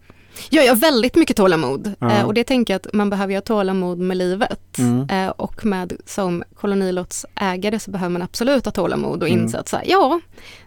Ja, 0.50 0.62
jag 0.62 0.72
har 0.72 0.80
väldigt 0.82 1.16
mycket 1.16 1.38
tålamod 1.38 1.94
eh, 2.02 2.24
och 2.26 2.34
det 2.34 2.44
tänker 2.44 2.74
jag 2.74 2.80
att 2.86 2.94
man 2.94 3.10
behöver 3.10 3.34
ha 3.34 3.42
tålamod 3.42 4.00
med 4.00 4.18
livet. 4.18 4.78
Mm. 4.78 5.10
Eh, 5.10 5.30
och 5.30 5.66
med 5.66 5.94
som 6.06 6.44
kolonilottsägare 6.56 7.80
så 7.80 7.92
behöver 7.92 8.10
man 8.10 8.22
absolut 8.22 8.66
ha 8.66 8.72
tålamod 8.72 9.22
och 9.24 9.30
Mm. 9.30 9.44
inse 9.44 9.60
att 9.60 9.68
så 9.70 9.78
här, 9.78 9.86
ja, 9.88 10.20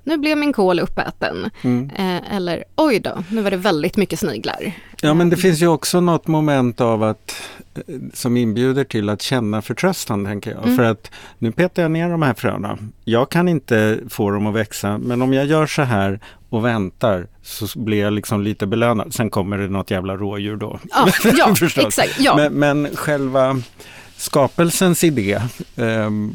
nu 0.05 0.17
blev 0.19 0.39
min 0.39 0.53
kål 0.53 0.81
uppäten. 0.81 1.51
Mm. 1.63 1.91
Eh, 1.97 2.37
eller 2.37 2.65
oj 2.77 3.01
då, 3.01 3.25
nu 3.31 3.43
var 3.43 3.51
det 3.51 3.57
väldigt 3.57 3.97
mycket 3.97 4.19
sniglar. 4.19 4.73
Ja 5.03 5.15
men 5.15 5.31
det 5.31 5.37
finns 5.37 5.63
ju 5.63 5.67
också 5.69 6.01
något 6.01 6.27
moment 6.27 6.81
av 6.81 7.03
att 7.03 7.43
som 8.15 8.37
inbjuder 8.37 8.85
till 8.85 9.09
att 9.09 9.23
känna 9.23 9.63
förtröstan 9.63 10.25
tänker 10.25 10.51
jag. 10.51 10.65
Mm. 10.65 10.77
För 10.77 10.85
att 10.85 11.11
nu 11.39 11.53
petar 11.53 11.83
jag 11.83 11.91
ner 11.91 12.09
de 12.11 12.23
här 12.23 12.35
fröna. 12.35 12.79
Jag 13.05 13.31
kan 13.31 13.49
inte 13.49 13.99
få 14.09 14.31
dem 14.31 14.47
att 14.47 14.55
växa 14.55 14.99
men 14.99 15.23
om 15.23 15.33
jag 15.33 15.47
gör 15.47 15.67
så 15.67 15.83
här 15.83 16.21
och 16.51 16.65
väntar 16.65 17.27
så 17.43 17.79
blir 17.79 18.01
jag 18.01 18.13
liksom 18.13 18.43
lite 18.43 18.67
belönad. 18.67 19.15
Sen 19.15 19.31
kommer 19.31 19.59
det 19.59 19.69
något 19.69 19.91
jävla 19.91 20.17
rådjur 20.17 20.57
då. 20.57 20.79
Ja, 20.91 21.09
ja 21.37 21.55
exakt. 21.77 22.17
Ja. 22.21 22.37
Men, 22.37 22.53
men 22.53 22.97
själva 22.97 23.63
skapelsens 24.17 25.05
idé 25.05 25.41
ehm, 25.77 26.35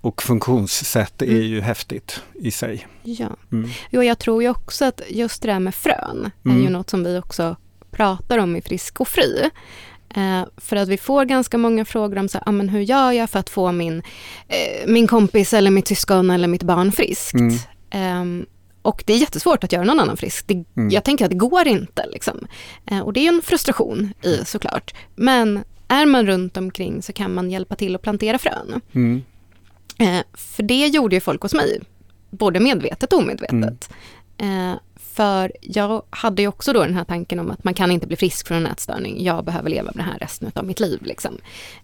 och 0.00 0.22
funktionssätt 0.22 1.22
är 1.22 1.26
Mm. 1.26 1.42
ju 1.42 1.60
häftigt 1.60 2.22
i 2.34 2.50
sig. 2.50 2.86
ja. 3.02 3.28
Mm. 3.52 3.70
Jo, 3.90 4.02
jag 4.02 4.18
tror 4.18 4.42
ju 4.42 4.48
också 4.48 4.84
att 4.84 5.00
just 5.08 5.42
det 5.42 5.48
där 5.48 5.58
med 5.60 5.74
frön 5.74 6.30
är 6.44 6.50
Mm. 6.50 6.62
ju 6.62 6.68
något 6.70 6.90
som 6.90 7.04
vi 7.04 7.18
också 7.18 7.56
pratar 7.90 8.38
om 8.38 8.56
i 8.56 8.62
Frisk 8.62 9.00
och 9.00 9.08
Fri. 9.08 9.50
Eh, 10.14 10.42
för 10.56 10.76
att 10.76 10.88
vi 10.88 10.98
får 10.98 11.24
ganska 11.24 11.58
många 11.58 11.84
frågor 11.84 12.18
om 12.18 12.28
så 12.28 12.38
här, 12.38 12.48
ah, 12.48 12.52
men 12.52 12.68
hur 12.68 12.80
gör 12.80 13.12
jag 13.12 13.30
för 13.30 13.38
att 13.38 13.50
få 13.50 13.72
min, 13.72 14.02
eh, 14.48 14.86
min 14.88 15.06
kompis 15.06 15.54
eller 15.54 15.70
mitt 15.70 15.88
syskon 15.88 16.30
eller 16.30 16.48
mitt 16.48 16.62
barn 16.62 16.92
friskt. 16.92 17.34
Mm. 17.34 18.40
Eh, 18.40 18.46
och 18.86 19.02
det 19.06 19.12
är 19.12 19.18
jättesvårt 19.18 19.64
att 19.64 19.72
göra 19.72 19.84
någon 19.84 20.00
annan 20.00 20.16
frisk. 20.16 20.46
Det, 20.46 20.64
mm. 20.76 20.90
Jag 20.90 21.04
tänker 21.04 21.24
att 21.24 21.30
det 21.30 21.36
går 21.36 21.66
inte. 21.66 22.06
Liksom. 22.06 22.46
Eh, 22.86 23.00
och 23.00 23.12
det 23.12 23.20
är 23.20 23.28
en 23.28 23.42
frustration 23.42 24.12
i 24.22 24.44
såklart. 24.44 24.94
Men 25.14 25.64
är 25.88 26.06
man 26.06 26.26
runt 26.26 26.56
omkring 26.56 27.02
så 27.02 27.12
kan 27.12 27.34
man 27.34 27.50
hjälpa 27.50 27.74
till 27.74 27.94
att 27.94 28.02
plantera 28.02 28.38
frön. 28.38 28.80
Mm. 28.92 29.22
Eh, 29.98 30.24
för 30.34 30.62
det 30.62 30.86
gjorde 30.86 31.16
ju 31.16 31.20
folk 31.20 31.42
hos 31.42 31.54
mig, 31.54 31.80
både 32.30 32.60
medvetet 32.60 33.12
och 33.12 33.18
omedvetet. 33.18 33.90
Mm. 34.38 34.78
För 35.16 35.52
jag 35.60 36.02
hade 36.10 36.42
ju 36.42 36.48
också 36.48 36.72
då 36.72 36.80
den 36.80 36.94
här 36.94 37.04
tanken 37.04 37.38
om 37.38 37.50
att 37.50 37.64
man 37.64 37.74
kan 37.74 37.90
inte 37.90 38.06
bli 38.06 38.16
frisk 38.16 38.46
från 38.46 38.56
en 38.56 38.66
ätstörning. 38.66 39.24
Jag 39.24 39.44
behöver 39.44 39.70
leva 39.70 39.92
med 39.94 40.04
det 40.04 40.10
här 40.10 40.18
resten 40.18 40.52
av 40.54 40.64
mitt 40.64 40.80
liv. 40.80 41.02
Liksom. 41.02 41.38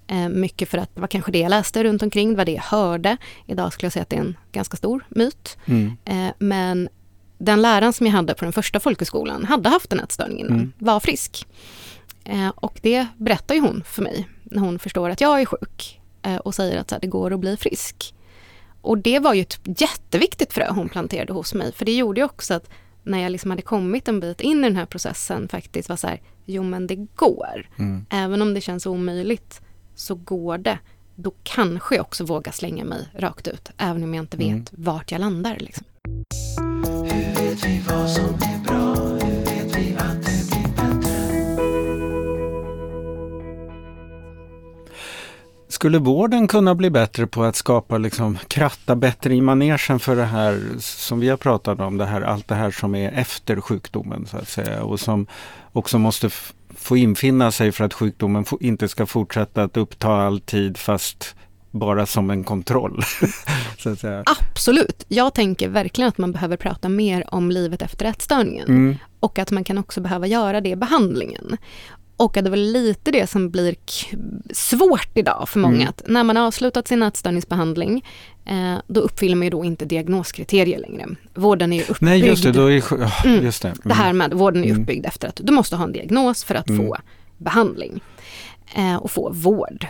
Eh, 0.07 0.29
mycket 0.29 0.69
för 0.69 0.79
att 0.79 0.95
det 0.95 1.01
var 1.01 1.09
kanske 1.09 1.33
det 1.33 1.39
jag 1.39 1.51
läste 1.51 1.85
runt 1.85 2.03
omkring, 2.03 2.31
det 2.31 2.37
var 2.37 2.45
det 2.45 2.53
jag 2.53 2.63
hörde. 2.63 3.17
Idag 3.47 3.73
skulle 3.73 3.87
jag 3.87 3.93
säga 3.93 4.03
att 4.03 4.11
det 4.11 4.17
är 4.17 4.21
en 4.21 4.37
ganska 4.53 4.77
stor 4.77 5.05
myt. 5.09 5.59
Mm. 5.65 5.97
Eh, 6.05 6.33
men 6.39 6.89
den 7.39 7.63
läraren 7.63 7.93
som 7.93 8.07
jag 8.07 8.13
hade 8.13 8.35
på 8.35 8.45
den 8.45 8.53
första 8.53 8.81
folkhögskolan 8.81 9.45
hade 9.45 9.69
haft 9.69 9.93
en 9.93 10.01
ätstörning 10.01 10.39
innan, 10.39 10.57
mm. 10.57 10.73
var 10.79 11.01
frisk. 11.01 11.47
Eh, 12.25 12.49
och 12.49 12.79
det 12.83 13.07
berättar 13.17 13.55
ju 13.55 13.61
hon 13.61 13.83
för 13.87 14.03
mig 14.03 14.29
när 14.43 14.63
hon 14.63 14.79
förstår 14.79 15.11
att 15.11 15.21
jag 15.21 15.41
är 15.41 15.45
sjuk 15.45 16.01
och 16.43 16.55
säger 16.55 16.81
att 16.81 16.89
så 16.89 16.95
här, 16.95 17.01
det 17.01 17.07
går 17.07 17.33
att 17.33 17.41
bli 17.41 17.57
frisk. 17.57 18.15
Och 18.81 18.99
det 18.99 19.19
var 19.19 19.35
ju 19.35 19.41
ett 19.41 19.59
jätteviktigt 19.65 20.53
frö 20.53 20.71
hon 20.71 20.89
planterade 20.89 21.33
hos 21.33 21.55
mig 21.55 21.73
för 21.73 21.85
det 21.85 21.93
gjorde 21.93 22.21
ju 22.21 22.25
också 22.25 22.55
att 22.55 22.71
när 23.03 23.19
jag 23.19 23.33
liksom 23.33 23.51
hade 23.51 23.63
kommit 23.63 24.09
en 24.09 24.21
bit 24.21 24.41
in 24.41 24.59
i 24.59 24.63
den 24.63 24.77
här 24.77 24.87
processen 24.87 25.49
faktiskt 25.49 25.89
var 25.89 25.97
så 25.97 26.07
här, 26.07 26.21
jo 26.45 26.63
men 26.63 26.87
det 26.87 26.97
går. 26.97 27.69
Mm. 27.77 28.07
Även 28.11 28.43
om 28.43 28.55
det 28.55 28.61
känns 28.61 28.87
omöjligt 28.87 29.61
så 29.95 30.15
går 30.15 30.59
det. 30.59 30.79
Då 31.15 31.33
kanske 31.43 31.95
jag 31.95 32.03
också 32.03 32.25
vågar 32.25 32.53
slänga 32.53 32.85
mig 32.85 33.09
rakt 33.15 33.49
ut, 33.49 33.71
även 33.77 34.05
om 34.05 34.15
jag 34.15 34.23
inte 34.23 34.37
vet 34.37 34.49
mm. 34.49 34.65
vart 34.71 35.13
jag 35.13 35.21
landar. 35.21 35.57
Liksom. 35.59 35.85
Skulle 45.83 45.99
vården 45.99 46.49
kunna 46.49 46.75
bli 46.75 46.91
bättre 46.91 47.27
på 47.27 47.45
att 47.45 47.57
skapa, 47.57 47.99
liksom, 47.99 48.39
kratta 48.49 48.97
bättre 48.97 49.35
i 49.35 49.41
manegen 49.41 49.99
för 49.99 50.17
det 50.17 50.25
här 50.25 50.61
som 50.79 51.21
vi 51.21 51.29
har 51.29 51.37
pratat 51.37 51.81
om, 51.81 51.99
det 51.99 52.05
här, 52.07 52.21
allt 52.23 52.49
det 52.49 52.55
här 52.55 52.71
som 52.71 52.95
är 52.95 53.13
efter 53.13 53.61
sjukdomen 53.61 54.27
så 54.27 54.37
att 54.37 54.49
säga 54.49 54.83
och 54.83 55.01
som 55.01 55.27
också 55.73 55.99
måste 55.99 56.31
få 56.77 56.97
infinna 56.97 57.53
sig 57.53 57.73
för 57.73 57.85
att 57.85 57.95
sjukdomen 57.95 58.45
inte 58.61 58.89
ska 58.89 59.07
fortsätta 59.07 59.63
att 59.63 59.77
uppta 59.77 60.09
all 60.09 60.41
tid 60.41 60.79
fast 60.79 61.35
bara 61.71 62.07
som 62.07 62.31
en 62.31 62.45
kontroll. 62.45 63.03
Absolut. 64.27 65.05
Jag 65.09 65.35
tänker 65.35 65.69
verkligen 65.69 66.09
att 66.09 66.19
man 66.19 66.33
behöver 66.33 66.57
prata 66.57 66.89
mer 66.89 67.35
om 67.35 67.51
livet 67.51 67.83
efter 67.83 68.07
ätstörningen. 68.07 68.69
Mm. 68.69 68.97
Och 69.21 69.39
att 69.39 69.51
man 69.51 69.65
kan 69.65 69.79
också 69.79 70.01
behöva 70.01 70.27
göra 70.27 70.61
det 70.61 70.69
i 70.69 70.77
behandlingen. 70.77 71.57
Och 72.23 72.37
att 72.37 72.45
det 72.45 72.51
var 72.51 72.57
lite 72.57 73.11
det 73.11 73.31
som 73.31 73.51
blir 73.51 73.75
svårt 74.51 75.09
idag 75.15 75.49
för 75.49 75.61
många. 75.61 75.75
Mm. 75.75 75.89
Att 75.89 76.03
när 76.07 76.25
man 76.25 76.37
har 76.37 76.47
avslutat 76.47 76.89
sin 76.89 77.03
ätstörningsbehandling 77.03 78.05
eh, 78.45 78.77
då 78.87 79.01
uppfyller 79.01 79.37
man 79.37 79.45
ju 79.45 79.51
då 79.51 79.65
inte 79.65 79.85
diagnoskriterier 79.85 80.79
längre. 80.79 81.07
Vården 81.35 81.73
är 81.73 81.77
ju 81.77 81.83
uppbyggd. 81.83 82.03
Nej, 82.03 82.27
just 82.27 82.43
det. 82.43 82.53
Då 82.53 82.71
är, 82.71 82.81
oh, 82.81 83.45
just 83.45 83.63
det. 83.63 83.69
Mm. 83.69 83.81
det 83.85 83.95
här 83.95 84.13
med 84.13 84.33
vården 84.33 84.65
är 84.65 84.69
mm. 84.69 84.83
uppbyggd 84.83 85.07
efter 85.07 85.29
att 85.29 85.41
du 85.45 85.53
måste 85.53 85.77
ha 85.77 85.85
en 85.85 85.93
diagnos 85.93 86.45
för 86.45 86.55
att 86.55 86.67
få 86.67 86.73
mm. 86.73 87.03
behandling 87.39 88.01
eh, 88.75 88.97
och 88.97 89.11
få 89.11 89.33
vård. 89.33 89.87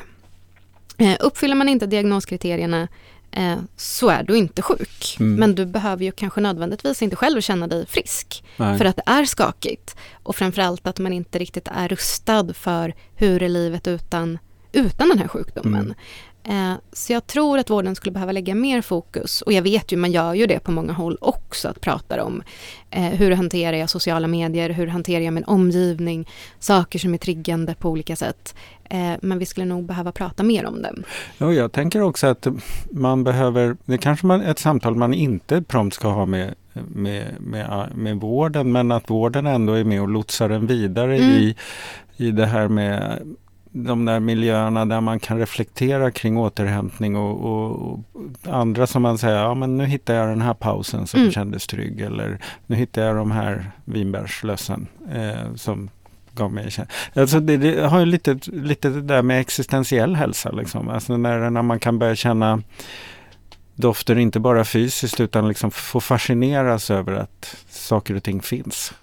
Eh, 0.98 1.16
uppfyller 1.20 1.54
man 1.54 1.68
inte 1.68 1.86
diagnoskriterierna 1.86 2.88
eh, 3.32 3.58
så 3.76 4.08
är 4.08 4.22
du 4.22 4.36
inte 4.36 4.62
sjuk. 4.62 5.16
Mm. 5.20 5.34
Men 5.34 5.54
du 5.54 5.66
behöver 5.66 6.04
ju 6.04 6.12
kanske 6.12 6.40
nödvändigtvis 6.40 7.02
inte 7.02 7.16
själv 7.16 7.40
känna 7.40 7.66
dig 7.66 7.86
frisk. 7.86 8.44
Nej. 8.56 8.78
För 8.78 8.84
att 8.84 8.96
det 8.96 9.02
är 9.06 9.24
skakigt. 9.24 9.96
Och 10.22 10.36
framförallt 10.36 10.86
att 10.86 10.98
man 10.98 11.12
inte 11.12 11.38
riktigt 11.38 11.68
är 11.68 11.88
rustad 11.88 12.54
för 12.54 12.94
hur 13.14 13.42
är 13.42 13.48
livet 13.48 13.86
utan, 13.86 14.38
utan 14.72 15.08
den 15.08 15.18
här 15.18 15.28
sjukdomen. 15.28 15.94
Eh, 16.44 16.74
så 16.92 17.12
jag 17.12 17.26
tror 17.26 17.58
att 17.58 17.70
vården 17.70 17.94
skulle 17.94 18.12
behöva 18.12 18.32
lägga 18.32 18.54
mer 18.54 18.82
fokus 18.82 19.42
och 19.42 19.52
jag 19.52 19.62
vet 19.62 19.92
ju, 19.92 19.96
man 19.96 20.12
gör 20.12 20.34
ju 20.34 20.46
det 20.46 20.58
på 20.58 20.72
många 20.72 20.92
håll 20.92 21.18
också, 21.20 21.68
att 21.68 21.80
prata 21.80 22.24
om 22.24 22.42
eh, 22.90 23.02
hur 23.02 23.30
hanterar 23.30 23.76
jag 23.76 23.90
sociala 23.90 24.28
medier, 24.28 24.70
hur 24.70 24.86
hanterar 24.86 25.20
jag 25.20 25.34
min 25.34 25.44
omgivning, 25.44 26.28
saker 26.58 26.98
som 26.98 27.14
är 27.14 27.18
triggande 27.18 27.74
på 27.74 27.90
olika 27.90 28.16
sätt. 28.16 28.54
Eh, 28.84 29.12
men 29.22 29.38
vi 29.38 29.46
skulle 29.46 29.66
nog 29.66 29.84
behöva 29.84 30.12
prata 30.12 30.42
mer 30.42 30.66
om 30.66 30.82
det. 30.82 30.94
Ja, 31.38 31.52
jag 31.52 31.72
tänker 31.72 32.02
också 32.02 32.26
att 32.26 32.46
man 32.90 33.24
behöver, 33.24 33.76
det 33.84 33.98
kanske 33.98 34.26
man, 34.26 34.40
ett 34.40 34.58
samtal 34.58 34.96
man 34.96 35.14
inte 35.14 35.62
prompt 35.62 35.94
ska 35.94 36.08
ha 36.08 36.26
med 36.26 36.54
med, 36.72 37.26
med, 37.40 37.88
med 37.94 38.16
vården 38.20 38.72
men 38.72 38.92
att 38.92 39.10
vården 39.10 39.46
ändå 39.46 39.72
är 39.72 39.84
med 39.84 40.02
och 40.02 40.08
lotsar 40.08 40.50
en 40.50 40.66
vidare 40.66 41.16
mm. 41.16 41.30
i, 41.30 41.56
i 42.16 42.30
det 42.30 42.46
här 42.46 42.68
med 42.68 43.22
de 43.72 44.04
där 44.04 44.20
miljöerna 44.20 44.86
där 44.86 45.00
man 45.00 45.20
kan 45.20 45.38
reflektera 45.38 46.10
kring 46.10 46.38
återhämtning 46.38 47.16
och, 47.16 47.44
och, 47.44 47.92
och 47.92 47.98
andra 48.42 48.86
som 48.86 49.02
man 49.02 49.18
säger, 49.18 49.36
ja 49.36 49.54
men 49.54 49.76
nu 49.76 49.86
hittade 49.86 50.18
jag 50.18 50.28
den 50.28 50.42
här 50.42 50.54
pausen 50.54 51.06
som 51.06 51.20
mm. 51.20 51.32
kändes 51.32 51.66
trygg 51.66 52.00
eller 52.00 52.38
nu 52.66 52.76
hittade 52.76 53.06
jag 53.06 53.16
de 53.16 53.30
här 53.30 53.70
vinbärslössen 53.84 54.86
eh, 55.12 55.54
som 55.54 55.90
gav 56.34 56.52
mig 56.52 56.70
alltså 57.14 57.40
det, 57.40 57.56
det, 57.56 57.86
har 57.86 58.00
ju 58.00 58.06
lite, 58.06 58.38
lite 58.46 58.88
det 58.88 59.02
där 59.02 59.22
med 59.22 59.40
existentiell 59.40 60.16
hälsa 60.16 60.50
liksom. 60.50 60.88
Alltså 60.88 61.16
när, 61.16 61.50
när 61.50 61.62
man 61.62 61.78
kan 61.78 61.98
börja 61.98 62.16
känna 62.16 62.62
dofter 63.74 64.18
inte 64.18 64.40
bara 64.40 64.64
fysiskt 64.64 65.20
utan 65.20 65.48
liksom 65.48 65.70
få 65.70 66.00
fascineras 66.00 66.90
över 66.90 67.12
att 67.12 67.56
saker 67.68 68.14
och 68.14 68.22
ting 68.22 68.42
finns. 68.42 68.94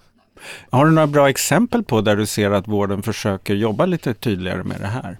Har 0.69 0.85
du 0.85 0.91
några 0.91 1.07
bra 1.07 1.29
exempel 1.29 1.83
på 1.83 2.01
där 2.01 2.15
du 2.15 2.25
ser 2.25 2.51
att 2.51 2.67
vården 2.67 3.03
försöker 3.03 3.55
jobba 3.55 3.85
lite 3.85 4.13
tydligare 4.13 4.63
med 4.63 4.81
det 4.81 4.87
här? 4.87 5.17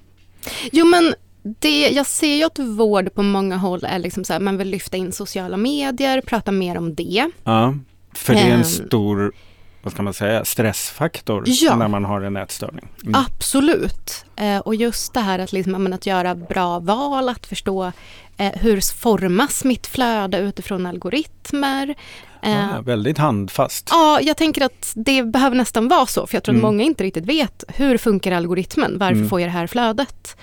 Jo 0.71 0.85
men 0.85 1.13
det, 1.43 1.89
jag 1.89 2.05
ser 2.05 2.35
ju 2.35 2.43
att 2.43 2.59
vård 2.59 3.13
på 3.13 3.23
många 3.23 3.57
håll 3.57 3.83
är 3.83 3.99
liksom 3.99 4.23
så 4.23 4.33
här, 4.33 4.39
man 4.39 4.57
vill 4.57 4.69
lyfta 4.69 4.97
in 4.97 5.11
sociala 5.11 5.57
medier, 5.57 6.21
prata 6.21 6.51
mer 6.51 6.77
om 6.77 6.95
det. 6.95 7.31
Ja, 7.43 7.75
för 8.13 8.33
det 8.33 8.39
är 8.39 8.45
en 8.45 8.53
ehm. 8.53 8.63
stor 8.63 9.33
vad 9.81 9.93
ska 9.93 10.03
man 10.03 10.13
säga, 10.13 10.45
stressfaktor 10.45 11.43
ja. 11.47 11.75
när 11.75 11.87
man 11.87 12.05
har 12.05 12.21
en 12.21 12.37
ätstörning. 12.37 12.87
Mm. 13.03 13.25
Absolut. 13.27 14.25
Eh, 14.35 14.57
och 14.57 14.75
just 14.75 15.13
det 15.13 15.19
här 15.19 15.39
att, 15.39 15.51
liksom, 15.51 15.93
att 15.93 16.05
göra 16.05 16.35
bra 16.35 16.79
val, 16.79 17.29
att 17.29 17.47
förstå 17.47 17.91
eh, 18.37 18.51
hur 18.53 18.93
formas 18.95 19.63
mitt 19.63 19.87
flöde 19.87 20.37
utifrån 20.37 20.85
algoritmer. 20.85 21.95
Eh, 22.41 22.51
ja, 22.51 22.81
väldigt 22.81 23.17
handfast. 23.17 23.87
Ja, 23.91 24.19
jag 24.21 24.37
tänker 24.37 24.65
att 24.65 24.93
det 24.95 25.23
behöver 25.23 25.55
nästan 25.55 25.87
vara 25.87 26.05
så, 26.05 26.27
för 26.27 26.35
jag 26.35 26.43
tror 26.43 26.53
mm. 26.53 26.65
att 26.65 26.71
många 26.71 26.83
inte 26.83 27.03
riktigt 27.03 27.25
vet 27.25 27.63
hur 27.67 27.97
funkar 27.97 28.31
algoritmen, 28.31 28.97
varför 28.97 29.15
mm. 29.15 29.29
får 29.29 29.41
jag 29.41 29.47
det 29.47 29.53
här 29.53 29.67
flödet? 29.67 30.37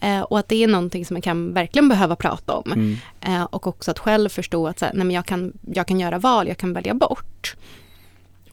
Eh, 0.00 0.20
och 0.20 0.38
att 0.38 0.48
det 0.48 0.64
är 0.64 0.68
någonting 0.68 1.06
som 1.06 1.14
man 1.14 1.22
kan 1.22 1.54
verkligen 1.54 1.88
behöva 1.88 2.16
prata 2.16 2.54
om. 2.54 2.72
Mm. 2.72 2.96
Eh, 3.20 3.42
och 3.42 3.66
också 3.66 3.90
att 3.90 3.98
själv 3.98 4.28
förstå 4.28 4.68
att 4.68 4.78
så 4.78 4.84
här, 4.84 4.92
nej, 4.94 5.04
men 5.04 5.16
jag, 5.16 5.26
kan, 5.26 5.52
jag 5.72 5.86
kan 5.86 6.00
göra 6.00 6.18
val, 6.18 6.48
jag 6.48 6.56
kan 6.56 6.72
välja 6.72 6.94
bort. 6.94 7.56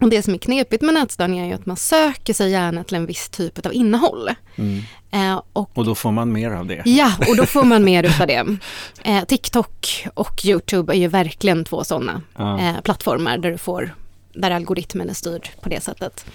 Och 0.03 0.09
det 0.09 0.21
som 0.21 0.33
är 0.33 0.37
knepigt 0.37 0.81
med 0.83 0.93
nätstörningar 0.93 1.51
är 1.51 1.55
att 1.55 1.65
man 1.65 1.77
söker 1.77 2.33
sig 2.33 2.51
gärna 2.51 2.83
till 2.83 2.95
en 2.95 3.05
viss 3.05 3.29
typ 3.29 3.65
av 3.65 3.73
innehåll. 3.73 4.29
Mm. 4.55 4.81
Eh, 5.11 5.41
och, 5.53 5.77
och, 5.77 5.85
då 5.85 5.95
får 5.95 6.11
man 6.11 6.31
mer 6.31 6.51
av 6.51 6.65
det. 6.65 6.81
Ja, 6.85 7.11
och 7.27 7.37
då 7.37 7.45
får 7.45 7.63
man 7.63 7.83
mer 7.85 8.21
av 8.21 8.27
det. 8.27 8.57
Eh, 9.03 9.23
TikTok 9.23 10.07
och 10.13 10.45
Youtube 10.45 10.93
är 10.93 10.97
ju 10.97 11.07
verkligen 11.07 11.65
två 11.65 11.83
sådana 11.83 12.21
ja. 12.35 12.59
eh, 12.59 12.81
plattformar 12.81 13.37
där 13.37 13.51
du 13.51 13.57
får, 13.57 13.95
där 14.33 14.51
algoritmen 14.51 15.09
är 15.09 15.13
styrd 15.13 15.49
på 15.61 15.69
det 15.69 15.83
sättet. 15.83 16.25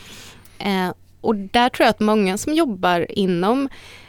Eh, 0.58 0.90
och 1.20 1.34
där 1.34 1.68
tror 1.68 1.84
jag 1.84 1.90
att 1.90 2.00
många 2.00 2.38
som 2.38 2.54
jobbar 2.54 3.06
inom 3.18 3.68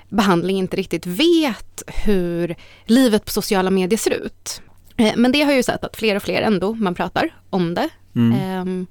behandling 0.10 0.58
inte 0.58 0.78
riktigt 0.78 1.06
vet 1.06 1.84
hur 1.88 2.56
livet 2.86 3.26
på 3.26 3.32
sociala 3.32 3.70
medier 3.70 3.98
ser 3.98 4.12
ut. 4.26 4.62
Eh, 4.98 5.14
men 5.18 5.32
det 5.32 5.42
har 5.42 5.52
jag 5.52 5.58
ju 5.58 5.64
sett 5.64 5.84
att 5.84 5.98
fler 5.98 6.16
och 6.16 6.24
fler 6.24 6.42
ändå, 6.42 6.74
man 6.74 6.96
pratar 6.96 7.36
om 7.50 7.74
det. 7.74 7.90
Mm. 8.16 8.88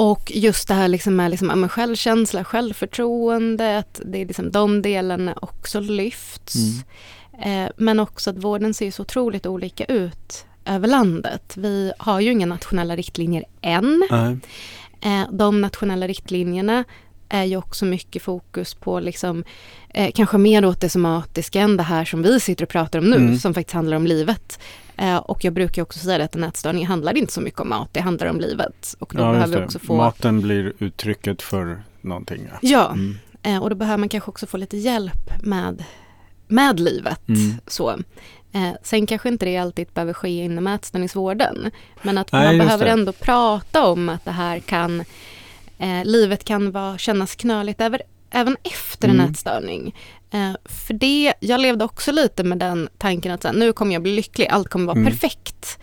Och 0.00 0.32
just 0.34 0.68
det 0.68 0.74
här 0.74 0.88
liksom 0.88 1.16
med 1.16 1.30
liksom, 1.30 1.68
självkänsla, 1.68 2.44
självförtroende, 2.44 3.78
att 3.78 4.00
det 4.04 4.18
är 4.18 4.26
liksom 4.26 4.50
de 4.50 4.82
delarna 4.82 5.34
också 5.42 5.80
lyfts. 5.80 6.54
Mm. 6.54 7.66
Eh, 7.66 7.70
men 7.76 8.00
också 8.00 8.30
att 8.30 8.36
vården 8.36 8.74
ser 8.74 8.90
så 8.90 9.02
otroligt 9.02 9.46
olika 9.46 9.84
ut 9.84 10.44
över 10.64 10.88
landet. 10.88 11.56
Vi 11.56 11.92
har 11.98 12.20
ju 12.20 12.30
inga 12.30 12.46
nationella 12.46 12.96
riktlinjer 12.96 13.44
än. 13.60 14.08
Mm. 14.10 14.40
Eh, 15.00 15.30
de 15.32 15.60
nationella 15.60 16.06
riktlinjerna 16.06 16.84
är 17.30 17.44
ju 17.44 17.56
också 17.56 17.84
mycket 17.84 18.22
fokus 18.22 18.74
på 18.74 19.00
liksom, 19.00 19.44
eh, 19.88 20.12
kanske 20.14 20.38
mer 20.38 20.64
åt 20.64 20.80
det 20.80 20.88
somatiska 20.88 21.60
än 21.60 21.76
det 21.76 21.82
här 21.82 22.04
som 22.04 22.22
vi 22.22 22.40
sitter 22.40 22.64
och 22.64 22.68
pratar 22.68 22.98
om 22.98 23.10
nu, 23.10 23.16
mm. 23.16 23.38
som 23.38 23.54
faktiskt 23.54 23.74
handlar 23.74 23.96
om 23.96 24.06
livet. 24.06 24.60
Eh, 24.96 25.16
och 25.16 25.44
jag 25.44 25.52
brukar 25.52 25.82
också 25.82 25.98
säga 25.98 26.24
att 26.24 26.34
en 26.34 26.44
ätstörning 26.44 26.86
handlar 26.86 27.16
inte 27.16 27.32
så 27.32 27.40
mycket 27.40 27.60
om 27.60 27.68
mat, 27.68 27.88
det 27.92 28.00
handlar 28.00 28.26
om 28.26 28.40
livet. 28.40 28.96
Och 28.98 29.12
då 29.16 29.22
ja, 29.22 29.32
behöver 29.32 29.58
vi 29.58 29.64
också 29.64 29.78
få... 29.78 29.96
Maten 29.96 30.40
blir 30.40 30.72
uttrycket 30.78 31.42
för 31.42 31.82
någonting. 32.00 32.48
Ja, 32.50 32.58
ja 32.60 32.92
mm. 32.92 33.18
eh, 33.42 33.62
och 33.62 33.70
då 33.70 33.76
behöver 33.76 33.98
man 33.98 34.08
kanske 34.08 34.30
också 34.30 34.46
få 34.46 34.56
lite 34.56 34.76
hjälp 34.76 35.42
med, 35.42 35.84
med 36.48 36.80
livet. 36.80 37.28
Mm. 37.28 37.54
Så. 37.66 37.90
Eh, 38.52 38.70
sen 38.82 39.06
kanske 39.06 39.28
inte 39.28 39.44
det 39.44 39.56
alltid 39.56 39.88
behöver 39.94 40.12
ske 40.12 40.28
inom 40.28 40.66
ätstörningsvården. 40.66 41.70
Men 42.02 42.18
att 42.18 42.32
Nej, 42.32 42.46
man 42.46 42.66
behöver 42.66 42.84
det. 42.84 42.90
ändå 42.90 43.12
prata 43.12 43.86
om 43.86 44.08
att 44.08 44.24
det 44.24 44.30
här 44.30 44.58
kan, 44.58 45.04
eh, 45.80 46.04
livet 46.04 46.44
kan 46.44 46.70
vara, 46.70 46.98
kännas 46.98 47.36
knöligt 47.36 47.80
över, 47.80 48.02
även 48.30 48.56
efter 48.62 49.08
mm. 49.08 49.20
en 49.20 49.30
ätstörning. 49.30 49.94
Eh, 50.30 50.52
för 50.64 50.94
det, 50.94 51.34
jag 51.40 51.60
levde 51.60 51.84
också 51.84 52.12
lite 52.12 52.44
med 52.44 52.58
den 52.58 52.88
tanken 52.98 53.32
att 53.32 53.42
så 53.42 53.48
här, 53.48 53.54
nu 53.54 53.72
kommer 53.72 53.92
jag 53.92 54.02
bli 54.02 54.16
lycklig, 54.16 54.46
allt 54.46 54.68
kommer 54.68 54.86
vara 54.86 54.98
mm. 54.98 55.12
perfekt. 55.12 55.78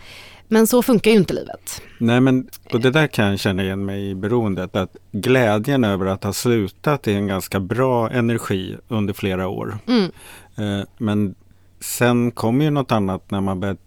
Men 0.50 0.66
så 0.66 0.82
funkar 0.82 1.10
ju 1.10 1.16
inte 1.16 1.34
livet. 1.34 1.82
Nej 1.98 2.20
men, 2.20 2.48
och 2.72 2.80
det 2.80 2.90
där 2.90 3.06
kan 3.06 3.26
jag 3.26 3.40
känna 3.40 3.62
igen 3.62 3.84
mig 3.84 4.10
i 4.10 4.14
beroendet. 4.14 4.76
Att 4.76 4.96
glädjen 5.12 5.84
över 5.84 6.06
att 6.06 6.24
ha 6.24 6.32
slutat 6.32 7.06
är 7.06 7.12
en 7.12 7.26
ganska 7.26 7.60
bra 7.60 8.10
energi 8.10 8.76
under 8.88 9.14
flera 9.14 9.48
år. 9.48 9.78
Mm. 9.86 10.10
Eh, 10.56 10.86
men 10.98 11.34
sen 11.80 12.30
kommer 12.30 12.64
ju 12.64 12.70
något 12.70 12.92
annat 12.92 13.30
när 13.30 13.40
man 13.40 13.60
började, 13.60 13.80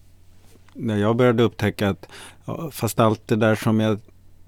när 0.74 0.98
jag 0.98 1.16
började 1.16 1.44
upptäcka 1.44 1.90
att 1.90 2.08
fast 2.72 3.00
allt 3.00 3.28
det 3.28 3.36
där 3.36 3.56
som 3.56 3.80
jag 3.80 4.00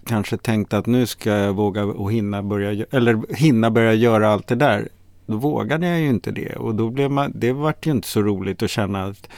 kanske 0.05 0.37
tänkte 0.37 0.77
att 0.77 0.85
nu 0.85 1.05
ska 1.05 1.29
jag 1.29 1.53
våga 1.53 1.83
och 1.83 2.11
hinna 2.11 2.43
börja, 2.43 2.85
eller 2.91 3.35
hinna 3.35 3.71
börja 3.71 3.93
göra 3.93 4.29
allt 4.29 4.47
det 4.47 4.55
där. 4.55 4.89
Då 5.25 5.37
vågade 5.37 5.87
jag 5.87 5.99
ju 5.99 6.09
inte 6.09 6.31
det 6.31 6.55
och 6.55 6.75
då 6.75 6.89
blev 6.89 7.11
man, 7.11 7.31
det 7.35 7.51
vart 7.51 7.85
ju 7.85 7.91
inte 7.91 8.07
så 8.07 8.21
roligt 8.21 8.63
att 8.63 8.69
känna 8.69 9.03
att 9.03 9.29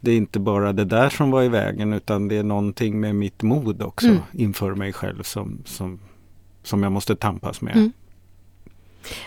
det 0.00 0.10
är 0.10 0.16
inte 0.16 0.40
bara 0.40 0.72
det 0.72 0.84
där 0.84 1.08
som 1.08 1.30
var 1.30 1.42
i 1.42 1.48
vägen 1.48 1.92
utan 1.92 2.28
det 2.28 2.36
är 2.36 2.42
någonting 2.42 3.00
med 3.00 3.14
mitt 3.14 3.42
mod 3.42 3.82
också 3.82 4.06
mm. 4.06 4.20
inför 4.32 4.74
mig 4.74 4.92
själv 4.92 5.22
som, 5.22 5.62
som, 5.64 6.00
som 6.62 6.82
jag 6.82 6.92
måste 6.92 7.16
tampas 7.16 7.60
med. 7.60 7.76
Mm. 7.76 7.92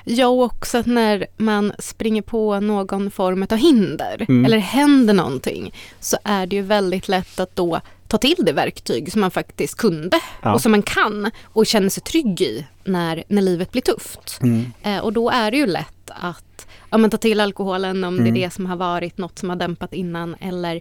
Ja, 0.04 0.28
och 0.28 0.44
också 0.44 0.78
att 0.78 0.86
när 0.86 1.28
man 1.38 1.74
springer 1.80 2.22
på 2.22 2.60
någon 2.60 3.12
form 3.12 3.48
av 3.50 3.58
hinder 3.58 4.26
mm. 4.30 4.46
eller 4.46 4.58
händer 4.58 5.14
någonting 5.14 5.74
så 6.00 6.18
är 6.24 6.48
det 6.48 6.56
ju 6.56 6.62
väldigt 6.62 7.08
lätt 7.08 7.40
att 7.40 7.56
då 7.56 7.82
ta 8.08 8.18
till 8.18 8.38
det 8.40 8.54
verktyg 8.54 9.12
som 9.12 9.22
man 9.22 9.32
faktiskt 9.32 9.78
kunde 9.78 10.20
ja. 10.42 10.54
och 10.54 10.62
som 10.62 10.72
man 10.72 10.82
kan 10.82 11.32
och 11.44 11.66
känner 11.66 11.90
sig 11.90 12.04
trygg 12.04 12.42
i 12.42 12.66
när, 12.84 13.24
när 13.28 13.42
livet 13.42 13.72
blir 13.72 13.82
tufft. 13.82 14.40
Mm. 14.42 14.72
Eh, 14.84 15.00
och 15.00 15.14
då 15.14 15.30
är 15.30 15.52
det 15.52 15.58
ju 15.58 15.68
lätt 15.68 16.10
att 16.10 16.68
ja, 16.90 16.98
men 16.98 17.10
ta 17.10 17.18
till 17.18 17.40
alkoholen 17.40 18.04
om 18.04 18.14
mm. 18.14 18.18
det 18.18 18.30
är 18.30 18.32
mm. 18.32 18.42
det 18.42 18.54
som 18.54 18.66
har 18.66 18.76
varit 18.76 19.18
något 19.18 19.40
som 19.40 19.50
har 19.50 19.56
dämpat 19.56 19.94
innan 19.94 20.36
eller 20.40 20.76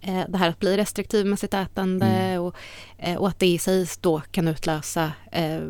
eh, 0.00 0.22
det 0.28 0.38
här 0.38 0.48
att 0.48 0.58
bli 0.58 0.76
restriktiv 0.76 1.26
med 1.26 1.38
sitt 1.38 1.54
ätande 1.54 2.06
mm. 2.06 2.42
och, 2.42 2.54
eh, 2.98 3.16
och, 3.16 3.28
att 3.28 3.38
det 3.38 3.46
i 3.46 3.58
sig 3.58 3.86
då 4.00 4.22
kan 4.30 4.48
utlösa 4.48 5.12
eh, 5.32 5.60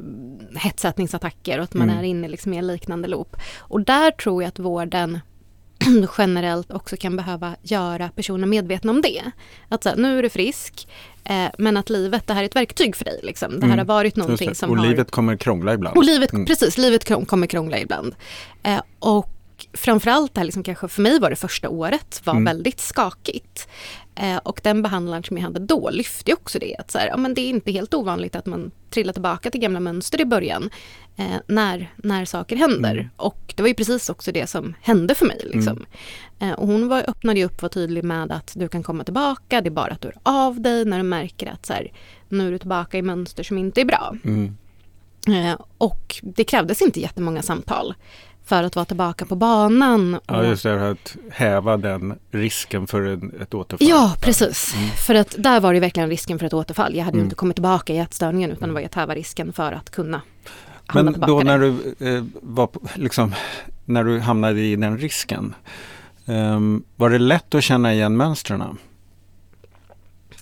hetsätningsattacker 0.56 1.58
och 1.58 1.64
att 1.64 1.74
man 1.74 1.90
mm. 1.90 2.00
är 2.00 2.08
inne 2.08 2.28
liksom 2.28 2.54
i 2.54 2.56
en 2.56 2.66
liknande 2.66 3.08
loop. 3.08 3.36
Och 3.58 3.80
där 3.80 4.10
tror 4.10 4.42
jag 4.42 4.48
att 4.48 4.58
vården 4.58 5.20
generellt 6.18 6.72
också 6.72 6.96
kan 6.96 7.16
behöva 7.16 7.56
göra 7.62 8.08
personer 8.08 8.46
medvetna 8.46 8.90
om 8.90 9.02
det. 9.02 9.22
Att 9.68 9.82
så 9.82 9.88
här, 9.88 9.96
nu 9.96 10.18
är 10.18 10.22
du 10.22 10.28
frisk, 10.28 10.88
eh, 11.24 11.46
men 11.58 11.76
att 11.76 11.90
livet, 11.90 12.26
det 12.26 12.34
här 12.34 12.42
är 12.42 12.46
ett 12.46 12.56
verktyg 12.56 12.96
för 12.96 13.04
dig. 13.04 13.20
Liksom. 13.22 13.60
Det 13.60 13.66
här 13.66 13.74
mm. 13.74 13.78
har 13.78 13.94
varit 13.94 14.16
någonting 14.16 14.54
som 14.54 14.70
och 14.70 14.76
har... 14.76 14.86
Livet 14.86 15.10
kommer 15.10 15.36
krångla 15.36 15.74
ibland. 15.74 15.96
Och 15.96 16.04
livet, 16.04 16.32
mm. 16.32 16.46
Precis, 16.46 16.78
livet 16.78 17.26
kommer 17.26 17.46
krångla 17.46 17.78
ibland. 17.78 18.14
Eh, 18.62 18.80
och 18.98 19.35
framförallt 19.72 20.34
det 20.34 20.40
här, 20.40 20.44
liksom, 20.44 20.62
kanske 20.62 20.88
för 20.88 21.02
mig 21.02 21.20
var 21.20 21.30
det 21.30 21.36
första 21.36 21.68
året, 21.68 22.20
var 22.24 22.32
mm. 22.32 22.44
väldigt 22.44 22.80
skakigt. 22.80 23.68
Eh, 24.14 24.36
och 24.36 24.60
den 24.62 24.82
behandlaren 24.82 25.22
som 25.22 25.36
jag 25.36 25.44
hade 25.44 25.60
då 25.60 25.90
lyfte 25.90 26.32
också 26.32 26.58
det. 26.58 26.76
Att 26.78 26.90
så 26.90 26.98
här, 26.98 27.06
ja, 27.06 27.16
men 27.16 27.34
det 27.34 27.40
är 27.40 27.48
inte 27.48 27.72
helt 27.72 27.94
ovanligt 27.94 28.36
att 28.36 28.46
man 28.46 28.70
trillar 28.90 29.12
tillbaka 29.12 29.50
till 29.50 29.60
gamla 29.60 29.80
mönster 29.80 30.20
i 30.20 30.24
början. 30.24 30.70
Eh, 31.16 31.36
när, 31.46 31.92
när 31.96 32.24
saker 32.24 32.56
händer. 32.56 32.92
Mm. 32.92 33.08
Och 33.16 33.54
det 33.56 33.62
var 33.62 33.68
ju 33.68 33.74
precis 33.74 34.10
också 34.10 34.32
det 34.32 34.46
som 34.46 34.74
hände 34.80 35.14
för 35.14 35.26
mig. 35.26 35.40
Liksom. 35.44 35.86
Mm. 36.38 36.52
Eh, 36.52 36.58
och 36.58 36.66
hon 36.66 36.88
var, 36.88 37.04
öppnade 37.10 37.44
upp 37.44 37.56
och 37.56 37.62
var 37.62 37.68
tydlig 37.68 38.04
med 38.04 38.32
att 38.32 38.52
du 38.56 38.68
kan 38.68 38.82
komma 38.82 39.04
tillbaka. 39.04 39.60
Det 39.60 39.68
är 39.68 39.70
bara 39.70 39.92
att 39.92 40.00
du 40.00 40.08
hör 40.08 40.46
av 40.46 40.60
dig 40.60 40.84
när 40.84 40.96
du 40.96 41.02
märker 41.02 41.46
att 41.46 41.66
så 41.66 41.72
här, 41.72 41.92
nu 42.28 42.46
är 42.46 42.52
du 42.52 42.58
tillbaka 42.58 42.98
i 42.98 43.02
mönster 43.02 43.42
som 43.42 43.58
inte 43.58 43.80
är 43.80 43.84
bra. 43.84 44.14
Mm. 44.24 44.56
Eh, 45.28 45.60
och 45.78 46.16
det 46.22 46.44
krävdes 46.44 46.82
inte 46.82 47.00
jättemånga 47.00 47.42
samtal 47.42 47.94
för 48.46 48.62
att 48.62 48.76
vara 48.76 48.86
tillbaka 48.86 49.26
på 49.26 49.36
banan. 49.36 50.20
Ja, 50.26 50.44
just 50.44 50.62
det, 50.62 50.90
att 50.90 51.16
häva 51.30 51.76
den 51.76 52.18
risken 52.30 52.86
för 52.86 53.02
en, 53.02 53.32
ett 53.40 53.54
återfall. 53.54 53.88
Ja, 53.88 54.16
precis. 54.20 54.74
Mm. 54.76 54.88
För 54.90 55.14
att 55.14 55.34
där 55.38 55.60
var 55.60 55.74
det 55.74 55.80
verkligen 55.80 56.08
risken 56.08 56.38
för 56.38 56.46
ett 56.46 56.54
återfall. 56.54 56.94
Jag 56.94 57.04
hade 57.04 57.14
mm. 57.14 57.24
inte 57.24 57.36
kommit 57.36 57.56
tillbaka 57.56 57.92
i 57.92 57.98
ätstörningen 57.98 58.50
utan 58.50 58.68
det 58.68 58.74
var 58.74 58.82
att 58.82 58.94
häva 58.94 59.14
risken 59.14 59.52
för 59.52 59.72
att 59.72 59.90
kunna 59.90 60.22
Men 60.94 61.20
då 61.26 61.40
när 61.40 61.58
du, 61.58 61.94
eh, 61.98 62.24
var, 62.42 62.68
liksom, 62.94 63.34
när 63.84 64.04
du 64.04 64.20
hamnade 64.20 64.60
i 64.60 64.76
den 64.76 64.98
risken, 64.98 65.54
eh, 66.26 66.60
var 66.96 67.10
det 67.10 67.18
lätt 67.18 67.54
att 67.54 67.64
känna 67.64 67.94
igen 67.94 68.16
mönstren? 68.16 68.78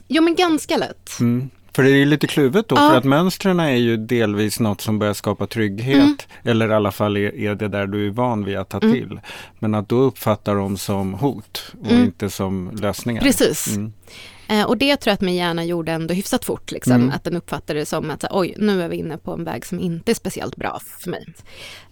Jo, 0.09 0.23
men 0.23 0.35
ganska 0.35 0.77
lätt. 0.77 1.11
Mm. 1.21 1.51
För 1.75 1.83
det 1.83 1.91
är 1.91 2.07
lite 2.07 2.27
kluvet 2.27 2.68
då, 2.68 2.77
ja. 2.77 2.91
för 2.91 2.97
att 2.97 3.05
mönstren 3.05 3.61
är 3.61 3.77
ju 3.77 3.97
delvis 3.97 4.61
något 4.61 4.81
som 4.81 4.99
börjar 4.99 5.14
skapa 5.14 5.47
trygghet. 5.47 5.97
Mm. 5.97 6.16
Eller 6.43 6.68
i 6.68 6.75
alla 6.75 6.93
fall 6.93 7.16
är, 7.16 7.35
är, 7.35 7.55
det 7.55 7.68
där 7.68 7.87
du 7.87 8.07
är 8.07 8.11
van 8.11 8.45
vid 8.45 8.57
att 8.57 8.68
ta 8.68 8.79
mm. 8.79 8.93
till. 8.93 9.20
Men 9.59 9.75
att 9.75 9.89
då 9.89 9.97
uppfatta 9.97 10.55
dem 10.55 10.77
som 10.77 11.14
hot 11.14 11.72
och 11.81 11.91
mm. 11.91 12.05
inte 12.05 12.31
som 12.31 12.70
lösningar. 12.83 13.22
Precis. 13.22 13.77
Mm. 13.77 13.93
Eh, 14.49 14.64
och 14.64 14.79
det 14.79 14.97
tror 14.97 15.11
jag 15.11 15.14
att 15.14 15.20
min 15.20 15.35
hjärna 15.35 15.64
gjorde 15.64 15.93
ändå 15.93 16.14
hyfsat 16.14 16.45
fort. 16.45 16.70
Liksom, 16.70 16.93
mm. 16.93 17.11
Att 17.11 17.25
den 17.25 17.37
uppfattade 17.37 17.79
det 17.79 17.87
som 17.87 18.11
att 18.11 18.25
oj, 18.31 18.55
nu 18.59 18.83
är 18.83 18.89
vi 18.89 18.97
inne 18.97 19.18
på 19.18 19.33
en 19.33 19.45
väg 19.45 19.66
som 19.66 19.81
inte 19.81 20.12
är 20.12 20.14
speciellt 20.14 20.57
bra 20.57 20.81
för 20.99 21.11
mig. 21.11 21.27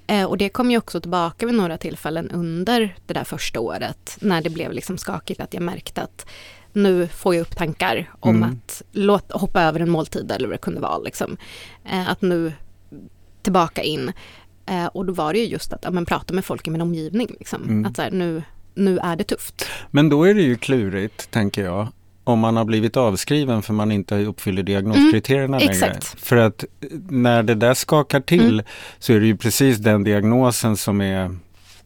Eh, 0.07 0.24
och 0.24 0.39
det 0.39 0.49
kom 0.49 0.70
ju 0.70 0.78
också 0.78 1.01
tillbaka 1.01 1.47
vid 1.47 1.55
några 1.55 1.78
tillfällen 1.78 2.30
under 2.30 2.97
det 3.07 3.14
där 3.14 3.24
första 3.24 3.61
året 3.61 4.16
när 4.20 4.43
det 4.43 4.51
blev 4.51 4.72
liksom 4.72 4.99
skakigt 4.99 5.41
att 5.41 5.55
jag 5.55 5.62
märkte 5.62 6.03
att 6.03 6.26
nu 6.73 7.09
får 7.09 7.35
jag 7.35 7.43
upp 7.43 7.57
tankar 7.57 8.11
om 8.20 8.37
mm. 8.37 8.51
att 8.51 8.83
låt, 8.93 9.33
hoppa 9.33 9.62
över 9.62 9.81
en 9.81 9.91
måltid 9.91 10.33
eller 10.33 10.49
vad 10.49 10.55
det 10.55 10.62
kunde 10.62 10.81
vara. 10.81 10.99
Liksom. 10.99 11.37
Eh, 11.85 12.11
att 12.11 12.23
nu 12.23 12.53
tillbaka 13.43 13.83
in. 13.83 14.12
Eh, 14.66 14.87
och 14.87 15.07
då 15.07 15.12
var 15.12 15.33
det 15.33 15.39
ju 15.39 15.47
just 15.47 15.73
att 15.73 15.81
ja, 15.85 15.91
men, 15.91 16.07
prata 16.07 16.35
med 16.35 16.45
folk 16.45 16.66
i 16.66 16.70
min 16.70 16.81
omgivning. 16.81 17.29
Liksom. 17.39 17.62
Mm. 17.62 17.87
Att 17.87 17.97
så 17.97 18.03
här, 18.03 18.11
nu, 18.11 18.43
nu 18.75 18.99
är 18.99 19.16
det 19.16 19.25
tufft. 19.25 19.66
Men 19.91 20.09
då 20.09 20.25
är 20.25 20.35
det 20.35 20.43
ju 20.43 20.57
klurigt, 20.57 21.31
tänker 21.31 21.64
jag, 21.64 21.89
om 22.25 22.39
man 22.39 22.57
har 22.57 22.64
blivit 22.64 22.97
avskriven 22.97 23.62
för 23.62 23.73
man 23.73 23.93
inte 23.93 24.25
uppfyller 24.25 24.62
diagnoskriterierna 24.62 25.61
mm, 25.61 25.68
längre. 25.68 26.01
För 26.16 26.37
att 26.37 26.64
när 27.09 27.43
det 27.43 27.55
där 27.55 27.75
skakar 27.75 28.20
till 28.20 28.53
mm. 28.53 28.64
så 28.99 29.12
är 29.12 29.20
det 29.20 29.27
ju 29.27 29.37
precis 29.37 29.79
den 29.79 30.05
diagnosen 30.05 30.77
som 30.77 31.01
är 31.01 31.37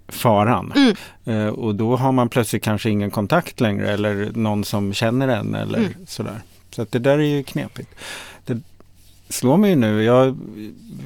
faran. 0.08 0.72
Mm. 0.76 0.96
Eh, 1.24 1.52
och 1.52 1.74
då 1.74 1.96
har 1.96 2.12
man 2.12 2.28
plötsligt 2.28 2.62
kanske 2.62 2.90
ingen 2.90 3.10
kontakt 3.10 3.60
längre 3.60 3.92
eller 3.92 4.30
någon 4.34 4.64
som 4.64 4.92
känner 4.92 5.28
en 5.28 5.54
eller 5.54 5.78
mm. 5.78 5.92
sådär. 6.06 6.40
Så 6.70 6.82
att 6.82 6.92
det 6.92 6.98
där 6.98 7.18
är 7.18 7.36
ju 7.36 7.42
knepigt. 7.42 7.90
Det 8.44 8.60
slår 9.28 9.56
mig 9.56 9.76
nu, 9.76 10.02
jag, 10.02 10.38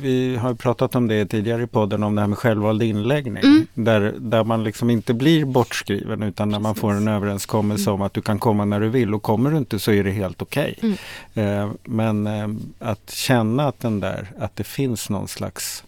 vi 0.02 0.36
har 0.36 0.54
pratat 0.54 0.94
om 0.94 1.08
det 1.08 1.26
tidigare 1.26 1.62
i 1.62 1.66
podden 1.66 2.02
om 2.02 2.14
det 2.14 2.20
här 2.20 2.28
med 2.28 2.38
självvald 2.38 2.82
inläggning. 2.82 3.42
Mm. 3.42 3.66
Där, 3.74 4.14
där 4.18 4.44
man 4.44 4.64
liksom 4.64 4.90
inte 4.90 5.14
blir 5.14 5.44
bortskriven 5.44 6.22
utan 6.22 6.48
när 6.48 6.58
man 6.58 6.74
får 6.74 6.92
en 6.92 7.08
överenskommelse 7.08 7.90
om 7.90 8.02
att 8.02 8.14
du 8.14 8.22
kan 8.22 8.38
komma 8.38 8.64
när 8.64 8.80
du 8.80 8.88
vill 8.88 9.14
och 9.14 9.22
kommer 9.22 9.50
du 9.50 9.56
inte 9.56 9.78
så 9.78 9.92
är 9.92 10.04
det 10.04 10.10
helt 10.10 10.42
okej. 10.42 10.74
Okay. 10.78 10.96
Mm. 11.34 11.60
Eh, 11.60 11.70
men 11.84 12.26
eh, 12.26 12.48
att 12.78 13.10
känna 13.10 13.68
att 13.68 13.80
den 13.80 14.00
där, 14.00 14.30
att 14.38 14.56
det 14.56 14.64
finns 14.64 15.10
någon 15.10 15.28
slags 15.28 15.84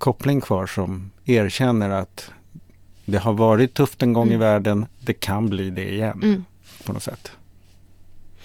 koppling 0.00 0.40
kvar 0.40 0.66
som 0.66 1.10
erkänner 1.24 1.90
att 1.90 2.30
det 3.04 3.18
har 3.18 3.32
varit 3.32 3.74
tufft 3.74 4.02
en 4.02 4.12
gång 4.12 4.26
mm. 4.26 4.34
i 4.34 4.38
världen, 4.38 4.86
det 5.00 5.12
kan 5.12 5.48
bli 5.48 5.70
det 5.70 5.92
igen 5.92 6.20
mm. 6.22 6.44
på 6.84 6.92
något 6.92 7.02
sätt. 7.02 7.32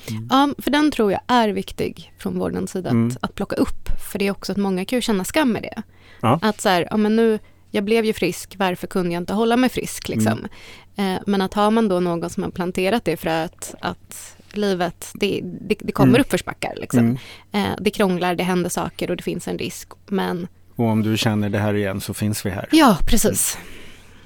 Mm. 0.09 0.27
Ja, 0.31 0.53
för 0.57 0.71
den 0.71 0.91
tror 0.91 1.11
jag 1.11 1.21
är 1.27 1.49
viktig 1.49 2.13
från 2.17 2.39
vårdens 2.39 2.71
sida 2.71 2.89
att, 2.89 2.93
mm. 2.93 3.17
att 3.21 3.35
plocka 3.35 3.55
upp. 3.55 3.89
För 4.11 4.19
det 4.19 4.27
är 4.27 4.31
också 4.31 4.51
att 4.51 4.57
många 4.57 4.85
kan 4.85 4.97
ju 4.97 5.01
känna 5.01 5.23
skam 5.23 5.51
med 5.51 5.61
det. 5.61 5.83
Ja. 6.21 6.39
Att 6.41 6.61
så 6.61 6.69
här, 6.69 6.87
ja 6.91 6.97
men 6.97 7.15
nu, 7.15 7.39
jag 7.71 7.83
blev 7.83 8.05
ju 8.05 8.13
frisk, 8.13 8.55
varför 8.57 8.87
kunde 8.87 9.13
jag 9.13 9.21
inte 9.21 9.33
hålla 9.33 9.57
mig 9.57 9.69
frisk 9.69 10.09
liksom? 10.09 10.47
Mm. 10.95 11.15
Eh, 11.15 11.21
men 11.27 11.41
att 11.41 11.53
har 11.53 11.71
man 11.71 11.87
då 11.87 11.99
någon 11.99 12.29
som 12.29 12.43
har 12.43 12.51
planterat 12.51 13.05
det 13.05 13.17
fröet 13.17 13.75
att 13.81 14.37
livet, 14.51 15.11
det, 15.13 15.41
det, 15.43 15.75
det 15.79 15.91
kommer 15.91 16.09
mm. 16.09 16.21
uppförsbackar 16.21 16.73
liksom. 16.75 16.99
Mm. 16.99 17.17
Eh, 17.51 17.75
det 17.79 17.89
krånglar, 17.89 18.35
det 18.35 18.43
händer 18.43 18.69
saker 18.69 19.11
och 19.11 19.17
det 19.17 19.23
finns 19.23 19.47
en 19.47 19.57
risk. 19.57 19.89
Men 20.05 20.47
och 20.75 20.85
om 20.85 21.03
du 21.03 21.17
känner 21.17 21.49
det 21.49 21.59
här 21.59 21.73
igen 21.73 22.01
så 22.01 22.13
finns 22.13 22.45
vi 22.45 22.49
här. 22.49 22.67
Ja, 22.71 22.97
precis. 23.05 23.57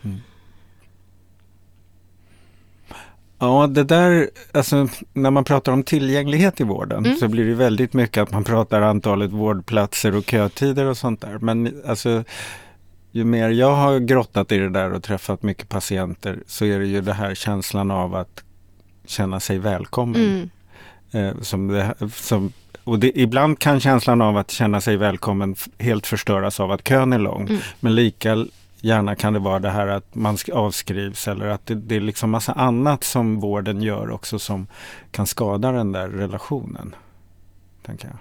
Mm. 0.04 0.18
Ja, 3.39 3.68
det 3.68 3.84
där, 3.84 4.30
alltså 4.52 4.88
när 5.14 5.32
man 5.32 5.43
pratar 5.43 5.72
om 5.72 5.84
tillgänglighet 5.84 6.62
i 6.62 6.64
vården 6.64 7.06
Mm. 7.06 7.18
så 7.18 7.28
blir 7.28 7.45
det 7.45 7.54
väldigt 7.56 7.93
mycket 7.93 8.22
att 8.24 8.32
man 8.32 8.43
pratar 8.43 8.82
antalet 8.82 9.32
vårdplatser 9.32 10.16
och 10.16 10.24
kötider 10.24 10.86
och 10.86 10.97
sånt 10.97 11.22
där. 11.22 11.38
Men 11.38 11.82
alltså, 11.88 12.24
ju 13.12 13.24
mer 13.24 13.50
jag 13.50 13.76
har 13.76 14.00
grottat 14.00 14.52
i 14.52 14.58
det 14.58 14.70
där 14.70 14.93
och 14.93 15.04
träffat 15.04 15.43
mycket 15.43 15.70
patienter 15.70 16.39
så 16.47 16.66
är 16.66 16.80
det 16.80 16.86
ju 16.86 17.02
det 17.02 17.14
här 17.14 17.36
känslan 17.36 17.91
av 17.91 18.16
att 18.16 18.43
känna 19.06 19.39
sig 19.39 19.60
välkommen. 19.60 20.50
Mm. 21.12 21.28
Eh, 21.28 21.41
som 21.41 21.68
det, 21.68 21.95
som, 22.14 22.54
och 22.90 23.00
det, 23.00 23.20
ibland 23.20 23.60
kan 23.60 23.80
känslan 23.80 24.22
av 24.22 24.38
att 24.38 24.52
känna 24.52 24.82
sig 24.82 24.98
välkommen 24.98 25.56
helt 25.78 26.08
förstöras 26.08 26.60
av 26.60 26.72
att 26.72 26.88
kön 26.88 27.14
är 27.14 27.20
lång. 27.20 27.48
Mm. 27.48 27.62
Men 27.80 27.96
lika 27.96 28.46
gärna 28.82 29.16
kan 29.16 29.34
det 29.34 29.40
vara 29.40 29.60
det 29.60 29.70
här 29.70 29.88
att 29.88 30.16
man 30.16 30.38
avskrivs 30.54 31.28
eller 31.28 31.46
att 31.46 31.66
det, 31.66 31.76
det 31.76 31.96
är 31.96 32.00
liksom 32.00 32.30
massa 32.30 32.54
annat 32.54 33.04
som 33.04 33.40
vården 33.40 33.82
gör 33.82 34.12
också 34.12 34.40
som 34.40 34.68
kan 35.12 35.28
skada 35.28 35.72
den 35.72 35.92
där 35.92 36.10
relationen. 36.10 36.96
Tänker 37.86 38.08
jag. 38.08 38.18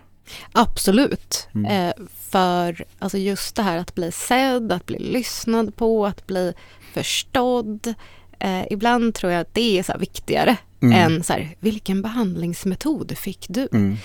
Absolut. 0.53 1.49
Mm. 1.55 1.89
Eh, 1.89 1.95
för 2.31 2.85
alltså 2.99 3.19
just 3.19 3.57
det 3.57 3.63
här 3.63 3.77
att 3.77 3.95
bli 3.95 4.13
sedd, 4.13 4.73
att 4.73 4.87
bli 4.87 4.99
lyssnad 4.99 5.77
på, 5.77 6.07
att 6.07 6.27
bli 6.27 6.55
förstådd. 6.93 7.95
Eh, 8.39 8.73
ibland 8.73 9.15
tror 9.15 9.33
jag 9.33 9.41
att 9.41 9.55
det 9.55 9.79
är 9.79 9.83
så 9.83 9.99
viktigare 9.99 10.57
Mm. 10.81 11.13
än 11.13 11.23
så 11.23 11.33
här, 11.33 11.55
vilken 11.61 12.03
behandlingsmetod 12.03 13.19
fick 13.19 13.47
du? 13.49 13.69
Mm. 13.73 13.97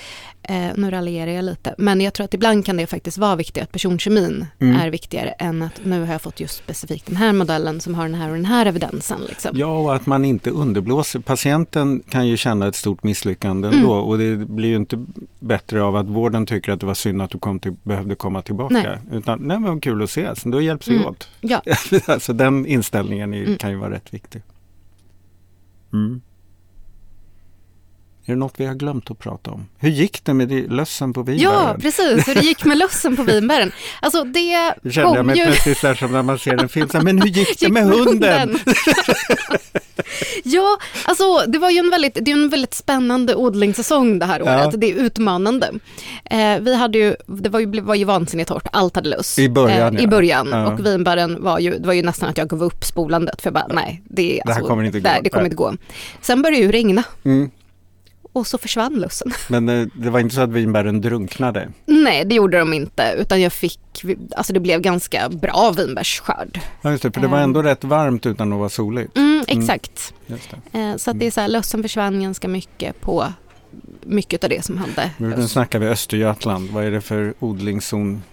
Eh, 0.44 0.72
nu 0.76 0.92
raljerar 0.92 1.32
jag 1.32 1.46
lite, 1.46 1.76
men 1.78 2.02
jag 2.02 2.14
tror 2.14 2.26
att 2.26 2.34
ibland 2.34 2.66
kan 2.66 2.78
det 2.78 2.88
faktiskt 2.88 3.18
vara 3.18 3.36
viktigt 3.36 3.64
att 3.64 3.72
personkemin 3.72 4.46
Mm. 4.60 4.76
är 4.82 4.90
viktigare 4.90 5.30
än 5.30 5.62
att 5.62 5.82
nu 5.86 6.06
har 6.06 6.12
jag 6.12 6.22
fått 6.22 6.40
just 6.40 6.58
specifikt 6.58 7.06
den 7.06 7.16
här 7.16 7.34
modellen 7.34 7.82
som 7.82 7.96
har 7.96 8.04
den 8.04 8.14
här 8.16 8.30
och 8.30 8.36
den 8.36 8.46
här 8.46 8.66
evidensen. 8.66 9.18
Liksom. 9.30 9.52
Ja, 9.58 9.78
och 9.80 9.96
att 9.96 10.06
man 10.06 10.26
inte 10.26 10.50
underblåser. 10.50 11.20
Patienten 11.20 12.04
kan 12.10 12.28
ju 12.28 12.38
känna 12.38 12.68
ett 12.68 12.76
stort 12.76 13.04
misslyckande 13.04 13.68
Mm. 13.68 13.80
ändå 13.80 13.94
och 13.94 14.18
det 14.18 14.36
blir 14.36 14.70
ju 14.70 14.76
inte 14.76 15.06
bättre 15.40 15.84
av 15.84 15.96
att 15.96 16.08
vården 16.08 16.46
tycker 16.46 16.72
att 16.72 16.80
det 16.80 16.86
var 16.86 16.94
synd 16.94 17.22
att 17.22 17.30
du 17.32 17.40
kom 17.40 17.60
till, 17.60 17.76
behövde 17.84 18.16
komma 18.16 18.42
tillbaka. 18.42 18.74
Nej. 18.74 18.98
Utan, 19.12 19.40
nej 19.40 19.60
men 19.60 19.70
vad 19.74 19.84
kul 19.84 20.04
att 20.04 20.10
ses, 20.10 20.44
då 20.44 20.62
hjälps 20.62 20.88
vi 20.88 20.96
Mm. 20.96 21.08
åt. 21.08 21.28
Ja, 21.42 21.62
alltså 22.06 22.34
den 22.34 22.66
inställningen 22.66 23.34
är, 23.34 23.44
Mm. 23.46 23.58
kan 23.58 23.70
ju 23.72 23.76
vara 23.78 23.92
rätt 23.92 24.14
viktig. 24.14 24.42
Är 28.26 28.34
det 28.34 28.40
något 28.40 28.54
vi 28.58 28.66
har 28.66 28.74
glömt 28.74 29.12
att 29.12 29.20
prata 29.20 29.52
om? 29.52 29.66
Hur 29.80 29.90
gick 29.90 30.26
det 30.26 30.34
med 30.34 30.48
det- 30.50 30.68
lössen 30.68 31.14
på 31.14 31.20
ja 31.20 31.24
vinbären? 31.24 31.82
precis. 31.82 32.28
Hur 32.28 32.36
det 32.36 32.42
gick 32.42 32.66
med 32.66 32.78
lössen 32.78 33.16
på 33.16 33.24
vinbären. 33.24 33.72
Alltså 34.02 34.24
det 34.24 34.74
Nu 34.82 34.92
kände 34.92 35.16
jag 35.18 35.26
mig 35.26 35.38
ju... 35.38 35.46
plötsligt 35.46 35.82
där 35.82 35.96
som 35.96 36.12
när 36.12 36.24
man 36.24 36.40
ser 36.40 36.62
en 36.62 36.70
film. 36.70 36.88
Men 37.04 37.22
hur 37.22 37.30
gick 37.30 37.60
det 37.60 37.66
gick 37.66 37.74
med 37.74 37.84
hunden? 37.84 38.58
ja, 40.44 40.78
alltså 41.06 41.24
det 41.48 41.58
var 41.60 41.70
ju 41.70 41.78
en 41.80 41.90
väldigt, 41.90 42.18
det 42.22 42.32
är 42.32 42.36
en 42.36 42.50
väldigt 42.50 42.74
spännande 42.74 43.36
odlingssäsong 43.36 44.20
det 44.20 44.26
här 44.26 44.42
Ja. 44.46 44.66
året. 44.66 44.82
Det 44.82 44.92
är 44.92 44.96
utmanande. 44.96 45.72
Eh, 46.26 46.60
vi 46.62 46.76
hade 46.76 46.98
ju, 46.98 47.16
det 47.28 47.50
var 47.50 47.60
ju, 47.60 47.82
var 47.82 47.96
ju 47.96 48.04
vansinnigt 48.06 48.50
hårt, 48.50 48.68
allt 48.72 48.96
hade 48.96 49.10
löss. 49.10 49.40
I 49.40 49.50
början, 49.50 49.96
Eh, 49.96 50.02
ja. 50.02 50.04
I 50.04 50.08
början. 50.08 50.48
Ja. 50.52 50.74
Och 50.74 50.86
vinbären 50.86 51.44
var 51.44 51.60
ju, 51.60 51.78
det 51.80 51.88
var 51.88 51.94
ju 51.94 52.04
nästan 52.04 52.30
att 52.30 52.38
jag 52.38 52.48
gav 52.48 52.64
upp 52.64 52.84
spolandet 52.84 53.42
för 53.42 53.48
jag 53.48 53.54
bara 53.54 53.68
nej, 53.68 54.02
det, 54.06 54.40
är 54.40 54.44
Det 54.46 54.52
här 54.52 54.60
alltså, 54.60 54.70
kommer 54.70 54.84
inte 54.84 55.00
gå. 55.00 55.10
Nej, 55.10 55.22
det 55.24 55.30
kommer 55.30 55.46
inte 55.46 55.56
gå. 55.56 55.74
Sen 56.22 56.42
började 56.42 56.58
det 56.58 56.66
ju 56.66 56.72
regna 56.72 57.04
Mm. 57.26 57.52
Och 58.34 58.48
så 58.48 58.58
försvann 58.58 58.94
lössen. 58.94 59.32
Men 59.48 59.70
eh, 59.70 59.88
det 59.96 60.10
var 60.10 60.20
inte 60.20 60.36
så 60.36 60.42
att 60.42 60.50
vinbären 60.50 61.02
drunknade? 61.02 61.70
nej, 61.86 62.26
det 62.26 62.36
gjorde 62.36 62.60
de 62.60 62.74
inte, 62.74 63.16
utan 63.18 63.42
jag 63.42 63.54
fick, 63.54 63.80
alltså 64.36 64.54
det 64.54 64.60
blev 64.60 64.82
ganska 64.82 65.30
bra 65.30 65.74
vinbärsskörd. 65.78 66.60
Ja, 66.82 66.92
just 66.92 67.04
det, 67.04 67.12
för 67.12 67.22
det 67.22 67.28
var 67.28 67.38
Ehm. 67.38 67.44
ändå 67.44 67.62
rätt 67.62 67.84
varmt 67.84 68.26
utan 68.26 68.54
att 68.54 68.60
vara 68.60 68.70
soligt. 68.70 69.18
Mm, 69.18 69.44
exakt. 69.48 70.14
Just 70.28 70.56
det. 70.72 70.80
Eh, 70.80 70.96
så 70.96 71.12
att 71.12 71.20
det 71.20 71.26
är 71.28 71.32
så 71.32 71.42
här, 71.42 71.48
lössen 71.48 71.82
försvann 71.82 72.22
ganska 72.24 72.48
mycket 72.48 73.02
på 73.02 73.34
mycket 74.06 74.44
av 74.44 74.50
det 74.50 74.66
som 74.66 74.78
hade 74.78 75.10
Nu, 75.18 75.48
snackar 75.48 75.80
vi 75.80 75.88
Östergötland. 75.88 76.70
Vad 76.70 76.84
är 76.84 76.92
det 76.92 77.02
för 77.02 77.34
odlingszon? 77.40 78.24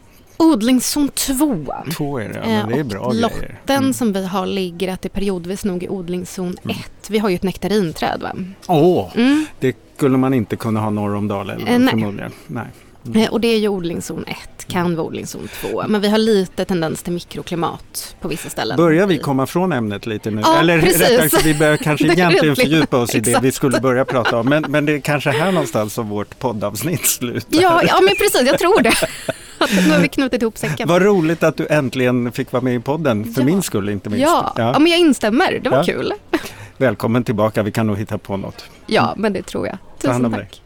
Odlingszon 0.41 1.09
2. 1.09 1.74
Två 1.97 2.18
är 2.18 2.28
det, 2.28 2.34
ja, 2.34 2.41
Eh, 2.43 2.49
men 2.49 2.68
det 2.68 2.74
är 2.74 2.80
och 2.80 2.86
bra 2.86 3.12
lotten 3.12 3.38
grejer. 3.41 3.61
Den 3.66 3.76
Mm. 3.76 3.93
som 3.93 4.12
vi 4.12 4.26
har 4.26 4.47
ligger 4.47 4.93
att 4.93 5.03
det 5.03 5.09
periodvis 5.09 5.64
nog 5.64 5.82
är 5.84 5.93
odlingszon 5.93 6.57
1. 6.68 6.76
Vi 7.11 7.18
har 7.18 7.28
ju 7.28 7.34
ett 7.34 7.43
nektarinträd 7.43 8.20
va? 8.22 8.32
Åh, 8.66 9.11
Mm. 9.14 9.47
det 9.61 9.76
skulle 9.97 10.16
man 10.18 10.34
inte 10.34 10.57
kunna 10.57 10.80
ha 10.80 10.91
norr 10.91 11.14
om 11.14 11.28
Dalälven 11.28 11.68
Eh, 11.68 11.78
nej. 11.78 11.91
förmodligen. 11.91 12.32
Nej. 12.47 12.66
Eh, 13.14 13.30
Och 13.32 13.41
det 13.41 13.49
är 13.49 13.59
ju 13.59 13.68
odlingszon 13.68 14.24
1, 14.26 14.66
kan 14.68 14.97
vara 14.97 15.07
odlingszon 15.07 15.49
2. 15.61 15.84
Men 15.88 16.01
vi 16.01 16.09
har 16.09 16.18
lite 16.18 16.64
tendens 16.64 17.03
till 17.03 17.12
mikroklimat 17.12 18.16
på 18.20 18.28
vissa 18.28 18.49
ställen. 18.51 18.76
Börjar 18.76 19.07
vi 19.07 19.18
komma 19.18 19.47
från 19.47 19.72
ämnet 19.72 20.07
lite 20.07 20.30
nu? 20.30 20.41
Ja, 20.45 20.59
Eller 20.61 20.80
precis. 20.80 21.01
rättare 21.01 21.43
vi 21.45 21.55
börjar 21.55 21.76
kanske 21.76 22.07
egentligen 22.12 22.57
fördjupa 22.57 22.97
oss 22.99 23.14
i 23.14 23.20
det 23.20 23.38
vi 23.43 23.53
skulle 23.53 23.80
börja 23.80 24.05
prata 24.05 24.38
om. 24.38 24.49
Men, 24.49 24.64
men 24.68 24.86
det 24.86 24.93
är 24.93 25.01
kanske 25.01 25.30
här 25.30 25.53
någonstans 25.53 25.95
som 25.95 26.09
vårt 26.09 26.38
poddavsnitt 26.38 27.07
slutar. 27.07 27.62
Ja, 27.62 27.82
ja, 27.86 28.01
men 28.01 28.14
precis, 28.16 28.43
jag 28.47 28.59
tror 28.59 28.82
det. 28.82 28.93
Nu 29.86 29.90
har 29.90 29.98
vi 30.00 30.08
knutit 30.08 30.42
ihop 30.42 30.58
säcken. 30.58 30.88
Vad 30.88 31.02
roligt 31.02 31.42
att 31.42 31.56
du 31.56 31.66
äntligen 31.70 32.32
fick 32.32 32.52
vara 32.52 32.62
med 32.62 32.74
i 32.74 32.80
podden, 32.80 33.24
för 33.34 33.40
Ja. 33.40 33.44
min 33.46 33.62
skull 33.62 33.88
inte 33.88 34.11
minst. 34.11 34.22
Ja, 34.22 34.52
ja. 34.56 34.78
men 34.78 34.86
jag 34.90 34.98
instämmer. 35.00 35.61
Det 35.62 35.70
var 35.70 35.76
Ja. 35.78 35.84
kul. 35.84 36.12
Välkommen 36.76 37.24
tillbaka, 37.24 37.62
vi 37.62 37.72
kan 37.72 37.86
nog 37.86 37.98
hitta 37.98 38.18
på 38.18 38.36
något. 38.36 38.64
Ja, 38.86 39.14
men 39.16 39.32
det 39.32 39.42
tror 39.42 39.66
jag. 39.66 39.78
Tusen 39.98 40.32
tack. 40.32 40.62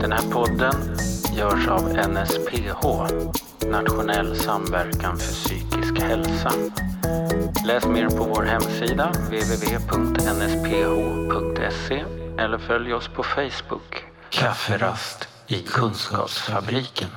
Den 0.00 0.12
här 0.12 0.22
podden 0.32 0.74
görs 1.36 1.68
av 1.68 1.82
NSPH, 2.08 2.82
Nationell 3.70 4.36
samverkan 4.36 5.16
för 5.18 5.32
psykisk 5.32 5.98
hälsa. 6.02 6.52
Läs 7.66 7.86
mer 7.86 8.08
på 8.08 8.24
vår 8.24 8.42
hemsida 8.42 9.12
www.nsph.se 10.54 12.04
eller 12.38 12.58
följ 12.58 12.94
oss 12.94 13.08
på 13.08 13.22
Facebook. 13.22 14.04
Kafferast 14.30 15.28
i 15.48 15.62
Kunskapsfabriken. 15.62 17.10